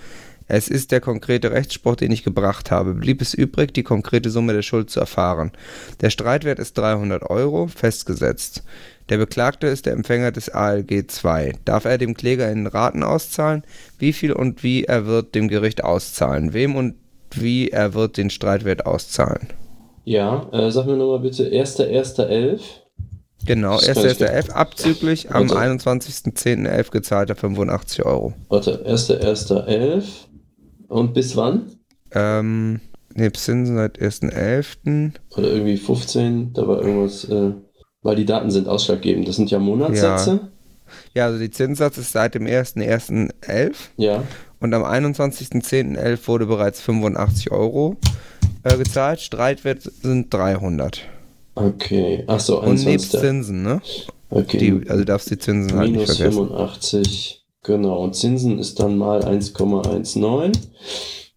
Es 0.48 0.68
ist 0.68 0.92
der 0.92 1.00
konkrete 1.00 1.50
Rechtsspruch, 1.50 1.96
den 1.96 2.12
ich 2.12 2.22
gebracht 2.22 2.70
habe. 2.70 2.94
Blieb 2.94 3.20
es 3.20 3.34
übrig, 3.34 3.74
die 3.74 3.82
konkrete 3.82 4.30
Summe 4.30 4.52
der 4.52 4.62
Schuld 4.62 4.90
zu 4.90 5.00
erfahren. 5.00 5.52
Der 6.00 6.10
Streitwert 6.10 6.58
ist 6.58 6.78
300 6.78 7.28
Euro, 7.28 7.66
festgesetzt. 7.66 8.62
Der 9.08 9.18
Beklagte 9.18 9.66
ist 9.66 9.86
der 9.86 9.92
Empfänger 9.92 10.32
des 10.32 10.48
ALG 10.48 11.06
2. 11.08 11.54
Darf 11.64 11.84
er 11.84 11.98
dem 11.98 12.14
Kläger 12.14 12.50
in 12.50 12.66
Raten 12.66 13.02
auszahlen? 13.02 13.64
Wie 13.98 14.12
viel 14.12 14.32
und 14.32 14.62
wie 14.62 14.84
er 14.84 15.06
wird 15.06 15.34
dem 15.34 15.48
Gericht 15.48 15.82
auszahlen? 15.84 16.52
Wem 16.52 16.76
und 16.76 16.94
wie 17.34 17.68
er 17.70 17.94
wird 17.94 18.16
den 18.16 18.30
Streitwert 18.30 18.86
auszahlen? 18.86 19.48
ja. 20.06 20.48
Äh, 20.52 20.70
sag 20.70 20.86
mir 20.86 20.96
nochmal 20.96 21.18
bitte, 21.20 21.44
1.1.11. 21.50 22.60
Genau, 23.44 23.76
Das 23.76 23.86
kann 23.86 24.06
ich 24.06 24.12
1.1.11 24.12 24.50
abzüglich 24.50 25.30
am 25.30 25.50
Warte. 25.50 25.80
21.10.11 25.84 26.90
gezahlter 26.90 27.36
85 27.36 28.04
Euro. 28.06 28.32
Warte, 28.48 28.84
1.1.11. 28.86 30.04
Und 30.88 31.14
bis 31.14 31.36
wann? 31.36 31.72
Ähm, 32.12 32.80
ne, 33.14 33.32
Zinsen 33.32 33.76
seit 33.76 33.98
1.11. 34.00 35.12
Oder 35.36 35.50
irgendwie 35.52 35.76
15, 35.76 36.52
da 36.52 36.66
war 36.68 36.80
irgendwas, 36.82 37.24
äh, 37.24 37.52
weil 38.02 38.16
die 38.16 38.24
Daten 38.26 38.50
sind 38.50 38.68
ausschlaggebend. 38.68 39.26
Das 39.28 39.36
sind 39.36 39.50
ja 39.50 39.58
Monatssätze. 39.58 40.48
Ja, 41.14 41.26
also 41.26 41.38
die 41.38 41.50
Zinssatz 41.50 41.98
ist 41.98 42.12
seit 42.12 42.34
dem 42.34 42.44
1.1.11 42.46 43.74
Ja. 43.96 44.22
und 44.60 44.72
am 44.72 44.84
21.10.11 44.84 46.28
wurde 46.28 46.46
bereits 46.46 46.80
85 46.80 47.50
Euro 47.50 47.96
äh, 48.62 48.76
gezahlt. 48.76 49.20
Streitwert 49.20 49.82
sind 49.82 50.32
300. 50.32 51.02
Okay. 51.56 52.22
Achso, 52.26 52.60
Und 52.60 52.84
nebst 52.84 53.14
21. 53.16 53.20
Zinsen, 53.20 53.62
ne? 53.62 53.80
Okay. 54.30 54.58
Die, 54.58 54.90
also 54.90 55.04
darfst 55.04 55.30
die 55.30 55.38
Zinsen 55.38 55.76
halt 55.76 55.90
nicht 55.90 56.00
Minus 56.00 56.16
vergessen. 56.16 56.48
85. 56.48 57.45
Genau. 57.66 58.02
Und 58.02 58.14
Zinsen 58.14 58.58
ist 58.58 58.80
dann 58.80 58.96
mal 58.96 59.20
1,19. 59.24 60.52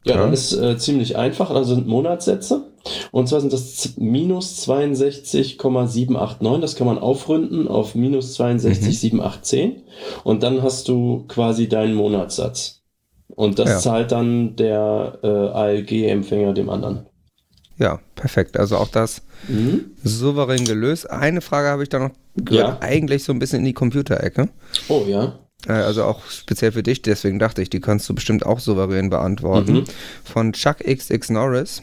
Ja, 0.06 0.16
Ja. 0.16 0.22
dann 0.22 0.32
ist 0.34 0.54
äh, 0.54 0.78
ziemlich 0.78 1.18
einfach. 1.18 1.50
Also 1.50 1.76
sind 1.76 1.88
Monatssätze. 1.88 2.72
Und 3.12 3.28
zwar 3.28 3.42
sind 3.42 3.52
das 3.52 3.96
minus 3.98 4.56
62,789. 4.62 6.62
Das 6.62 6.76
kann 6.76 6.88
man 6.88 6.98
aufrunden 6.98 7.68
auf 7.68 7.96
minus 7.96 8.34
62,710. 8.36 9.84
Und 10.24 10.44
dann 10.44 10.62
hast 10.64 10.88
du 10.88 11.26
quasi 11.28 11.68
deinen 11.68 11.96
Monatssatz. 11.96 12.82
Und 13.36 13.60
das 13.60 13.70
Ja. 13.70 13.80
zahlt 13.80 14.12
dann 14.12 14.56
der 14.56 15.20
äh, 15.24 15.28
ALG-Empfänger 15.28 16.54
dem 16.54 16.70
anderen. 16.70 17.06
Ja, 17.78 18.00
perfekt. 18.16 18.58
Also 18.58 18.78
auch 18.78 18.90
das 18.90 19.22
Mhm. 19.48 19.92
souverän 20.04 20.66
gelöst. 20.66 21.10
Eine 21.10 21.42
Frage 21.42 21.70
habe 21.70 21.84
ich 21.84 21.90
da 21.90 22.00
noch 22.00 22.12
gehört, 22.36 22.68
Ja. 22.68 22.78
eigentlich 22.88 23.24
so 23.24 23.32
ein 23.32 23.40
bisschen 23.40 23.60
in 23.60 23.66
die 23.66 23.74
Computerecke. 23.74 24.50
Oh 24.90 25.04
ja. 25.08 25.40
Äh, 25.68 25.74
Also 25.74 26.03
auch 26.03 26.30
speziell 26.30 26.72
für 26.72 26.84
dich, 26.84 27.01
deswegen 27.01 27.39
dachte 27.39 27.62
ich, 27.62 27.70
die 27.70 27.80
kannst 27.80 28.07
du 28.10 28.16
bestimmt 28.16 28.45
auch 28.45 28.60
souverän 28.60 29.10
beantworten. 29.10 29.74
Mhm. 29.74 29.84
Von 30.24 30.53
Chuck 30.53 30.78
XX 30.80 31.30
Norris 31.30 31.82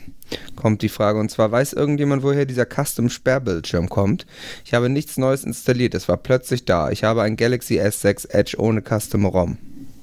kommt 0.56 0.82
die 0.82 0.88
Frage 0.88 1.20
und 1.20 1.30
zwar 1.30 1.52
weiß 1.52 1.72
irgendjemand, 1.72 2.22
woher 2.22 2.46
dieser 2.46 2.66
Custom 2.66 3.08
Sperrbildschirm 3.08 3.88
kommt. 3.88 4.26
Ich 4.64 4.74
habe 4.74 4.88
nichts 4.88 5.18
Neues 5.18 5.44
installiert, 5.44 5.94
es 5.94 6.08
war 6.08 6.16
plötzlich 6.16 6.64
da. 6.64 6.90
Ich 6.90 7.04
habe 7.04 7.22
ein 7.22 7.36
Galaxy 7.36 7.80
S6 7.80 8.30
Edge 8.30 8.56
ohne 8.58 8.82
Custom 8.82 9.26
ROM. 9.26 9.58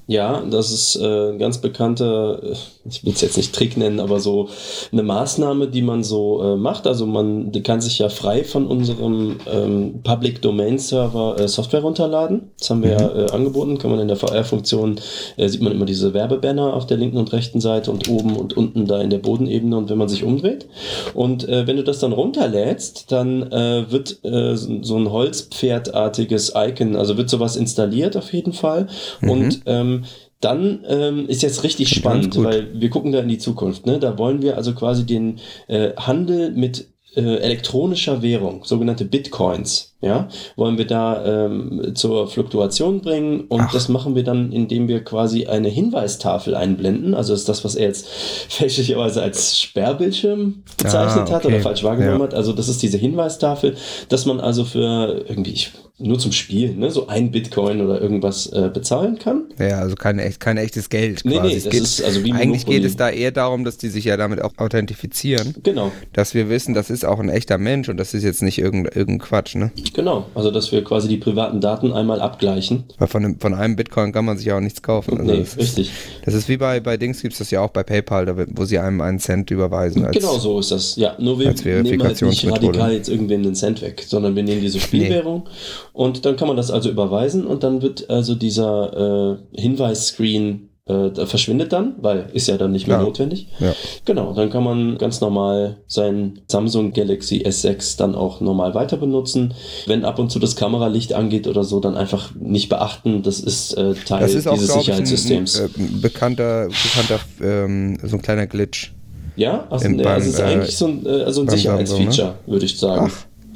Ja, 0.06 0.42
das 0.42 0.70
ist 0.70 0.96
äh, 0.96 1.30
ein 1.30 1.38
ganz 1.38 1.58
bekannter, 1.58 2.42
äh, 2.42 2.54
ich 2.86 3.04
will 3.04 3.14
es 3.14 3.22
jetzt 3.22 3.38
nicht 3.38 3.54
Trick 3.54 3.78
nennen, 3.78 4.00
aber 4.00 4.20
so 4.20 4.50
eine 4.92 5.02
Maßnahme, 5.02 5.68
die 5.68 5.80
man 5.80 6.04
so 6.04 6.42
äh, 6.42 6.56
macht. 6.56 6.86
Also 6.86 7.06
man 7.06 7.52
die 7.52 7.62
kann 7.62 7.80
sich 7.80 7.98
ja 7.98 8.10
frei 8.10 8.44
von 8.44 8.66
unserem 8.66 9.36
ähm, 9.50 10.02
Public 10.02 10.42
Domain 10.42 10.78
Server 10.78 11.40
äh, 11.40 11.48
Software 11.48 11.80
runterladen. 11.80 12.50
Das 12.58 12.68
haben 12.68 12.82
wir 12.82 12.90
ja 12.90 13.16
äh, 13.16 13.30
angeboten. 13.30 13.78
Kann 13.78 13.90
man 13.90 14.00
in 14.00 14.08
der 14.08 14.18
VR-Funktion, 14.18 15.00
äh, 15.38 15.48
sieht 15.48 15.62
man 15.62 15.72
immer 15.72 15.86
diese 15.86 16.12
Werbebanner 16.12 16.74
auf 16.74 16.86
der 16.86 16.98
linken 16.98 17.16
und 17.16 17.32
rechten 17.32 17.62
Seite 17.62 17.90
und 17.90 18.06
oben 18.10 18.36
und 18.36 18.54
unten 18.54 18.86
da 18.86 19.00
in 19.00 19.08
der 19.08 19.18
Bodenebene 19.18 19.74
und 19.74 19.88
wenn 19.88 19.98
man 19.98 20.10
sich 20.10 20.22
umdreht. 20.22 20.66
Und 21.14 21.48
äh, 21.48 21.66
wenn 21.66 21.76
du 21.76 21.84
das 21.84 21.98
dann 21.98 22.12
runterlädst, 22.12 23.10
dann 23.10 23.50
äh, 23.50 23.90
wird 23.90 24.18
äh, 24.22 24.54
so 24.54 24.82
so 24.82 24.96
ein 24.96 25.10
Holzpferdartiges 25.10 26.52
Icon, 26.54 26.94
also 26.94 27.16
wird 27.16 27.30
sowas 27.30 27.56
installiert 27.56 28.16
auf 28.16 28.32
jeden 28.32 28.52
Fall. 28.52 28.86
Und 29.22 29.62
ähm, 29.64 29.93
dann 30.40 30.84
ähm, 30.88 31.26
ist 31.28 31.42
jetzt 31.42 31.64
richtig 31.64 31.88
spannend, 31.88 32.36
weil 32.42 32.68
wir 32.78 32.90
gucken 32.90 33.12
da 33.12 33.20
in 33.20 33.28
die 33.28 33.38
Zukunft. 33.38 33.86
Ne? 33.86 33.98
Da 33.98 34.18
wollen 34.18 34.42
wir 34.42 34.56
also 34.56 34.74
quasi 34.74 35.06
den 35.06 35.38
äh, 35.68 35.92
Handel 35.96 36.50
mit 36.50 36.88
äh, 37.16 37.36
elektronischer 37.36 38.22
Währung, 38.22 38.64
sogenannte 38.64 39.04
Bitcoins, 39.04 39.93
ja, 40.04 40.28
wollen 40.56 40.78
wir 40.78 40.86
da 40.86 41.46
ähm, 41.46 41.92
zur 41.94 42.28
Fluktuation 42.28 43.00
bringen 43.00 43.42
und 43.48 43.60
Ach. 43.62 43.72
das 43.72 43.88
machen 43.88 44.14
wir 44.14 44.22
dann, 44.24 44.52
indem 44.52 44.86
wir 44.88 45.02
quasi 45.02 45.46
eine 45.46 45.68
Hinweistafel 45.68 46.54
einblenden. 46.54 47.14
Also 47.14 47.34
ist 47.34 47.48
das, 47.48 47.64
was 47.64 47.74
er 47.74 47.88
jetzt 47.88 48.06
fälschlicherweise 48.48 49.22
als 49.22 49.58
Sperrbildschirm 49.60 50.62
bezeichnet 50.76 51.28
Ah, 51.28 51.32
hat 51.34 51.44
okay. 51.44 51.54
oder 51.54 51.62
falsch 51.62 51.82
wahrgenommen 51.82 52.18
Ja. 52.20 52.24
hat. 52.26 52.34
Also 52.34 52.52
das 52.52 52.68
ist 52.68 52.82
diese 52.82 52.98
Hinweistafel, 52.98 53.76
dass 54.08 54.26
man 54.26 54.40
also 54.40 54.64
für 54.64 55.24
irgendwie 55.28 55.52
ich, 55.52 55.72
nur 55.98 56.18
zum 56.18 56.32
Spielen, 56.32 56.80
ne, 56.80 56.90
so 56.90 57.06
ein 57.06 57.30
Bitcoin 57.30 57.80
oder 57.80 58.00
irgendwas 58.00 58.46
äh, 58.48 58.68
bezahlen 58.72 59.18
kann. 59.20 59.44
Ja, 59.60 59.78
also 59.78 59.94
kein, 59.94 60.18
echt, 60.18 60.40
kein 60.40 60.56
echtes 60.56 60.88
Geld 60.90 61.20
Nee, 61.24 61.36
quasi. 61.36 61.48
nee, 61.48 61.54
Es 61.56 61.64
das 61.64 61.72
geht, 61.72 61.82
ist 61.82 62.04
also 62.04 62.24
wie 62.24 62.32
eigentlich 62.32 62.66
geht 62.66 62.84
es 62.84 62.96
da 62.96 63.10
eher 63.10 63.30
darum, 63.30 63.64
dass 63.64 63.78
die 63.78 63.88
sich 63.88 64.04
ja 64.04 64.16
damit 64.16 64.42
auch 64.42 64.50
authentifizieren, 64.56 65.54
Genau. 65.62 65.92
dass 66.12 66.34
wir 66.34 66.48
wissen, 66.48 66.74
das 66.74 66.90
ist 66.90 67.04
auch 67.04 67.20
ein 67.20 67.28
echter 67.28 67.58
Mensch 67.58 67.88
und 67.88 67.96
das 67.96 68.12
ist 68.12 68.24
jetzt 68.24 68.42
nicht 68.42 68.58
irgendein, 68.58 68.92
irgendein 68.98 69.26
Quatsch, 69.26 69.54
ne? 69.54 69.70
Genau, 69.94 70.26
also 70.34 70.50
dass 70.50 70.72
wir 70.72 70.82
quasi 70.82 71.08
die 71.08 71.16
privaten 71.16 71.60
Daten 71.60 71.92
einmal 71.92 72.20
abgleichen. 72.20 72.84
Weil 72.98 73.08
von 73.08 73.24
einem, 73.24 73.38
von 73.38 73.54
einem 73.54 73.76
Bitcoin 73.76 74.12
kann 74.12 74.24
man 74.24 74.36
sich 74.36 74.46
ja 74.46 74.56
auch 74.56 74.60
nichts 74.60 74.82
kaufen. 74.82 75.18
Also 75.18 75.32
nee, 75.32 75.38
das 75.38 75.50
ist, 75.50 75.58
richtig. 75.58 75.90
Das 76.24 76.34
ist 76.34 76.48
wie 76.48 76.56
bei, 76.56 76.80
bei 76.80 76.96
Dings 76.96 77.22
gibt 77.22 77.32
es 77.32 77.38
das 77.38 77.50
ja 77.52 77.60
auch 77.60 77.70
bei 77.70 77.84
PayPal, 77.84 78.26
da, 78.26 78.34
wo 78.36 78.64
sie 78.64 78.78
einem 78.78 79.00
einen 79.00 79.20
Cent 79.20 79.52
überweisen. 79.52 80.04
Als, 80.04 80.16
Genau 80.16 80.36
so 80.36 80.58
ist 80.58 80.72
das. 80.72 80.96
Ja, 80.96 81.14
nur 81.18 81.38
wir 81.38 81.54
nehmen 81.82 82.02
halt 82.02 82.20
nicht 82.20 82.50
radikal 82.50 82.92
jetzt 82.92 83.08
irgendwen 83.08 83.42
einen 83.42 83.54
Cent 83.54 83.82
weg, 83.82 84.04
sondern 84.06 84.34
wir 84.34 84.42
nehmen 84.42 84.60
diese 84.60 84.80
Spielwährung 84.80 85.48
und 85.92 86.24
dann 86.24 86.36
kann 86.36 86.48
man 86.48 86.56
das 86.56 86.70
also 86.72 86.90
überweisen 86.90 87.46
und 87.46 87.62
dann 87.62 87.80
wird 87.80 88.10
also 88.10 88.34
dieser 88.34 89.38
äh, 89.54 89.60
Hinweisscreen 89.60 90.70
äh, 90.86 91.24
verschwindet 91.26 91.72
dann, 91.72 91.94
weil 92.02 92.26
ist 92.34 92.46
ja 92.46 92.58
dann 92.58 92.72
nicht 92.72 92.86
mehr 92.86 92.98
Ja. 92.98 93.02
notwendig. 93.02 93.48
Ja. 93.58 93.72
Genau, 94.04 94.34
dann 94.34 94.50
kann 94.50 94.62
man 94.64 94.98
ganz 94.98 95.20
normal 95.22 95.78
sein 95.86 96.40
Samsung 96.46 96.92
Galaxy 96.92 97.42
S6 97.46 97.96
dann 97.96 98.14
auch 98.14 98.40
normal 98.42 98.74
weiter 98.74 98.98
benutzen. 98.98 99.54
Wenn 99.86 100.04
ab 100.04 100.18
und 100.18 100.30
zu 100.30 100.38
das 100.38 100.56
Kameralicht 100.56 101.14
angeht 101.14 101.46
oder 101.46 101.64
so, 101.64 101.80
dann 101.80 101.96
einfach 101.96 102.34
nicht 102.34 102.68
beachten. 102.68 103.22
Das 103.22 103.40
ist 103.40 103.72
äh, 103.78 103.94
Teil 103.94 104.20
Das 104.20 104.34
ist 104.34 104.46
auch, 104.46 104.54
dieses 104.54 104.68
ich, 104.68 104.74
ein, 104.92 105.00
ein, 105.00 105.06
Sicherheitssystems. 105.06 105.58
äh, 105.60 105.68
ein 105.78 106.00
bekannter, 106.02 106.68
bekannter 106.68 107.20
ähm, 107.42 107.96
so 108.02 108.16
ein 108.16 108.22
kleiner 108.22 108.46
Glitch. 108.46 108.92
Ja, 109.36 109.66
also, 109.70 109.88
nee, 109.88 110.02
beim, 110.02 110.12
also 110.12 110.28
es 110.28 110.34
ist 110.34 110.40
äh, 110.40 110.44
eigentlich 110.44 110.76
so 110.76 110.86
ein, 110.86 111.06
äh, 111.06 111.08
also 111.22 111.40
ein 111.40 111.46
beim 111.46 111.56
Sicherheitsfeature, 111.56 112.12
Samsung, 112.14 112.34
würde 112.46 112.66
ich 112.66 112.78
sagen. 112.78 113.10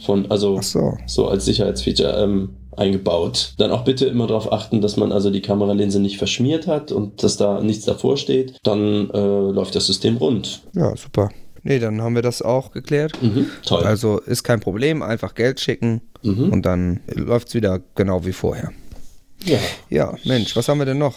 Von, 0.05 0.31
also 0.31 0.57
Ach 0.59 0.63
so. 0.63 0.97
so 1.07 1.29
als 1.29 1.45
Sicherheitsfeature 1.45 2.23
ähm, 2.23 2.51
eingebaut. 2.79 3.55
Dann 3.59 3.71
auch 3.71 3.85
bitte 3.85 4.07
immer 4.07 4.27
darauf 4.27 4.53
achten, 4.53 4.81
dass 4.81 4.97
man 4.97 5.13
also 5.13 5.31
die 5.31 5.43
Kameralinse 5.43 6.01
nicht 6.01 6.19
verschmiert 6.19 6.67
hat 6.67 6.93
und 6.93 7.23
dass 7.23 7.37
da 7.37 7.61
nichts 7.61 7.85
davor 7.85 8.17
steht. 8.17 8.57
Dann 8.63 9.11
äh, 9.11 9.19
läuft 9.51 9.75
das 9.75 9.87
System 9.87 10.17
rund. 10.17 10.63
Ja, 10.75 10.97
super. 10.97 11.31
Nee, 11.65 11.79
dann 11.81 12.01
haben 12.01 12.15
wir 12.15 12.23
das 12.23 12.41
auch 12.41 12.71
geklärt. 12.71 13.13
Mhm, 13.21 13.47
toll. 13.67 13.83
Also 13.85 14.19
ist 14.21 14.45
kein 14.45 14.61
Problem, 14.61 15.03
einfach 15.03 15.35
Geld 15.35 15.61
schicken 15.61 16.01
Mhm. 16.23 16.53
und 16.53 16.67
dann 16.67 16.99
läuft 17.15 17.49
es 17.49 17.55
wieder 17.55 17.81
genau 17.95 18.25
wie 18.27 18.33
vorher. 18.33 18.73
Ja. 19.45 19.59
Ja, 19.89 20.17
Mensch, 20.25 20.55
was 20.57 20.69
haben 20.69 20.79
wir 20.79 20.85
denn 20.85 20.99
noch? 20.99 21.15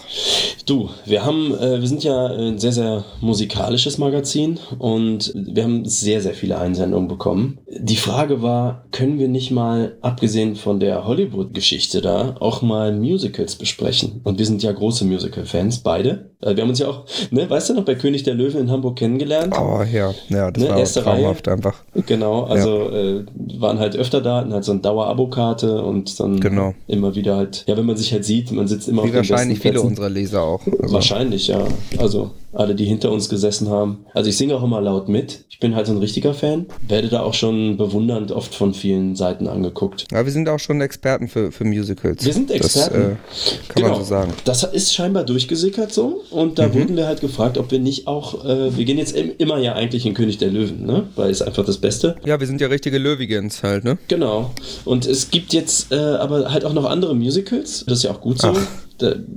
Du, 0.66 0.90
wir 1.06 1.26
haben, 1.26 1.54
äh, 1.56 1.82
wir 1.82 1.88
sind 1.88 2.04
ja 2.04 2.28
ein 2.28 2.60
sehr, 2.60 2.72
sehr 2.72 3.04
musikalisches 3.20 3.98
Magazin 3.98 4.60
und 4.78 5.34
wir 5.36 5.64
haben 5.64 5.86
sehr, 5.86 6.22
sehr 6.22 6.34
viele 6.34 6.58
Einsendungen 6.58 7.08
bekommen. 7.08 7.60
Die 7.68 7.96
Frage 7.96 8.42
war, 8.42 8.86
können 8.92 9.20
wir 9.20 9.28
nicht 9.28 9.52
mal, 9.52 9.98
abgesehen 10.02 10.56
von 10.56 10.80
der 10.80 11.06
Hollywood-Geschichte 11.06 12.02
da, 12.02 12.36
auch 12.40 12.62
mal 12.62 12.94
Musicals 12.94 13.56
besprechen? 13.56 14.22
Und 14.24 14.38
wir 14.40 14.46
sind 14.46 14.64
ja 14.64 14.72
große 14.72 15.04
Musical-Fans, 15.06 15.80
beide. 15.80 16.31
Äh, 16.42 16.56
wir 16.56 16.64
haben 16.64 16.70
uns 16.70 16.80
ja 16.80 16.88
auch, 16.88 17.06
ne, 17.32 17.50
weißt 17.50 17.70
du 17.70 17.74
noch, 17.76 17.84
bei 17.86 17.96
König 17.96 18.24
der 18.24 18.34
Löwen 18.34 18.62
in 18.62 18.72
Hamburg 18.72 18.98
kennengelernt. 18.98 19.54
Oh 19.60 19.82
ja, 19.84 20.14
ja, 20.30 20.52
das 20.52 20.64
Ne, 20.64 20.70
war 20.70 20.78
erste 20.80 21.02
traumhaft 21.04 21.48
einfach. 21.48 21.76
Genau, 22.06 22.44
also 22.44 22.90
äh, 22.90 23.24
waren 23.60 23.80
halt 23.80 23.96
öfter 23.96 24.22
da, 24.22 24.38
hatten 24.38 24.54
halt 24.54 24.64
so 24.64 24.72
eine 24.72 24.82
Dauerabokarte 24.82 25.82
und 25.84 26.20
dann 26.20 26.40
Genau. 26.40 26.74
immer 26.88 27.16
wieder 27.16 27.36
halt, 27.38 27.64
ja, 27.68 27.78
wenn 27.78 27.86
man 27.86 27.98
sich 27.98 28.12
halt 28.14 28.26
sieht, 28.26 28.52
man 28.52 28.68
sitzt 28.68 28.88
immer 28.88 29.04
Wie 29.04 29.08
auf 29.08 29.12
den 29.12 29.18
wahrscheinlich 29.18 29.60
besten 29.60 29.76
viele 29.78 29.82
unserer 29.82 30.10
Leser 30.10 30.42
auch. 30.44 30.62
Also, 30.82 30.94
Wahrscheinlich, 30.94 31.48
ja. 31.48 31.64
Also 31.98 32.32
alle, 32.54 32.76
die 32.76 32.86
hinter 32.86 33.12
uns 33.12 33.30
gesessen 33.30 33.70
haben. 33.70 34.06
Also 34.14 34.30
ich 34.30 34.36
singe 34.38 34.56
auch 34.56 34.64
immer 34.64 34.82
laut 34.82 35.08
mit. 35.08 35.46
Ich 35.50 35.60
bin 35.60 35.74
halt 35.76 35.88
so 35.88 35.94
ein 35.94 36.00
richtiger 36.00 36.34
Fan. 36.34 36.66
Werde 36.86 37.08
da 37.08 37.22
auch 37.22 37.34
schon 37.34 37.78
bewundernd 37.78 38.32
oft 38.34 38.54
von 38.54 38.74
vielen 38.74 39.16
Seiten 39.16 39.48
angeguckt. 39.48 40.06
ja, 40.12 40.26
wir 40.26 40.32
sind 40.34 40.50
auch 40.50 40.60
schon 40.60 40.82
Experten 40.82 41.30
für, 41.30 41.52
für 41.54 41.64
Musicals. 41.64 42.26
Wir 42.26 42.34
sind 42.34 42.52
Experten. 42.52 43.18
Das 43.30 43.54
äh, 43.54 43.58
kann 43.70 43.84
man 43.84 43.96
so 43.96 44.04
sagen. 44.04 44.34
Das 44.44 44.64
ist 44.64 44.94
scheinbar 44.94 45.24
durchgesickert 45.24 45.94
so. 45.94 46.24
Und 46.32 46.58
da 46.60 46.74
wurden 46.74 46.96
wir 46.96 47.08
halt 47.08 47.22
gefragt, 47.22 47.58
ob 47.58 47.72
wir 47.72 47.80
nicht 47.80 48.08
auch, 48.08 48.46
äh, 48.46 48.76
wir 48.76 48.86
gehen 48.86 48.98
jetzt 48.98 49.16
im, 49.16 49.32
immer 49.38 49.58
ja 49.58 49.74
eigentlich 49.74 50.06
in 50.06 50.14
König 50.14 50.38
der 50.38 50.50
Löwen, 50.50 50.86
ne? 50.86 51.08
Weil 51.16 51.30
es 51.30 51.42
einfach 51.42 51.66
das 51.66 51.78
Beste. 51.78 52.16
Ja, 52.26 52.40
wir 52.40 52.48
sind 52.48 52.62
ja 52.62 52.68
richtige 52.68 52.98
Löwigans 52.98 53.62
halt, 53.64 53.84
ne? 53.84 53.98
Genau. 54.08 54.52
Und 54.86 55.06
es 55.06 55.30
gibt 55.30 55.54
jetzt 55.54 55.92
äh, 55.92 55.96
aber 55.96 56.52
halt 56.52 56.64
auch 56.66 56.74
noch 56.74 56.86
andere 56.86 57.14
Musicals. 57.16 57.84
Das 57.86 57.98
ist 58.00 58.04
ja 58.04 58.12
auch 58.12 58.22
gut 58.22 58.40
so. 58.42 58.54
Ach. 58.56 58.68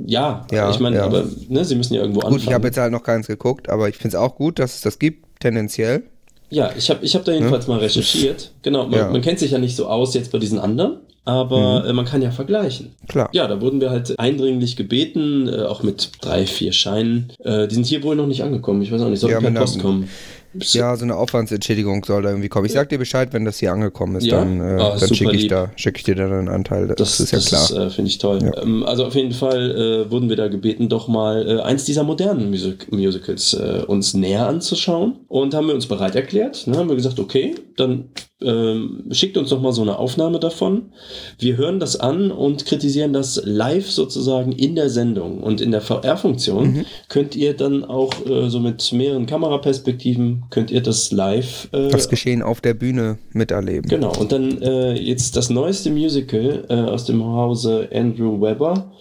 Ja, 0.06 0.46
Ja, 0.52 0.70
ich 0.70 0.78
meine, 0.78 0.96
ja. 0.96 1.04
aber 1.04 1.24
ne, 1.48 1.64
sie 1.64 1.74
müssen 1.74 1.94
ja 1.94 2.00
irgendwo 2.02 2.20
Gut, 2.20 2.26
anfangen. 2.28 2.44
ich 2.48 2.52
habe 2.54 2.66
jetzt 2.66 2.76
halt 2.78 2.92
noch 2.92 3.02
keins 3.02 3.26
geguckt, 3.26 3.68
aber 3.70 3.88
ich 3.88 3.96
finde 3.96 4.08
es 4.08 4.14
auch 4.22 4.36
gut, 4.36 4.58
dass 4.58 4.74
es 4.74 4.80
das 4.82 4.98
gibt, 4.98 5.24
tendenziell. 5.40 6.02
Ja, 6.50 6.70
ich 6.76 6.90
habe 6.90 7.04
ich 7.04 7.14
hab 7.16 7.24
da 7.24 7.32
jedenfalls 7.32 7.66
mal 7.66 7.78
recherchiert. 7.78 8.52
Genau, 8.62 8.84
man, 8.86 8.92
Ja. 8.98 9.10
man 9.10 9.22
kennt 9.22 9.38
sich 9.38 9.52
ja 9.52 9.58
nicht 9.58 9.74
so 9.74 9.86
aus 9.86 10.12
jetzt 10.14 10.30
bei 10.32 10.38
diesen 10.38 10.58
anderen, 10.58 10.98
aber 11.24 11.84
äh, 11.86 11.92
man 11.92 12.04
kann 12.04 12.20
ja 12.22 12.30
vergleichen. 12.30 12.94
Klar. 13.08 13.28
Ja, 13.32 13.46
da 13.48 13.60
wurden 13.60 13.80
wir 13.80 13.90
halt 13.90 14.18
eindringlich 14.18 14.76
gebeten, 14.76 15.48
äh, 15.48 15.62
auch 15.62 15.82
mit 15.82 16.10
drei, 16.20 16.46
vier 16.46 16.72
Scheinen. 16.72 17.32
Äh, 17.38 17.66
die 17.68 17.74
sind 17.74 17.86
hier 17.86 18.02
wohl 18.02 18.16
noch 18.16 18.26
nicht 18.26 18.42
angekommen. 18.42 18.82
Ich 18.82 18.92
weiß 18.92 19.00
auch 19.02 19.08
nicht, 19.08 19.20
soll 19.20 19.30
Ja, 19.30 19.40
per 19.40 19.50
Post 19.52 19.80
kommen. 19.80 20.08
Ja, 20.56 20.94
so 20.94 21.02
eine 21.02 21.16
Aufwandsentschädigung 21.16 22.04
soll 22.04 22.22
da 22.22 22.28
irgendwie 22.28 22.48
kommen. 22.48 22.64
Ich 22.66 22.72
sag 22.72 22.88
dir 22.88 22.98
Bescheid, 22.98 23.32
wenn 23.32 23.44
das 23.44 23.58
hier 23.58 23.72
angekommen 23.72 24.14
ist, 24.14 24.26
Ja? 24.26 24.38
dann, 24.38 24.60
äh, 24.60 24.80
Ah, 24.80 24.96
dann 25.00 25.12
schicke 25.12 25.34
ich, 25.34 25.48
da, 25.48 25.72
schick 25.74 25.96
ich 25.96 26.04
dir 26.04 26.14
dann 26.14 26.30
einen 26.32 26.48
Anteil. 26.48 26.86
Das, 26.86 26.96
Das, 26.96 27.18
ist 27.18 27.32
ja 27.32 27.40
klar. 27.40 27.86
äh, 27.86 27.90
finde 27.90 28.08
ich 28.08 28.18
toll. 28.18 28.38
Ja. 28.40 28.62
Ähm, 28.62 28.84
also 28.84 29.04
auf 29.04 29.16
jeden 29.16 29.32
Fall 29.32 30.04
äh, 30.06 30.10
wurden 30.12 30.28
wir 30.28 30.36
da 30.36 30.46
gebeten, 30.46 30.88
doch 30.88 31.08
mal 31.08 31.60
eins 31.62 31.84
dieser 31.86 32.04
modernen 32.04 32.50
Music 32.50 32.92
Musicals 32.92 33.54
uns 33.88 34.14
näher 34.14 34.46
anzuschauen. 34.46 35.16
Und 35.26 35.54
haben 35.54 35.66
wir 35.66 35.74
uns 35.74 35.86
bereit 35.86 36.14
erklärt. 36.14 36.68
Ne, 36.68 36.76
haben 36.76 36.88
wir 36.88 36.94
gesagt, 36.94 37.18
okay, 37.18 37.56
dann 37.76 38.10
ähm, 38.42 39.04
schickt 39.12 39.36
uns 39.36 39.50
doch 39.50 39.60
mal 39.60 39.72
so 39.72 39.82
eine 39.82 39.98
Aufnahme 39.98 40.40
davon. 40.40 40.92
Wir 41.38 41.56
hören 41.56 41.78
das 41.80 41.98
an 41.98 42.30
und 42.32 42.66
kritisieren 42.66 43.12
das 43.12 43.40
live 43.44 43.88
sozusagen 43.90 44.52
in 44.52 44.74
der 44.74 44.90
Sendung. 44.90 45.42
Und 45.42 45.60
in 45.60 45.70
der 45.70 45.80
VR-Funktion 45.80 46.64
Mhm. 46.74 46.84
könnt 47.08 47.36
ihr 47.36 47.54
dann 47.54 47.84
auch 47.84 48.12
äh, 48.26 48.48
so 48.50 48.58
mit 48.60 48.92
mehreren 48.92 49.26
Kameraperspektiven, 49.26 50.44
könnt 50.50 50.70
ihr 50.70 50.82
das 50.82 51.12
live 51.12 51.68
äh, 51.72 51.88
das 51.88 52.08
Geschehen 52.08 52.42
auf 52.42 52.60
der 52.60 52.74
Bühne 52.74 53.18
miterleben. 53.32 53.88
Genau, 53.88 54.12
und 54.18 54.32
dann 54.32 54.60
äh, 54.62 54.94
jetzt 54.94 55.36
das 55.36 55.48
neueste 55.50 55.90
Musical 55.90 56.64
äh, 56.68 56.74
aus 56.74 57.04
dem 57.04 57.24
Hause 57.24 57.88
Andrew 57.94 58.40
Webber 58.40 58.92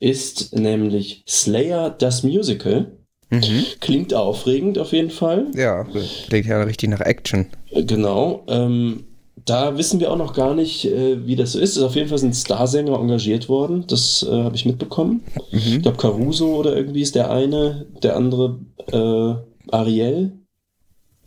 ist 0.00 0.54
nämlich 0.56 1.24
Slayer 1.28 1.90
das 1.90 2.22
Musical. 2.22 2.92
Mhm. 3.32 3.64
Klingt 3.80 4.12
aufregend 4.12 4.78
auf 4.78 4.92
jeden 4.92 5.10
Fall. 5.10 5.46
Ja, 5.54 5.86
klingt 6.28 6.46
ja 6.46 6.62
richtig 6.62 6.90
nach 6.90 7.00
Action. 7.00 7.46
Äh, 7.70 7.82
Genau. 7.84 8.42
Ähm, 8.46 9.04
da 9.46 9.76
wissen 9.76 9.98
wir 9.98 10.12
auch 10.12 10.16
noch 10.18 10.34
gar 10.34 10.54
nicht, 10.54 10.84
äh, 10.84 11.26
wie 11.26 11.34
das 11.34 11.52
so 11.52 11.58
ist. 11.58 11.76
Ist 11.76 11.82
auf 11.82 11.96
jeden 11.96 12.08
Fall 12.08 12.18
sind 12.18 12.36
Starsänger 12.36 12.98
engagiert 12.98 13.48
worden. 13.48 13.84
Das 13.88 14.24
äh, 14.28 14.30
habe 14.30 14.54
ich 14.54 14.66
mitbekommen. 14.66 15.22
Ich 15.50 15.80
glaube, 15.82 15.96
Caruso 15.96 16.54
oder 16.56 16.76
irgendwie 16.76 17.00
ist 17.02 17.14
der 17.14 17.30
eine, 17.30 17.86
der 18.02 18.16
andere 18.16 18.58
äh, 18.92 19.70
Ariel. 19.74 20.32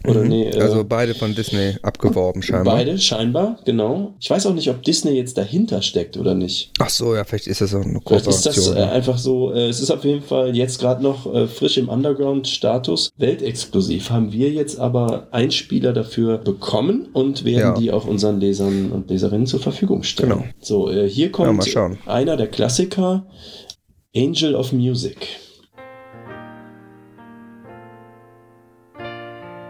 Oder 0.07 0.21
Mhm. 0.21 0.27
nee, 0.29 0.49
äh, 0.49 0.59
Also 0.61 0.83
beide 0.83 1.13
von 1.15 1.33
Disney 1.35 1.75
abgeworben 1.81 2.41
scheinbar. 2.41 2.75
Beide, 2.75 2.97
scheinbar, 2.97 3.59
genau. 3.65 4.13
Ich 4.19 4.29
weiß 4.29 4.45
auch 4.45 4.53
nicht, 4.53 4.69
ob 4.69 4.83
Disney 4.83 5.11
jetzt 5.11 5.37
dahinter 5.37 5.81
steckt 5.81 6.17
oder 6.17 6.35
nicht. 6.35 6.71
Ach 6.79 6.89
so, 6.89 7.15
ja, 7.15 7.23
vielleicht 7.23 7.47
ist 7.47 7.61
das 7.61 7.73
auch 7.73 7.83
eine 7.83 7.99
Vielleicht 8.05 8.27
ist 8.27 8.45
das 8.45 8.67
äh, 8.67 8.79
ja. 8.79 8.91
einfach 8.91 9.17
so, 9.17 9.51
äh, 9.53 9.67
es 9.67 9.79
ist 9.79 9.91
auf 9.91 10.03
jeden 10.03 10.21
Fall 10.21 10.55
jetzt 10.55 10.79
gerade 10.79 11.01
noch 11.03 11.31
äh, 11.33 11.47
frisch 11.47 11.77
im 11.77 11.89
Underground-Status. 11.89 13.09
Weltexklusiv 13.17 14.09
haben 14.09 14.31
wir 14.31 14.51
jetzt 14.51 14.79
aber 14.79 15.27
Einspieler 15.31 15.93
dafür 15.93 16.37
bekommen 16.37 17.07
und 17.13 17.45
werden 17.45 17.59
Ja. 17.59 17.73
die 17.73 17.91
auch 17.91 18.05
unseren 18.05 18.39
Lesern 18.39 18.91
und 18.91 19.09
Leserinnen 19.09 19.47
zur 19.47 19.59
Verfügung 19.59 20.03
stellen. 20.03 20.29
Genau. 20.29 20.43
So, 20.59 20.89
äh, 20.89 21.07
hier 21.09 21.25
Ja, 21.27 21.31
kommt 21.31 21.67
schauen. 21.67 21.97
einer 22.05 22.37
der 22.37 22.47
Klassiker, 22.47 23.27
Angel 24.15 24.55
of 24.55 24.71
Music. 24.71 25.27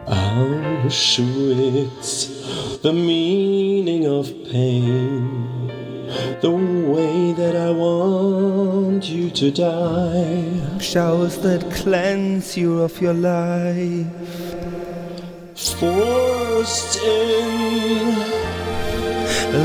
Auschwitz, 0.07 2.01
the 2.83 2.93
meaning 2.93 4.05
of 4.05 4.31
pain, 4.51 5.67
the 6.41 6.51
way 6.51 7.33
that 7.33 7.55
I 7.55 7.71
want 7.71 9.09
you 9.09 9.31
to 9.31 9.49
die. 9.49 10.77
Showers 10.79 11.37
that 11.39 11.71
cleanse 11.71 12.55
you 12.55 12.81
of 12.81 13.01
your 13.01 13.13
life. 13.15 14.05
Forced 15.55 17.01
in, 17.03 18.15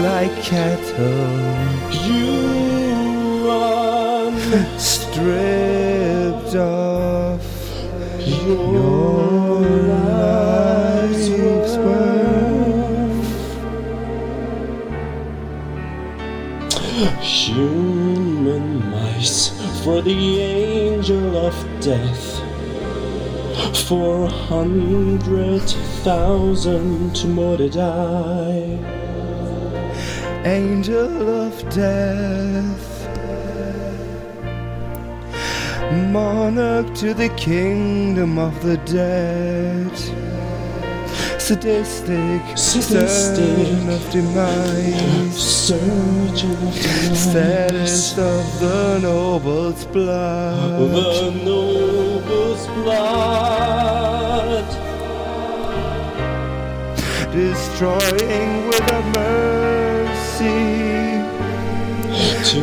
Like 0.02 0.34
cattle, 0.42 1.50
you 2.06 3.46
run 3.46 4.38
stripped 4.78 6.54
off 6.56 7.44
your 8.26 9.19
Human 17.20 18.90
mice 18.90 19.50
for 19.84 20.00
the 20.00 20.40
angel 20.40 21.36
of 21.36 21.54
death. 21.80 22.40
For 23.86 24.24
a 24.24 24.28
hundred 24.28 25.62
thousand 26.02 27.22
more 27.34 27.58
to 27.58 27.68
die. 27.68 28.78
angel 30.44 31.28
of 31.44 31.52
death. 31.68 32.86
Monarch 36.10 36.94
to 36.94 37.12
the 37.12 37.28
kingdom 37.36 38.38
of 38.38 38.62
the 38.62 38.78
dead. 38.78 40.29
Sadistic, 41.50 42.42
Sadistic. 42.56 43.88
of 43.88 44.12
demise. 44.12 45.34
Surgeon 45.36 46.52
of 46.52 46.74
the 46.76 47.16
Saddest 47.16 48.18
of 48.20 48.60
the 48.60 49.00
noble's 49.02 49.84
blood. 49.86 50.92
The 50.92 51.32
noble's 51.44 52.66
blood. 52.68 54.64
Destroying 57.32 58.68
without 58.68 59.06
mercy. 59.16 60.60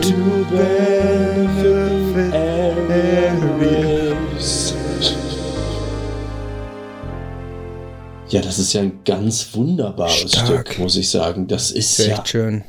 To 0.02 0.46
benefit 0.46 1.77
Ja, 8.30 8.42
das 8.42 8.60
ist 8.60 8.74
ja 8.74 8.82
ein 8.82 9.00
ganz 9.06 9.48
wunderbares 9.54 10.16
Stark. 10.34 10.68
Stück, 10.70 10.80
muss 10.80 10.96
ich 10.98 11.10
sagen. 11.10 11.48
Das 11.48 11.72
ist 11.72 12.00
Ist 12.00 12.08
ja. 12.08 12.16
echt 12.16 12.28
schön. 12.30 12.64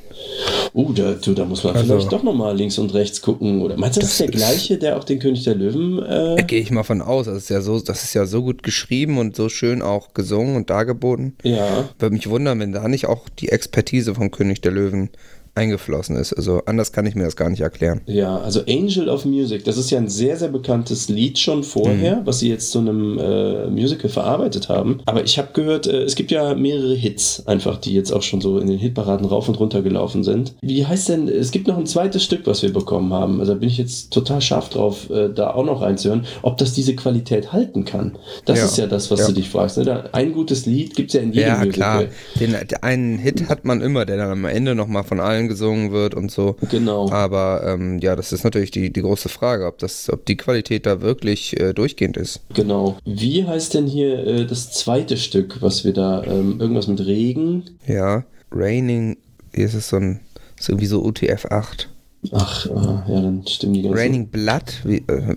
Oh, 0.72 0.90
da, 0.92 1.12
du, 1.12 1.32
da 1.32 1.44
muss 1.44 1.64
man 1.64 1.74
Also- 1.76 1.86
vielleicht 1.94 2.12
doch 2.12 2.22
nochmal 2.22 2.56
links 2.56 2.78
und 2.78 2.92
rechts 2.94 3.20
gucken. 3.22 3.60
Oder 3.62 3.76
meinst 3.76 3.96
du, 3.96 4.00
das, 4.00 4.10
Das 4.10 4.20
ist 4.20 4.20
der 4.20 4.28
gleiche, 4.28 4.78
der 4.78 4.96
auch 4.96 5.04
den 5.04 5.18
König 5.18 5.42
der 5.44 5.54
Löwen. 5.56 6.00
Äh, 6.04 6.42
Gehe 6.46 6.60
ich 6.60 6.70
mal 6.70 6.82
von 6.84 7.02
aus. 7.02 7.26
Das 7.26 7.36
ist 7.38 7.50
ja 7.50 7.60
so, 7.60 7.80
das 7.80 8.04
ist 8.04 8.14
ja 8.14 8.26
so 8.26 8.42
gut 8.42 8.62
geschrieben 8.62 9.18
und 9.18 9.34
so 9.36 9.48
schön 9.48 9.82
auch 9.82 10.14
gesungen 10.14 10.54
und 10.56 10.70
dargeboten. 10.70 11.36
ja. 11.42 11.88
Würde 11.98 12.14
mich 12.14 12.28
wundern, 12.28 12.60
wenn 12.60 12.72
da 12.72 12.86
nicht 12.88 13.06
auch 13.06 13.28
die 13.28 13.48
Expertise 13.48 14.14
vom 14.14 14.30
König 14.30 14.60
der 14.60 14.72
Löwen 14.72 15.10
eingeflossen 15.58 16.16
ist. 16.16 16.32
Also 16.32 16.62
anders 16.66 16.92
kann 16.92 17.04
ich 17.06 17.14
mir 17.14 17.24
das 17.24 17.36
gar 17.36 17.50
nicht 17.50 17.60
erklären. 17.60 18.00
Ja, 18.06 18.38
also 18.38 18.60
Angel 18.68 19.08
of 19.08 19.24
Music, 19.24 19.64
das 19.64 19.76
ist 19.76 19.90
ja 19.90 19.98
ein 19.98 20.08
sehr, 20.08 20.36
sehr 20.36 20.48
bekanntes 20.48 21.08
Lied 21.08 21.38
schon 21.38 21.64
vorher, 21.64 22.16
Mhm. 22.16 22.26
was 22.26 22.38
sie 22.38 22.48
jetzt 22.48 22.70
zu 22.70 22.78
einem 22.78 23.18
äh, 23.18 23.66
Musical 23.68 24.08
verarbeitet 24.10 24.68
haben. 24.68 25.00
Aber 25.06 25.24
ich 25.24 25.38
habe 25.38 25.48
gehört, 25.52 25.86
äh, 25.86 26.02
es 26.02 26.14
gibt 26.14 26.30
ja 26.30 26.54
mehrere 26.54 26.94
Hits 26.94 27.42
einfach, 27.46 27.78
die 27.78 27.92
jetzt 27.94 28.12
auch 28.12 28.22
schon 28.22 28.40
so 28.40 28.58
in 28.58 28.68
den 28.68 28.78
Hitparaden 28.78 29.26
rauf 29.26 29.48
und 29.48 29.58
runter 29.60 29.82
gelaufen 29.82 30.22
sind. 30.24 30.54
Wie 30.62 30.86
heißt 30.86 31.08
denn, 31.08 31.28
es 31.28 31.50
gibt 31.50 31.66
noch 31.68 31.76
ein 31.76 31.86
zweites 31.86 32.22
Stück, 32.24 32.46
was 32.46 32.62
wir 32.62 32.72
bekommen 32.72 33.12
haben. 33.12 33.40
Also 33.40 33.52
da 33.54 33.58
bin 33.58 33.68
ich 33.68 33.78
jetzt 33.78 34.12
total 34.12 34.40
scharf 34.40 34.68
drauf, 34.68 35.10
äh, 35.10 35.28
da 35.28 35.50
auch 35.54 35.64
noch 35.64 35.82
reinzuhören, 35.82 36.24
ob 36.42 36.56
das 36.58 36.72
diese 36.72 36.94
Qualität 36.94 37.52
halten 37.52 37.84
kann. 37.84 38.16
Das 38.44 38.58
Ja. 38.60 38.64
ist 38.66 38.78
ja 38.78 38.86
das, 38.86 39.10
was 39.10 39.20
Ja. 39.20 39.26
du 39.26 39.32
dich 39.32 39.48
fragst. 39.50 39.78
Ne? 39.78 39.84
Da, 39.84 40.04
ein 40.12 40.32
gutes 40.32 40.66
Lied 40.66 40.94
gibt 40.94 41.10
es 41.10 41.14
ja 41.14 41.20
in 41.20 41.32
jedem 41.32 41.48
Ja, 41.48 41.56
Musical. 41.58 41.72
klar. 41.72 42.04
Den, 42.40 42.54
der 42.68 42.84
einen 42.84 43.18
Hit 43.18 43.48
hat 43.48 43.64
man 43.64 43.80
immer, 43.80 44.04
der 44.04 44.16
dann 44.18 44.30
am 44.30 44.44
Ende 44.44 44.74
nochmal 44.74 45.04
von 45.04 45.18
allen 45.20 45.47
gesungen 45.48 45.92
wird 45.92 46.14
und 46.14 46.30
so. 46.30 46.56
Genau. 46.70 47.10
Aber 47.10 47.62
ähm, 47.66 47.98
ja, 47.98 48.16
das 48.16 48.32
ist 48.32 48.44
natürlich 48.44 48.70
die, 48.70 48.92
die 48.92 49.02
große 49.02 49.28
Frage, 49.28 49.66
ob, 49.66 49.78
das, 49.78 50.10
ob 50.10 50.24
die 50.26 50.36
Qualität 50.36 50.86
da 50.86 51.00
wirklich 51.00 51.58
äh, 51.58 51.72
durchgehend 51.72 52.16
ist. 52.16 52.40
Genau. 52.54 52.96
Wie 53.04 53.46
heißt 53.46 53.74
denn 53.74 53.86
hier 53.86 54.26
äh, 54.26 54.46
das 54.46 54.72
zweite 54.72 55.16
Stück, 55.16 55.60
was 55.60 55.84
wir 55.84 55.92
da, 55.92 56.22
ähm, 56.24 56.60
irgendwas 56.60 56.86
mit 56.86 57.04
Regen? 57.04 57.64
Ja, 57.86 58.24
Raining, 58.50 59.16
hier 59.54 59.66
ist 59.66 59.74
es 59.74 59.88
so 59.88 59.96
ein, 59.96 60.20
ist 60.58 60.68
irgendwie 60.68 60.86
so 60.86 61.04
UTF 61.04 61.46
8. 61.46 61.88
Ach, 62.32 62.66
äh, 62.66 63.12
ja, 63.12 63.20
dann 63.20 63.46
stimmen 63.46 63.74
die 63.74 63.82
ganzen. 63.82 63.98
Raining 63.98 64.28
Blood, 64.28 64.80
wie, 64.84 64.98
äh, 65.06 65.36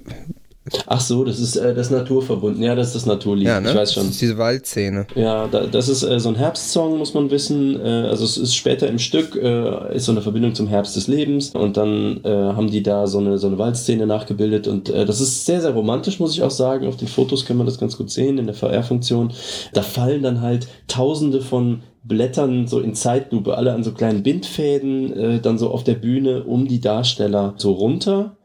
Ach 0.86 1.02
so, 1.02 1.24
das 1.24 1.40
ist 1.40 1.56
äh, 1.56 1.74
das 1.74 1.90
Naturverbunden. 1.90 2.62
Ja, 2.62 2.76
das 2.76 2.88
ist 2.88 2.96
das 2.96 3.06
Naturlied. 3.08 3.48
ja, 3.48 3.60
ne? 3.60 3.70
Ich 3.70 3.76
weiß 3.76 3.94
schon. 3.94 4.04
Das 4.04 4.12
ist 4.12 4.22
diese 4.22 4.38
Waldszene. 4.38 5.08
Ja, 5.16 5.48
da, 5.48 5.66
das 5.66 5.90
ist 5.90 6.04
äh, 6.04 6.20
so 6.20 6.30
ein 6.30 6.36
Herbstsong, 6.36 7.00
muss 7.00 7.16
man 7.16 7.32
wissen. 7.32 7.80
Äh, 7.80 8.08
also 8.08 8.26
es 8.26 8.38
ist 8.38 8.56
später 8.56 8.88
im 8.88 9.00
Stück, 9.00 9.36
äh, 9.36 9.96
ist 9.96 10.06
so 10.06 10.12
eine 10.12 10.22
Verbindung 10.22 10.54
zum 10.54 10.68
Herbst 10.68 10.96
des 10.96 11.08
Lebens. 11.08 11.56
Und 11.56 11.78
dann 11.78 12.24
äh, 12.24 12.30
haben 12.30 12.70
die 12.70 12.84
da 12.84 13.08
so 13.08 13.18
eine, 13.18 13.40
so 13.40 13.48
eine 13.48 13.58
Waldszene 13.58 14.06
nachgebildet. 14.06 14.68
Und 14.68 14.90
äh, 14.90 15.06
das 15.06 15.20
ist 15.20 15.48
sehr, 15.48 15.62
sehr 15.62 15.72
romantisch, 15.72 16.20
muss 16.20 16.34
ich 16.34 16.44
auch 16.44 16.52
sagen. 16.52 16.88
Auf 16.88 16.98
den 16.98 17.08
Fotos 17.08 17.46
kann 17.46 17.58
man 17.58 17.66
das 17.66 17.80
ganz 17.80 17.98
gut 17.98 18.12
sehen, 18.12 18.38
in 18.38 18.46
der 18.46 18.56
VR-Funktion. 18.56 19.34
Da 19.74 19.82
fallen 19.82 20.22
dann 20.22 20.42
halt 20.42 20.68
tausende 20.88 21.42
von 21.42 21.82
Blättern 22.04 22.68
so 22.68 22.80
in 22.80 22.96
Zeitlupe, 22.96 23.58
alle 23.58 23.74
an 23.74 23.84
so 23.84 23.94
kleinen 23.94 24.24
Bindfäden, 24.24 25.14
äh, 25.14 25.40
dann 25.40 25.58
so 25.58 25.70
auf 25.70 25.84
der 25.84 25.96
Bühne 25.96 26.44
um 26.44 26.68
die 26.68 26.82
Darsteller 26.82 27.54
so 27.58 27.72
runter. 27.72 28.38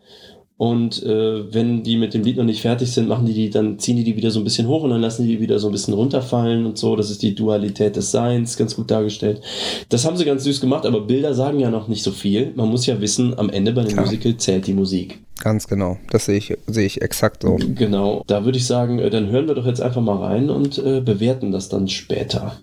Und 0.59 1.03
äh, 1.03 1.53
wenn 1.53 1.83
die 1.83 1.99
mit 1.99 2.15
dem 2.15 2.23
Lied 2.23 2.39
noch 2.39 2.45
nicht 2.45 2.63
fertig 2.63 2.91
sind, 2.91 3.09
machen 3.09 3.27
die 3.27 3.35
die, 3.35 3.51
dann 3.51 3.79
ziehen 3.79 3.97
die 3.97 4.05
die 4.05 4.17
wieder 4.17 4.31
so 4.31 4.41
ein 4.41 4.45
bisschen 4.45 4.67
hoch 4.67 4.83
und 4.83 4.91
dann 4.91 5.03
lassen 5.03 5.27
die 5.27 5.35
die 5.35 5.41
wieder 5.41 5.59
so 5.59 5.69
ein 5.69 5.73
bisschen 5.73 5.93
runterfallen 5.93 6.65
und 6.65 6.79
so. 6.79 6.97
Das 6.97 7.11
ist 7.11 7.23
die 7.23 7.35
Dualität 7.35 7.97
des 7.97 8.11
Seins, 8.11 8.57
ganz 8.57 8.75
gut 8.75 8.91
dargestellt. 8.91 9.43
Das 9.91 10.07
haben 10.07 10.17
sie 10.17 10.25
ganz 10.25 10.45
süß 10.45 10.63
gemacht, 10.63 10.87
aber 10.87 11.03
Bilder 11.03 11.35
sagen 11.35 11.61
ja 11.61 11.71
noch 11.71 11.89
nicht 11.89 12.03
so 12.03 12.11
viel. 12.11 12.53
Man 12.55 12.71
muss 12.71 12.87
ja 12.87 12.99
wissen, 13.03 13.39
am 13.39 13.51
Ende 13.51 13.73
bei 13.73 13.83
einem 13.83 13.91
Klar. 13.91 14.07
Musical 14.07 14.37
zählt 14.39 14.67
die 14.67 14.73
Musik. 14.73 15.19
Ganz 15.41 15.69
genau. 15.69 15.99
Das 16.11 16.25
sehe 16.25 16.39
ich, 16.39 16.57
sehe 16.67 16.87
ich 16.87 17.03
exakt 17.03 17.43
so. 17.43 17.57
Genau. 17.57 18.25
Da 18.27 18.47
würde 18.47 18.57
ich 18.57 18.67
sagen, 18.67 18.99
äh, 18.99 19.11
dann 19.11 19.29
hören 19.29 19.49
wir 19.49 19.55
doch 19.55 19.67
jetzt 19.67 19.83
einfach 19.83 20.01
mal 20.01 20.17
rein 20.17 20.49
und 20.49 20.79
äh, 20.79 21.03
bewerten 21.03 21.53
das 21.53 21.69
dann 21.69 21.89
später. 21.89 22.59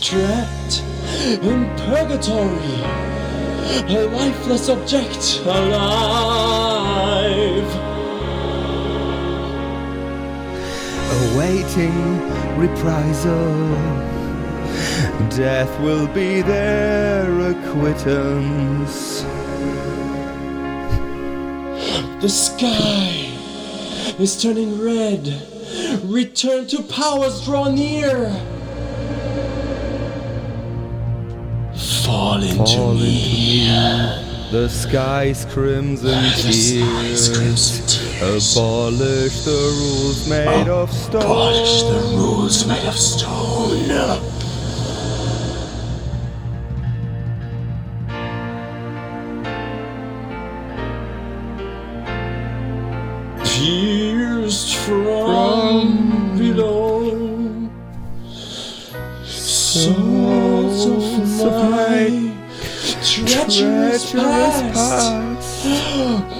Trapped 0.00 0.82
in 1.42 1.66
purgatory, 1.76 2.48
a 3.88 4.06
lifeless 4.06 4.68
object 4.68 5.40
alive. 5.44 6.48
Awaiting 11.32 12.20
reprisal. 12.58 14.08
Death 15.30 15.80
will 15.80 16.06
be 16.08 16.42
their 16.42 17.50
acquittance. 17.50 19.22
The 22.20 22.28
sky 22.28 23.28
is 24.18 24.42
turning 24.42 24.80
red. 24.82 25.42
Return 26.04 26.66
to 26.66 26.82
powers 26.82 27.44
draw 27.44 27.70
near. 27.70 28.57
Fall 32.08 32.42
into 32.42 32.56
Fall 32.56 32.92
into 32.92 32.94
me. 32.94 33.68
The 34.50 34.66
sky's 34.70 35.44
crimson 35.44 36.24
tears. 36.36 37.28
Abolish 38.22 39.44
the 39.44 39.60
rules 39.76 40.26
made 40.26 40.68
of 40.68 40.90
stone. 40.90 41.20
Polish 41.20 41.82
the 41.82 42.00
rules 42.16 42.66
made 42.66 42.86
of 42.86 42.96
stone. 42.96 43.88
Pierced 53.44 54.76
from 54.76 56.38
below, 56.38 57.68
souls 60.78 61.40
of 61.40 61.70
my 61.70 62.06
treacherous 63.02 64.12
past, 64.12 65.64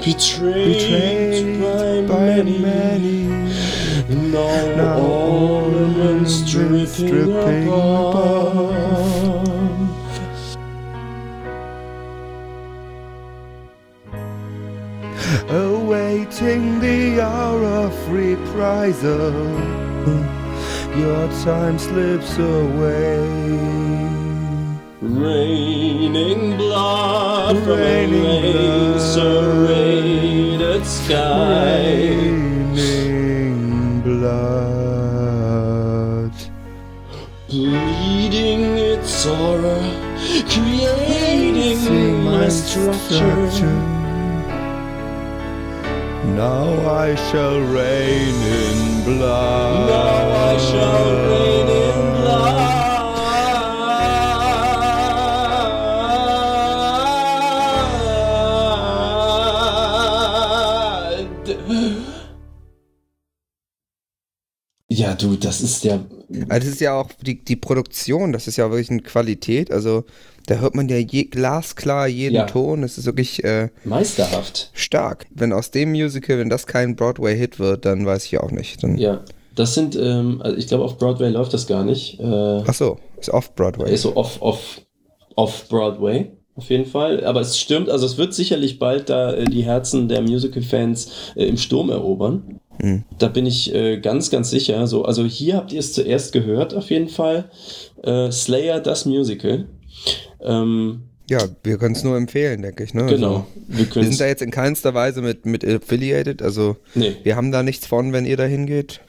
betrayed, 0.04 1.60
by, 1.60 2.42
many. 2.42 3.26
Now, 4.08 4.76
Now 4.76 5.00
ornaments 5.00 5.68
ornaments 5.68 6.42
dripping, 6.50 7.08
dripping 7.08 7.68
above. 7.68 8.78
Awaiting 15.50 16.78
the 16.80 17.20
hour 17.20 17.64
of 17.64 18.12
reprisal. 18.12 19.32
Your 20.96 21.28
time 21.44 21.78
slips 21.78 22.38
away. 22.38 24.07
Raining 25.00 26.56
blood 26.56 27.56
from 27.58 27.78
Raining 27.78 28.24
a 28.24 28.94
blood. 28.94 29.00
serrated 29.00 30.84
sky. 30.84 31.82
Raining 32.74 34.00
blood. 34.02 34.58
Bleeding 37.48 38.76
its 38.76 39.24
aura, 39.24 39.78
creating 40.50 42.24
my 42.24 42.48
structure. 42.48 43.70
Now 46.34 46.74
I 46.90 47.14
shall 47.14 47.60
reign 47.60 48.34
in 48.34 49.04
blood. 49.04 49.90
Now 49.90 50.32
I 50.50 50.58
shall 50.58 51.06
reign 51.28 51.68
in 51.68 52.07
du, 65.18 65.36
das 65.36 65.60
ist 65.60 65.84
der. 65.84 66.00
Also 66.48 66.66
das 66.66 66.66
ist 66.66 66.80
ja 66.80 66.98
auch 67.00 67.08
die, 67.24 67.42
die 67.44 67.56
Produktion, 67.56 68.32
das 68.32 68.46
ist 68.48 68.56
ja 68.56 68.70
wirklich 68.70 68.90
eine 68.90 69.02
Qualität. 69.02 69.70
Also 69.70 70.04
da 70.46 70.56
hört 70.56 70.74
man 70.74 70.88
ja 70.88 70.96
je, 70.96 71.24
glasklar 71.24 72.06
jeden 72.08 72.34
Ja. 72.36 72.46
Ton. 72.46 72.82
Das 72.82 72.96
ist 72.98 73.04
wirklich 73.06 73.44
äh, 73.44 73.68
Meisterhaft. 73.84 74.70
stark. 74.72 75.26
Wenn 75.34 75.52
aus 75.52 75.70
dem 75.70 75.90
Musical, 75.90 76.38
wenn 76.38 76.48
das 76.50 76.66
kein 76.66 76.96
Broadway-Hit 76.96 77.58
wird, 77.58 77.84
dann 77.84 78.06
weiß 78.06 78.24
ich 78.26 78.38
auch 78.40 78.50
nicht. 78.50 78.82
Dann, 78.82 78.96
Ja. 78.98 79.20
Das 79.54 79.74
sind, 79.74 79.96
ähm, 79.96 80.40
also 80.40 80.56
ich 80.56 80.68
glaube, 80.68 80.84
auf 80.84 80.98
Broadway 80.98 81.30
läuft 81.30 81.52
das 81.52 81.66
gar 81.66 81.84
nicht. 81.84 82.20
Äh, 82.20 82.24
Ach 82.64 82.72
so, 82.74 82.98
ist 83.18 83.28
off-Broadway. 83.30 83.92
ist 83.92 84.02
so 84.02 84.14
off, 84.14 84.40
off, 84.40 84.80
off 85.34 85.68
Broadway. 85.68 86.30
Auf 86.54 86.70
jeden 86.70 86.86
Fall. 86.86 87.24
Aber 87.24 87.40
es 87.40 87.58
stimmt, 87.58 87.88
also 87.88 88.06
es 88.06 88.16
wird 88.18 88.34
sicherlich 88.34 88.78
bald 88.78 89.08
da 89.10 89.32
äh, 89.32 89.44
die 89.46 89.64
Herzen 89.64 90.08
der 90.08 90.22
Musical-Fans 90.22 91.10
äh, 91.34 91.44
im 91.46 91.56
Sturm 91.56 91.90
erobern. 91.90 92.60
Hm. 92.80 93.04
Da 93.18 93.28
bin 93.28 93.46
ich 93.46 93.74
äh, 93.74 93.98
ganz, 93.98 94.30
ganz 94.30 94.50
sicher. 94.50 94.86
So, 94.86 95.04
also 95.04 95.24
hier 95.24 95.56
habt 95.56 95.72
ihr 95.72 95.80
es 95.80 95.92
zuerst 95.92 96.32
gehört, 96.32 96.74
auf 96.74 96.90
jeden 96.90 97.08
Fall. 97.08 97.50
Äh, 98.02 98.30
Slayer, 98.30 98.80
das 98.80 99.04
Musical. 99.04 99.66
Ähm, 100.40 101.02
Ja, 101.28 101.40
wir 101.62 101.78
können 101.78 101.94
es 101.94 102.04
nur 102.04 102.16
empfehlen, 102.16 102.62
denke 102.62 102.84
ich. 102.84 102.94
Ne? 102.94 103.06
genau. 103.06 103.28
Also, 103.28 103.46
Wir 103.66 103.94
wir 103.94 104.04
sind 104.04 104.20
da 104.20 104.26
jetzt 104.26 104.42
in 104.42 104.50
keinster 104.50 104.94
Weise 104.94 105.20
mit, 105.22 105.44
mit 105.44 105.64
affiliated. 105.64 106.40
Also 106.42 106.76
Nee. 106.94 107.16
wir 107.22 107.36
haben 107.36 107.52
da 107.52 107.62
nichts 107.62 107.86
von, 107.86 108.12
wenn 108.12 108.24
ihr 108.24 108.36
da 108.36 108.44
hingeht. 108.44 109.00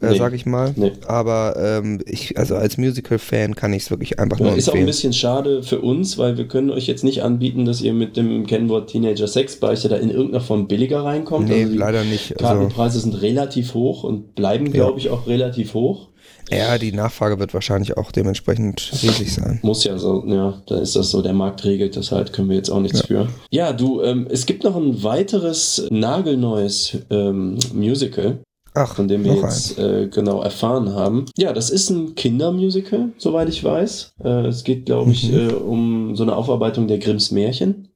Äh, 0.00 0.10
Nee. 0.10 0.18
Sag 0.18 0.32
ich 0.32 0.46
mal. 0.46 0.72
Nee. 0.76 0.92
Aber 1.06 1.56
ähm, 1.58 2.00
ich, 2.06 2.38
also 2.38 2.54
als 2.54 2.78
Musical-Fan 2.78 3.56
kann 3.56 3.72
ich 3.72 3.82
es 3.82 3.90
wirklich 3.90 4.18
einfach 4.20 4.38
Ja, 4.38 4.46
nur 4.46 4.56
ist 4.56 4.68
auch 4.68 4.74
ein 4.74 4.78
empfehlen. 4.80 4.86
bisschen 4.86 5.12
schade 5.12 5.62
für 5.64 5.80
uns, 5.80 6.18
weil 6.18 6.38
wir 6.38 6.46
können 6.46 6.70
euch 6.70 6.86
jetzt 6.86 7.02
nicht 7.02 7.22
anbieten, 7.24 7.64
dass 7.64 7.80
ihr 7.80 7.92
mit 7.92 8.16
dem 8.16 8.46
Kennwort 8.46 8.90
Teenager 8.90 9.26
Sexbeichte 9.26 9.88
da 9.88 9.96
in 9.96 10.10
irgendeiner 10.10 10.40
Form 10.44 10.68
billiger 10.68 11.04
reinkommt. 11.04 11.48
Nee, 11.48 11.64
Also 11.64 11.74
leider 11.76 12.04
nicht. 12.04 12.32
Also, 12.32 12.44
Kartenpreise 12.44 13.00
sind 13.00 13.20
relativ 13.22 13.74
hoch 13.74 14.04
und 14.04 14.34
bleiben, 14.36 14.70
glaube 14.72 15.00
ich, 15.00 15.10
auch 15.10 15.26
relativ 15.26 15.74
hoch. 15.74 16.08
Ja, 16.50 16.78
die 16.78 16.92
Nachfrage 16.92 17.38
wird 17.38 17.52
wahrscheinlich 17.52 17.96
auch 17.98 18.10
dementsprechend 18.10 18.90
riesig 19.02 19.34
sein. 19.34 19.58
Muss 19.62 19.84
ja 19.84 19.98
so, 19.98 20.24
ja, 20.26 20.62
dann 20.66 20.80
ist 20.80 20.96
das 20.96 21.10
so, 21.10 21.20
der 21.20 21.34
Markt 21.34 21.64
regelt 21.64 21.94
das 21.96 22.10
halt, 22.10 22.32
können 22.32 22.48
wir 22.48 22.56
jetzt 22.56 22.70
auch 22.70 22.80
nichts 22.80 23.02
für. 23.02 23.28
Ja, 23.50 23.72
du, 23.74 24.00
ähm, 24.02 24.26
es 24.30 24.46
gibt 24.46 24.64
noch 24.64 24.74
ein 24.76 25.02
weiteres 25.02 25.86
nagelneues 25.90 26.98
ähm, 27.10 27.58
Musical, 27.74 28.38
Ach, 28.78 28.94
von 28.96 29.08
dem 29.08 29.24
wir 29.24 29.34
jetzt 29.34 29.78
äh, 29.78 30.08
genau 30.08 30.40
erfahren 30.42 30.92
haben. 30.94 31.24
Ja, 31.36 31.52
das 31.52 31.70
ist 31.70 31.90
ein 31.90 32.14
Kindermusical, 32.14 33.10
soweit 33.18 33.48
ich 33.48 33.62
weiß. 33.64 34.14
Äh, 34.24 34.46
es 34.46 34.64
geht, 34.64 34.86
glaube 34.86 35.10
ich, 35.12 35.30
Mhm. 35.30 35.38
äh, 35.38 35.52
um 35.52 36.16
so 36.16 36.22
eine 36.22 36.36
Aufarbeitung 36.36 36.86
der 36.88 36.98
Grimms 36.98 37.30
Märchen. 37.30 37.88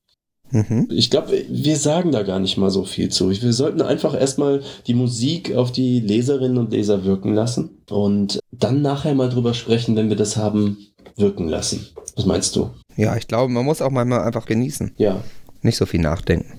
Mhm. 0.51 0.89
Ich 0.91 1.11
glaube, 1.11 1.33
wir 1.49 1.76
sagen 1.76 2.12
da 2.12 2.22
gar 2.24 2.39
nicht 2.39 2.59
mal 2.59 2.68
so 2.70 2.85
viel 2.85 3.09
zu. 3.09 3.30
Wir 3.30 3.53
sollten 3.55 3.80
einfach 3.80 4.14
erstmal 4.18 4.61
die 4.87 4.93
Musik 4.95 5.55
auf 5.55 5.72
die 5.72 6.01
Leserinnen 6.01 6.59
und 6.59 6.72
Leser 6.72 7.05
wirken 7.05 7.33
lassen 7.33 7.78
und 7.91 8.39
dann 8.51 8.83
nachher 8.83 9.14
mal 9.14 9.30
drüber 9.30 9.55
sprechen, 9.55 9.97
wenn 9.97 10.11
wir 10.11 10.16
das 10.16 10.37
haben 10.37 10.76
wirken 11.16 11.49
lassen. 11.49 11.87
Was 12.16 12.26
meinst 12.26 12.55
du? 12.57 12.68
Ja, 12.97 13.16
ich 13.16 13.28
glaube, 13.28 13.51
man 13.51 13.64
muss 13.64 13.80
auch 13.80 13.91
manchmal 13.91 14.20
einfach 14.24 14.45
genießen. 14.45 14.93
Ja. 14.99 15.22
Nicht 15.62 15.78
so 15.78 15.87
viel 15.87 16.01
nachdenken. 16.01 16.59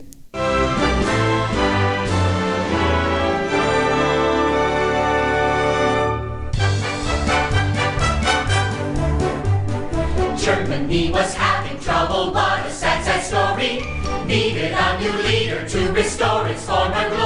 It's 16.53 16.69
on 16.69 16.93
and 16.93 17.22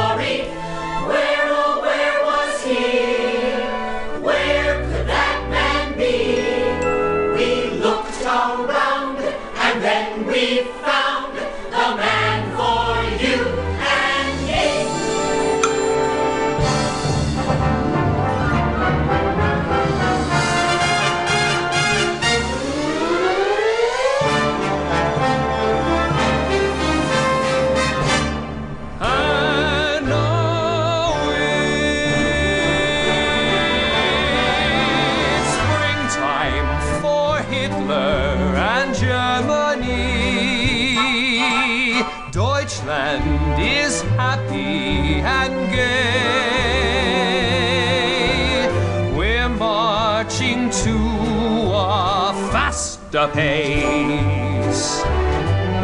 faster 53.12 53.28
pace. 53.34 55.02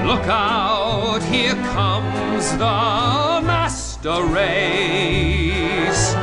Look 0.06 0.28
out, 0.28 1.24
here 1.24 1.56
comes 1.74 2.52
the 2.52 3.42
master 3.46 4.24
race. 4.26 6.16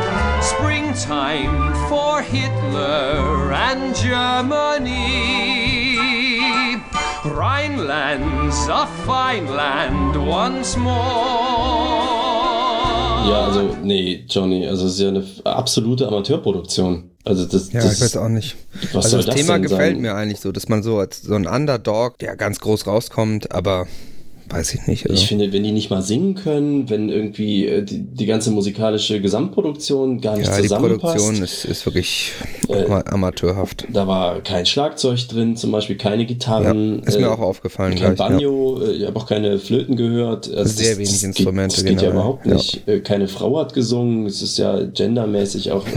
Springtime 0.43 1.75
for 1.89 2.23
Hitler 2.23 3.53
and 3.53 3.95
Germany. 3.97 5.17
Rhineland's 7.25 8.69
a 8.69 8.87
fine 9.07 9.47
land 9.47 10.27
once 10.27 10.77
more. 10.77 12.00
Ja, 13.29 13.47
also, 13.47 13.77
nee, 13.83 14.25
Johnny, 14.29 14.67
also 14.67 14.87
es 14.87 14.95
ist 14.95 15.01
ja 15.01 15.09
eine 15.09 15.25
absolute 15.45 16.09
Amateurproduktion. 16.09 17.11
Also 17.25 17.45
das, 17.45 17.73
Ja, 17.73 17.81
das 17.83 17.95
ich 17.95 18.01
weiß 18.01 18.17
auch 18.17 18.29
nicht. 18.29 18.57
Also 18.95 19.19
das, 19.19 19.27
das 19.27 19.35
Thema 19.35 19.59
gefällt 19.59 19.95
sein? 19.97 20.01
mir 20.01 20.15
eigentlich 20.15 20.41
so, 20.41 20.53
dass 20.53 20.69
man 20.69 20.83
so 20.83 20.99
als 20.99 21.23
so 21.23 21.35
ein 21.35 21.47
Underdog, 21.47 22.19
der 22.19 22.37
ganz 22.37 22.61
groß 22.61 22.87
rauskommt, 22.87 23.53
aber 23.53 23.87
weiß 24.51 24.75
ich 24.75 24.87
nicht. 24.87 25.09
Also. 25.09 25.21
Ich 25.21 25.29
finde, 25.29 25.53
wenn 25.53 25.63
die 25.63 25.73
nicht 25.73 25.91
mal 25.91 26.03
singen 26.03 26.35
können, 26.35 26.91
wenn 26.91 27.09
irgendwie 27.09 27.67
äh, 27.67 27.83
die, 27.83 28.03
die 28.03 28.27
ganze 28.27 28.51
musikalische 28.51 29.21
Gesamtproduktion 29.21 30.21
gar 30.21 30.37
nicht 30.37 30.49
ja, 30.49 30.57
die 30.57 30.63
zusammenpasst. 30.63 31.17
Produktion 31.17 31.43
ist, 31.45 31.65
ist 31.65 31.87
wirklich 31.87 32.33
Äh, 32.69 32.85
ama- 32.85 33.05
amateurhaft. 33.07 33.87
Da 33.93 34.07
war 34.07 34.41
kein 34.43 34.67
Schlagzeug 34.67 35.27
drin, 35.29 35.57
zum 35.57 35.71
Beispiel 35.73 35.97
keine 35.97 36.27
Gitarren. 36.27 37.01
Ja, 37.03 37.09
ist 37.09 37.19
mir 37.19 37.27
äh, 37.27 37.29
auch 37.31 37.41
aufgefallen 37.41 37.95
Kein 37.95 38.15
gleich, 38.15 38.19
ja. 38.19 38.29
Banjo, 38.29 38.81
äh, 38.83 38.93
ich 38.93 39.07
habe 39.07 39.17
auch 39.19 39.27
keine 39.27 39.59
Flöten 39.59 39.97
gehört. 39.97 40.53
Also 40.53 40.73
Sehr 40.83 40.97
wenig 40.99 41.23
Instrumente 41.23 41.77
Geht, 41.77 41.85
das 41.85 41.91
geht 41.93 42.03
ja 42.03 42.11
überhaupt 42.11 42.47
ja. 42.47 42.55
nicht. 42.55 42.87
Äh, 42.89 43.01
Keine 43.01 43.29
Frau 43.29 43.59
hat 43.59 43.75
gesungen, 43.75 44.27
es 44.27 44.43
ist 44.43 44.59
ja 44.59 44.81
gendermäßig 44.85 45.73
auch. 45.73 45.87
Äh, 45.87 45.91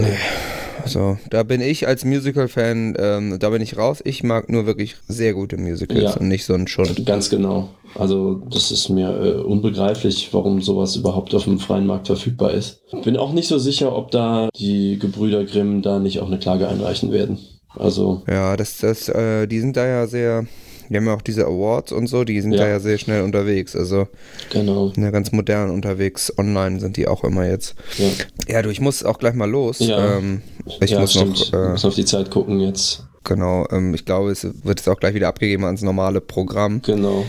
Also, 0.82 1.18
da 1.30 1.42
bin 1.42 1.60
ich 1.60 1.86
als 1.86 2.04
Musical-Fan, 2.04 2.94
ähm, 2.98 3.38
da 3.38 3.50
bin 3.50 3.62
ich 3.62 3.76
raus. 3.76 4.00
Ich 4.04 4.22
mag 4.22 4.50
nur 4.50 4.66
wirklich 4.66 4.96
sehr 5.08 5.32
gute 5.34 5.56
Musicals 5.56 6.02
Ja. 6.02 6.16
und 6.16 6.28
nicht 6.28 6.44
so 6.44 6.54
einen 6.54 6.66
Schund. 6.68 7.04
Ganz 7.06 7.30
genau. 7.30 7.68
Also 7.94 8.42
das 8.50 8.70
ist 8.72 8.88
mir 8.88 9.08
äh, 9.10 9.32
unbegreiflich, 9.42 10.28
warum 10.32 10.60
sowas 10.60 10.96
überhaupt 10.96 11.32
auf 11.34 11.44
dem 11.44 11.60
freien 11.60 11.86
Markt 11.86 12.08
verfügbar 12.08 12.50
ist. 12.52 12.80
Bin 13.04 13.16
auch 13.16 13.32
nicht 13.32 13.46
so 13.48 13.58
sicher, 13.58 13.94
ob 13.96 14.10
da 14.10 14.48
die 14.56 14.98
Gebrüder 14.98 15.44
Grimm 15.44 15.80
da 15.80 16.00
nicht 16.00 16.18
auch 16.20 16.26
eine 16.26 16.38
Klage 16.40 16.68
einreichen 16.68 17.12
werden. 17.12 17.38
Also 17.76 18.22
Ja, 18.28 18.56
das, 18.56 18.78
das, 18.78 19.08
äh, 19.08 19.46
die 19.46 19.60
sind 19.60 19.76
da 19.76 19.86
ja 19.86 20.06
sehr, 20.06 20.44
die 20.88 20.96
haben 20.96 21.06
ja 21.06 21.14
auch 21.14 21.22
diese 21.22 21.46
Awards 21.46 21.92
und 21.92 22.06
so, 22.06 22.24
die 22.24 22.40
sind 22.40 22.52
Ja. 22.52 22.58
da 22.62 22.68
ja 22.68 22.80
sehr 22.80 22.98
schnell 22.98 23.22
unterwegs. 23.22 23.74
Also, 23.76 24.08
genau. 24.50 24.92
ja 24.96 25.10
ganz 25.10 25.32
modern 25.32 25.70
unterwegs. 25.70 26.32
Online 26.38 26.80
sind 26.80 26.96
die 26.96 27.06
auch 27.08 27.24
immer 27.24 27.46
jetzt. 27.48 27.74
Ja, 27.98 28.08
Ja, 28.56 28.62
du, 28.62 28.70
ich 28.70 28.80
muss 28.80 29.04
auch 29.04 29.18
gleich 29.18 29.34
mal 29.34 29.48
los. 29.50 29.78
Ja. 29.80 30.16
Ähm, 30.18 30.42
ich 30.80 30.90
ja 30.90 31.00
muss 31.00 31.12
stimmt. 31.12 31.52
Wir 31.52 31.58
noch, 31.58 31.66
äh, 31.68 31.72
müssen 31.72 31.86
auf 31.88 31.94
die 31.94 32.04
Zeit 32.04 32.30
gucken 32.30 32.60
jetzt. 32.60 33.04
genau, 33.24 33.66
ähm, 33.70 33.94
ich 33.94 34.04
glaube, 34.04 34.30
es 34.30 34.44
wird 34.44 34.80
jetzt 34.80 34.88
auch 34.88 34.98
gleich 35.00 35.14
wieder 35.14 35.28
abgegeben 35.28 35.64
ans 35.64 35.82
normale 35.82 36.20
Programm. 36.20 36.82
Genau. 36.82 37.24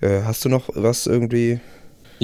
Äh, 0.00 0.22
hast 0.24 0.44
du 0.44 0.48
noch 0.48 0.68
was 0.74 1.06
irgendwie? 1.06 1.60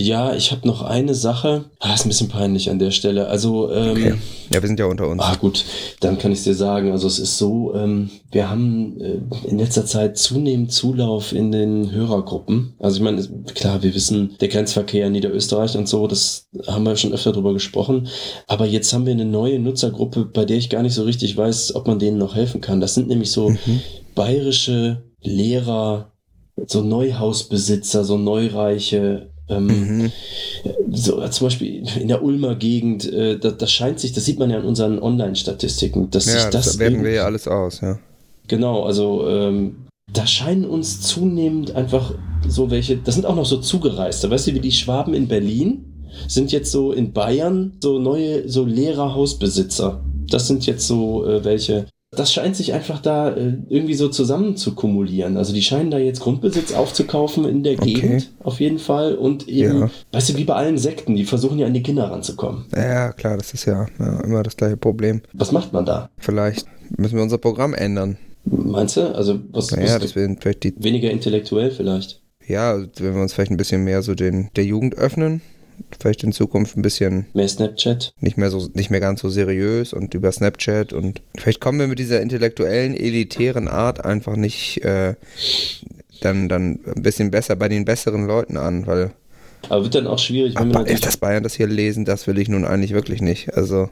Ja, 0.01 0.35
ich 0.35 0.51
habe 0.51 0.67
noch 0.67 0.81
eine 0.81 1.15
Sache. 1.15 1.67
Ah, 1.79 1.93
ist 1.93 2.07
ein 2.07 2.09
bisschen 2.09 2.29
peinlich 2.29 2.71
an 2.71 2.79
der 2.79 2.91
Stelle. 2.91 3.29
Also 3.29 3.71
ähm, 3.71 3.91
Okay. 3.91 4.15
Ja, 4.53 4.63
wir 4.63 4.67
sind 4.67 4.81
ja 4.81 4.87
unter 4.87 5.07
uns. 5.09 5.23
Ah 5.23 5.35
gut, 5.35 5.65
dann 6.01 6.19
kann 6.19 6.33
ich 6.33 6.43
dir 6.43 6.55
sagen, 6.55 6.91
also 6.91 7.07
es 7.07 7.19
ist 7.19 7.37
so, 7.37 7.75
ähm, 7.75 8.11
wir 8.33 8.49
haben 8.49 8.99
äh, 9.01 9.19
in 9.47 9.59
letzter 9.59 9.85
Zeit 9.85 10.17
zunehmend 10.17 10.73
Zulauf 10.73 11.33
in 11.33 11.53
den 11.53 11.93
Hörergruppen. 11.93 12.75
Also 12.79 12.97
ich 12.97 13.03
meine, 13.03 13.23
klar, 13.55 13.83
wir 13.83 13.95
wissen, 13.95 14.37
der 14.41 14.49
Grenzverkehr 14.49 15.07
in 15.07 15.13
Niederösterreich 15.13 15.77
und 15.77 15.87
so, 15.87 16.07
das 16.07 16.49
haben 16.67 16.85
wir 16.85 16.97
schon 16.97 17.13
öfter 17.13 17.33
drüber 17.33 17.53
gesprochen. 17.53 18.09
Aber 18.47 18.65
jetzt 18.65 18.93
haben 18.95 19.05
wir 19.05 19.13
eine 19.13 19.27
neue 19.27 19.59
Nutzergruppe, 19.59 20.25
bei 20.25 20.47
der 20.47 20.57
ich 20.57 20.71
gar 20.71 20.83
nicht 20.83 20.95
so 20.95 21.03
richtig 21.05 21.37
weiß, 21.37 21.75
ob 21.75 21.87
man 21.87 21.99
denen 21.99 22.19
noch 22.19 22.35
helfen 22.35 22.63
kann. 22.63 22.81
Das 22.81 22.95
sind 22.95 23.09
nämlich 23.09 23.31
so 23.31 23.55
bayerische 24.15 25.05
Lehrer, 25.21 26.13
so 26.67 26.83
Neuhausbesitzer, 26.83 28.05
so 28.05 28.17
Neureiche, 28.17 29.30
ähm, 29.51 29.67
Mhm. 29.67 30.13
so 30.93 31.21
äh, 31.21 31.31
zum 31.31 31.47
Beispiel 31.47 31.83
in 32.01 32.09
der 32.09 32.23
Ulmer 32.23 32.55
Gegend, 32.55 33.11
äh, 33.13 33.39
das, 33.39 33.57
das 33.59 33.73
scheint 33.73 34.01
sich, 34.01 34.13
das 34.13 34.25
sieht 34.25 34.39
man 34.39 34.51
ja 34.51 34.59
in 34.59 34.65
unseren 34.65 34.99
Online-Statistiken, 34.99 36.11
dass 36.11 36.25
sich 36.25 36.35
Ja, 36.35 36.51
das, 36.51 36.67
das 36.67 36.79
werten 36.79 37.03
wir 37.05 37.13
ja 37.13 37.25
alles 37.25 37.49
aus, 37.49 37.81
ja. 37.81 37.99
Genau, 38.49 38.85
also 38.85 39.29
ähm, 39.29 39.87
da 40.13 40.27
scheinen 40.27 40.65
uns 40.65 41.01
zunehmend 41.03 41.75
einfach 41.77 42.15
so 42.49 42.71
welche, 42.71 42.97
das 42.97 43.15
sind 43.15 43.27
auch 43.27 43.37
noch 43.37 43.47
so 43.47 43.59
Zugereiste, 43.59 44.31
weißt 44.31 44.49
du, 44.49 44.55
wie 44.55 44.61
die 44.61 44.73
Schwaben 44.73 45.15
in 45.15 45.29
Berlin 45.29 45.85
sind 46.27 46.51
jetzt 46.53 46.73
so 46.73 46.93
in 46.93 47.13
Bayern 47.13 47.73
so 47.81 47.99
neue, 47.99 48.49
so 48.49 48.65
Lehrerhausbesitzer. 48.65 50.03
Das 50.29 50.47
sind 50.49 50.67
jetzt 50.67 50.87
so 50.87 51.25
äh, 51.27 51.45
welche. 51.45 51.87
Das 52.13 52.33
scheint 52.33 52.57
sich 52.57 52.73
einfach 52.73 53.01
da 53.01 53.31
äh, 53.31 53.55
irgendwie 53.69 53.95
so 53.95 54.09
zusammen 54.09 54.57
zu 54.57 54.75
kumulieren. 54.75 55.37
Also 55.37 55.53
die 55.53 55.63
scheinen 55.63 55.93
da 55.93 55.99
jetzt 55.99 56.19
Grundbesitz 56.21 56.73
aufzukaufen 56.73 57.45
in 57.45 57.63
der 57.63 57.75
Okay. 57.75 57.95
Gegend 57.95 58.33
auf 58.41 58.59
jeden 58.59 58.81
Fall 58.81 59.15
und 59.15 59.47
eben, 59.49 59.83
Ja. 59.83 59.91
weißt 60.11 60.31
du, 60.31 60.37
wie 60.37 60.45
bei 60.45 60.55
allen 60.55 60.77
Sekten, 60.77 61.15
die 61.15 61.25
versuchen 61.25 61.59
ja 61.61 61.67
an 61.69 61.75
die 61.75 61.85
Kinder 61.85 62.11
ranzukommen. 62.11 62.65
Ja, 62.75 63.13
klar, 63.13 63.37
das 63.37 63.55
ist 63.55 63.65
ja, 63.65 63.87
ja 64.01 64.21
immer 64.23 64.43
das 64.43 64.57
gleiche 64.57 64.77
Problem. 64.77 65.23
Was 65.35 65.53
macht 65.53 65.73
man 65.73 65.87
da? 65.87 66.11
Vielleicht 66.19 66.67
müssen 66.97 67.15
wir 67.15 67.23
unser 67.23 67.39
Programm 67.39 67.75
ändern. 67.75 68.19
Meinst 68.45 68.97
du? 68.97 69.15
Also 69.15 69.39
was, 69.53 69.71
Naja, 69.71 69.95
was 69.95 70.01
dass 70.03 70.17
wir 70.17 70.37
vielleicht 70.41 70.65
die, 70.65 70.75
weniger 70.83 71.13
intellektuell 71.13 71.71
vielleicht. 71.71 72.21
ja, 72.45 72.77
wenn 72.97 73.15
wir 73.15 73.23
uns 73.23 73.35
vielleicht 73.35 73.53
ein 73.53 73.57
bisschen 73.57 73.85
mehr 73.85 74.03
so 74.03 74.17
den, 74.17 74.49
der 74.57 74.65
Jugend 74.65 74.97
öffnen, 74.97 75.43
vielleicht 75.99 76.23
in 76.25 76.33
Zukunft 76.33 76.77
ein 76.77 76.83
bisschen 76.83 77.27
Mehr 77.35 77.49
Snapchat. 77.49 78.15
nicht 78.21 78.37
mehr 78.37 78.51
so, 78.51 78.69
nicht 78.75 78.91
mehr 78.91 79.01
ganz 79.01 79.21
so 79.21 79.29
seriös 79.29 79.93
und 79.93 80.15
über 80.15 80.31
Snapchat 80.33 80.93
und 80.93 81.23
vielleicht 81.37 81.61
kommen 81.61 81.79
wir 81.79 81.87
mit 81.87 81.99
dieser 81.99 82.21
intellektuellen, 82.21 82.95
elitären 82.95 83.69
Art 83.69 84.05
einfach 84.05 84.37
nicht 84.37 84.85
äh, 84.85 85.15
dann, 86.21 86.49
dann 86.49 86.81
ein 86.97 87.03
bisschen 87.03 87.31
besser 87.31 87.57
bei 87.57 87.69
den 87.69 87.85
besseren 87.85 88.27
Leuten 88.27 88.57
an, 88.57 88.87
weil 88.87 89.13
Aber 89.69 89.83
wird 89.83 89.95
dann 89.95 90.07
auch 90.07 90.19
schwierig, 90.19 90.55
wenn 90.57 90.69
man 90.69 90.83
natürlich 90.83 91.01
das 91.01 91.17
Bayern 91.17 91.43
das 91.43 91.55
hier 91.55 91.67
lesen, 91.67 92.05
das 92.05 92.27
will 92.27 92.39
ich 92.39 92.49
nun 92.49 92.65
eigentlich 92.65 92.93
wirklich 92.93 93.23
nicht. 93.23 93.55
Also, 93.55 93.89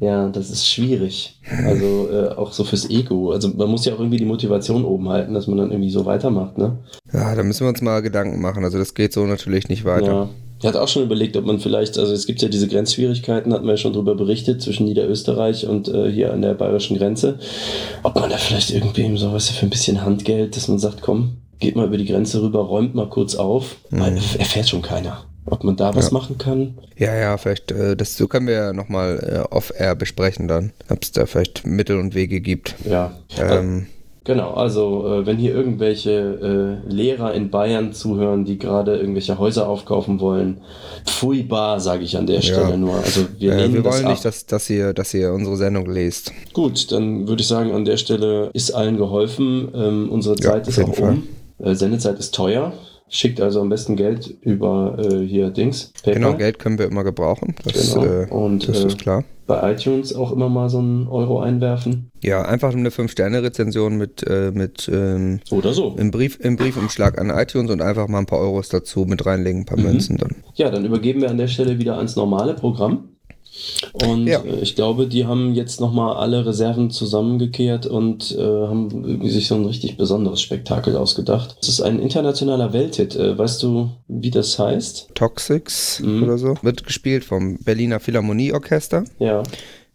Ja, 0.00 0.28
das 0.28 0.50
ist 0.50 0.68
schwierig. 0.68 1.40
Also 1.64 2.08
äh, 2.10 2.28
auch 2.36 2.52
so 2.52 2.64
fürs 2.64 2.88
Ego. 2.90 3.32
Also 3.32 3.48
man 3.48 3.68
muss 3.68 3.84
ja 3.84 3.94
auch 3.94 4.00
irgendwie 4.00 4.18
die 4.18 4.24
Motivation 4.24 4.84
oben 4.84 5.08
halten, 5.08 5.34
dass 5.34 5.46
man 5.46 5.58
dann 5.58 5.70
irgendwie 5.70 5.90
so 5.90 6.04
weitermacht, 6.04 6.58
ne? 6.58 6.78
Ja, 7.12 7.34
da 7.34 7.42
müssen 7.42 7.64
wir 7.64 7.68
uns 7.68 7.82
mal 7.82 8.02
Gedanken 8.02 8.40
machen. 8.40 8.64
Also 8.64 8.78
das 8.78 8.94
geht 8.94 9.12
so 9.12 9.26
natürlich 9.26 9.68
nicht 9.68 9.84
weiter. 9.84 10.06
Ja. 10.06 10.28
Ich 10.60 10.66
hatte 10.66 10.80
auch 10.82 10.88
schon 10.88 11.02
überlegt, 11.04 11.36
ob 11.36 11.44
man 11.44 11.60
vielleicht, 11.60 11.98
also 11.98 12.12
es 12.12 12.26
gibt 12.26 12.42
ja 12.42 12.48
diese 12.48 12.66
Grenzschwierigkeiten, 12.66 13.52
hatten 13.52 13.64
wir 13.64 13.72
ja 13.72 13.76
schon 13.76 13.92
drüber 13.92 14.14
berichtet, 14.16 14.60
zwischen 14.60 14.86
Niederösterreich 14.86 15.66
und 15.68 15.88
äh, 15.88 16.10
hier 16.10 16.32
an 16.32 16.42
der 16.42 16.54
bayerischen 16.54 16.96
Grenze. 16.98 17.38
Ob 18.02 18.16
man 18.16 18.30
da 18.30 18.36
vielleicht 18.38 18.70
irgendwie 18.70 19.16
so 19.16 19.32
was 19.32 19.50
für 19.50 19.66
ein 19.66 19.70
bisschen 19.70 20.02
Handgeld, 20.04 20.56
dass 20.56 20.66
man 20.68 20.78
sagt, 20.78 21.00
komm, 21.00 21.36
geht 21.60 21.76
mal 21.76 21.86
über 21.86 21.96
die 21.96 22.06
Grenze 22.06 22.42
rüber, 22.42 22.60
räumt 22.60 22.94
mal 22.94 23.08
kurz 23.08 23.34
auf, 23.36 23.76
weil 23.90 24.16
erfährt 24.38 24.68
schon 24.68 24.82
keiner. 24.82 25.24
Ob 25.46 25.64
man 25.64 25.76
da 25.76 25.94
was 25.94 26.06
Ja. 26.08 26.12
machen 26.12 26.36
kann. 26.36 26.76
Ja, 26.98 27.14
ja, 27.14 27.38
vielleicht, 27.38 27.70
äh, 27.70 27.96
das 27.96 28.16
so 28.16 28.26
können 28.28 28.48
wir 28.48 28.54
ja 28.54 28.72
nochmal 28.74 29.44
äh, 29.50 29.54
off-air 29.54 29.94
besprechen 29.94 30.46
dann, 30.46 30.72
ob 30.90 31.02
es 31.02 31.12
da 31.12 31.24
vielleicht 31.24 31.66
Mittel 31.66 31.98
und 31.98 32.14
Wege 32.14 32.40
gibt. 32.42 32.74
Ja. 32.84 33.16
Ähm, 33.38 33.86
Genau, 34.28 34.52
also 34.52 35.06
äh, 35.06 35.24
wenn 35.26 35.38
hier 35.38 35.54
irgendwelche 35.54 36.82
äh, 36.86 36.92
Lehrer 36.92 37.32
in 37.32 37.48
Bayern 37.48 37.94
zuhören, 37.94 38.44
die 38.44 38.58
gerade 38.58 38.98
irgendwelche 38.98 39.38
Häuser 39.38 39.66
aufkaufen 39.66 40.20
wollen, 40.20 40.58
pfui 41.06 41.42
bar, 41.44 41.80
sage 41.80 42.04
ich 42.04 42.14
an 42.14 42.26
der 42.26 42.42
Stelle 42.42 42.76
nur. 42.76 42.94
Also 42.96 43.22
wir 43.38 43.54
äh, 43.56 43.72
wir 43.72 43.82
wollen 43.82 44.04
ab. 44.04 44.10
nicht, 44.10 44.26
dass, 44.26 44.44
dass, 44.44 44.68
ihr, 44.68 44.92
dass 44.92 45.14
ihr 45.14 45.32
unsere 45.32 45.56
Sendung 45.56 45.86
lest. 45.90 46.30
Gut, 46.52 46.92
dann 46.92 47.26
würde 47.26 47.40
ich 47.40 47.48
sagen, 47.48 47.72
an 47.72 47.86
der 47.86 47.96
Stelle 47.96 48.50
ist 48.52 48.70
allen 48.72 48.98
geholfen. 48.98 49.68
Ähm, 49.74 50.10
unsere 50.10 50.34
Ja, 50.42 50.50
Zeit 50.50 50.62
auf 50.64 50.76
ist 50.76 50.84
auch 50.84 50.94
Fall. 50.94 51.16
um. 51.58 51.66
Äh, 51.66 51.74
Sendezeit 51.74 52.18
ist 52.18 52.34
teuer. 52.34 52.74
Schickt 53.10 53.40
also 53.40 53.60
am 53.60 53.68
besten 53.68 53.96
Geld 53.96 54.34
über 54.42 54.96
äh, 54.98 55.26
hier 55.26 55.50
Dings. 55.50 55.92
PayPal. 56.02 56.14
Genau, 56.14 56.36
Geld 56.36 56.58
können 56.58 56.78
wir 56.78 56.86
immer 56.86 57.04
gebrauchen. 57.04 57.54
Das, 57.64 57.94
Genau. 57.94 58.04
äh, 58.06 58.26
Und, 58.30 58.68
das 58.68 58.84
äh, 58.84 58.86
ist 58.88 58.98
klar. 58.98 59.24
Bei 59.46 59.72
iTunes 59.72 60.14
auch 60.14 60.30
immer 60.30 60.50
mal 60.50 60.68
so 60.68 60.78
einen 60.78 61.08
Euro 61.08 61.40
einwerfen. 61.40 62.10
Ja, 62.22 62.42
einfach 62.42 62.74
eine 62.74 62.90
5-Sterne-Rezension 62.90 63.96
mit, 63.96 64.22
äh, 64.28 64.50
mit 64.52 64.90
ähm, 64.92 65.40
Oder 65.50 65.72
so. 65.72 65.94
im, 65.96 66.10
Brief, 66.10 66.38
im 66.40 66.56
Briefumschlag 66.56 67.18
an 67.18 67.30
iTunes 67.30 67.70
und 67.70 67.80
einfach 67.80 68.08
mal 68.08 68.18
ein 68.18 68.26
paar 68.26 68.40
Euros 68.40 68.68
dazu 68.68 69.06
mit 69.06 69.24
reinlegen, 69.24 69.62
ein 69.62 69.64
paar 69.64 69.78
Mhm. 69.78 69.84
Münzen 69.84 70.16
dann. 70.18 70.36
Ja, 70.54 70.70
dann 70.70 70.84
übergeben 70.84 71.22
wir 71.22 71.30
an 71.30 71.38
der 71.38 71.48
Stelle 71.48 71.78
wieder 71.78 71.96
ans 71.96 72.14
normale 72.16 72.52
Programm. 72.54 73.08
Und 74.06 74.26
Ja. 74.26 74.40
äh, 74.42 74.60
ich 74.60 74.74
glaube, 74.74 75.06
die 75.06 75.26
haben 75.26 75.54
jetzt 75.54 75.80
nochmal 75.80 76.16
alle 76.16 76.44
Reserven 76.46 76.90
zusammengekehrt 76.90 77.86
und 77.86 78.32
äh, 78.36 78.40
haben 78.42 79.28
sich 79.28 79.46
so 79.48 79.54
ein 79.54 79.64
richtig 79.64 79.96
besonderes 79.96 80.40
Spektakel 80.40 80.96
ausgedacht. 80.96 81.56
Es 81.62 81.68
ist 81.68 81.80
ein 81.80 81.98
internationaler 82.00 82.72
Welthit. 82.72 83.16
Äh, 83.16 83.36
weißt 83.38 83.62
du, 83.62 83.90
wie 84.08 84.30
das 84.30 84.58
heißt? 84.58 85.08
Toxics 85.14 86.00
Mhm. 86.00 86.22
oder 86.22 86.38
so. 86.38 86.56
Wird 86.62 86.84
gespielt 86.84 87.24
vom 87.24 87.58
Berliner 87.58 88.00
Philharmonieorchester. 88.00 89.04
Ja. 89.18 89.42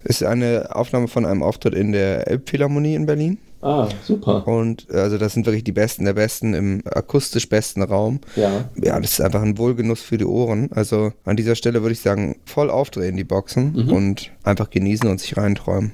Ist 0.03 0.23
eine 0.23 0.75
Aufnahme 0.75 1.07
von 1.07 1.25
einem 1.25 1.43
Auftritt 1.43 1.73
in 1.73 1.91
der 1.91 2.27
Elbphilharmonie 2.27 2.95
in 2.95 3.05
Berlin. 3.05 3.37
Ah, 3.61 3.87
super. 4.03 4.45
Und 4.45 4.89
also 4.91 5.17
das 5.17 5.33
sind 5.33 5.45
wirklich 5.45 5.63
die 5.63 5.71
Besten 5.71 6.03
der 6.03 6.13
Besten 6.13 6.53
im 6.53 6.81
akustisch 6.85 7.47
besten 7.47 7.81
Raum. 7.81 8.19
Ja. 8.35 8.65
Ja, 8.75 8.99
das 8.99 9.11
ist 9.13 9.21
einfach 9.21 9.41
ein 9.41 9.57
Wohlgenuss 9.57 10.01
für 10.01 10.17
die 10.17 10.25
Ohren. 10.25 10.69
Also 10.73 11.13
an 11.23 11.37
dieser 11.37 11.55
Stelle 11.55 11.81
würde 11.81 11.93
ich 11.93 12.01
sagen, 12.01 12.35
voll 12.45 12.69
aufdrehen 12.69 13.15
die 13.15 13.23
Boxen 13.23 13.71
Mhm. 13.71 13.93
und 13.93 14.31
einfach 14.43 14.69
genießen 14.69 15.09
und 15.09 15.21
sich 15.21 15.37
reinträumen. 15.37 15.93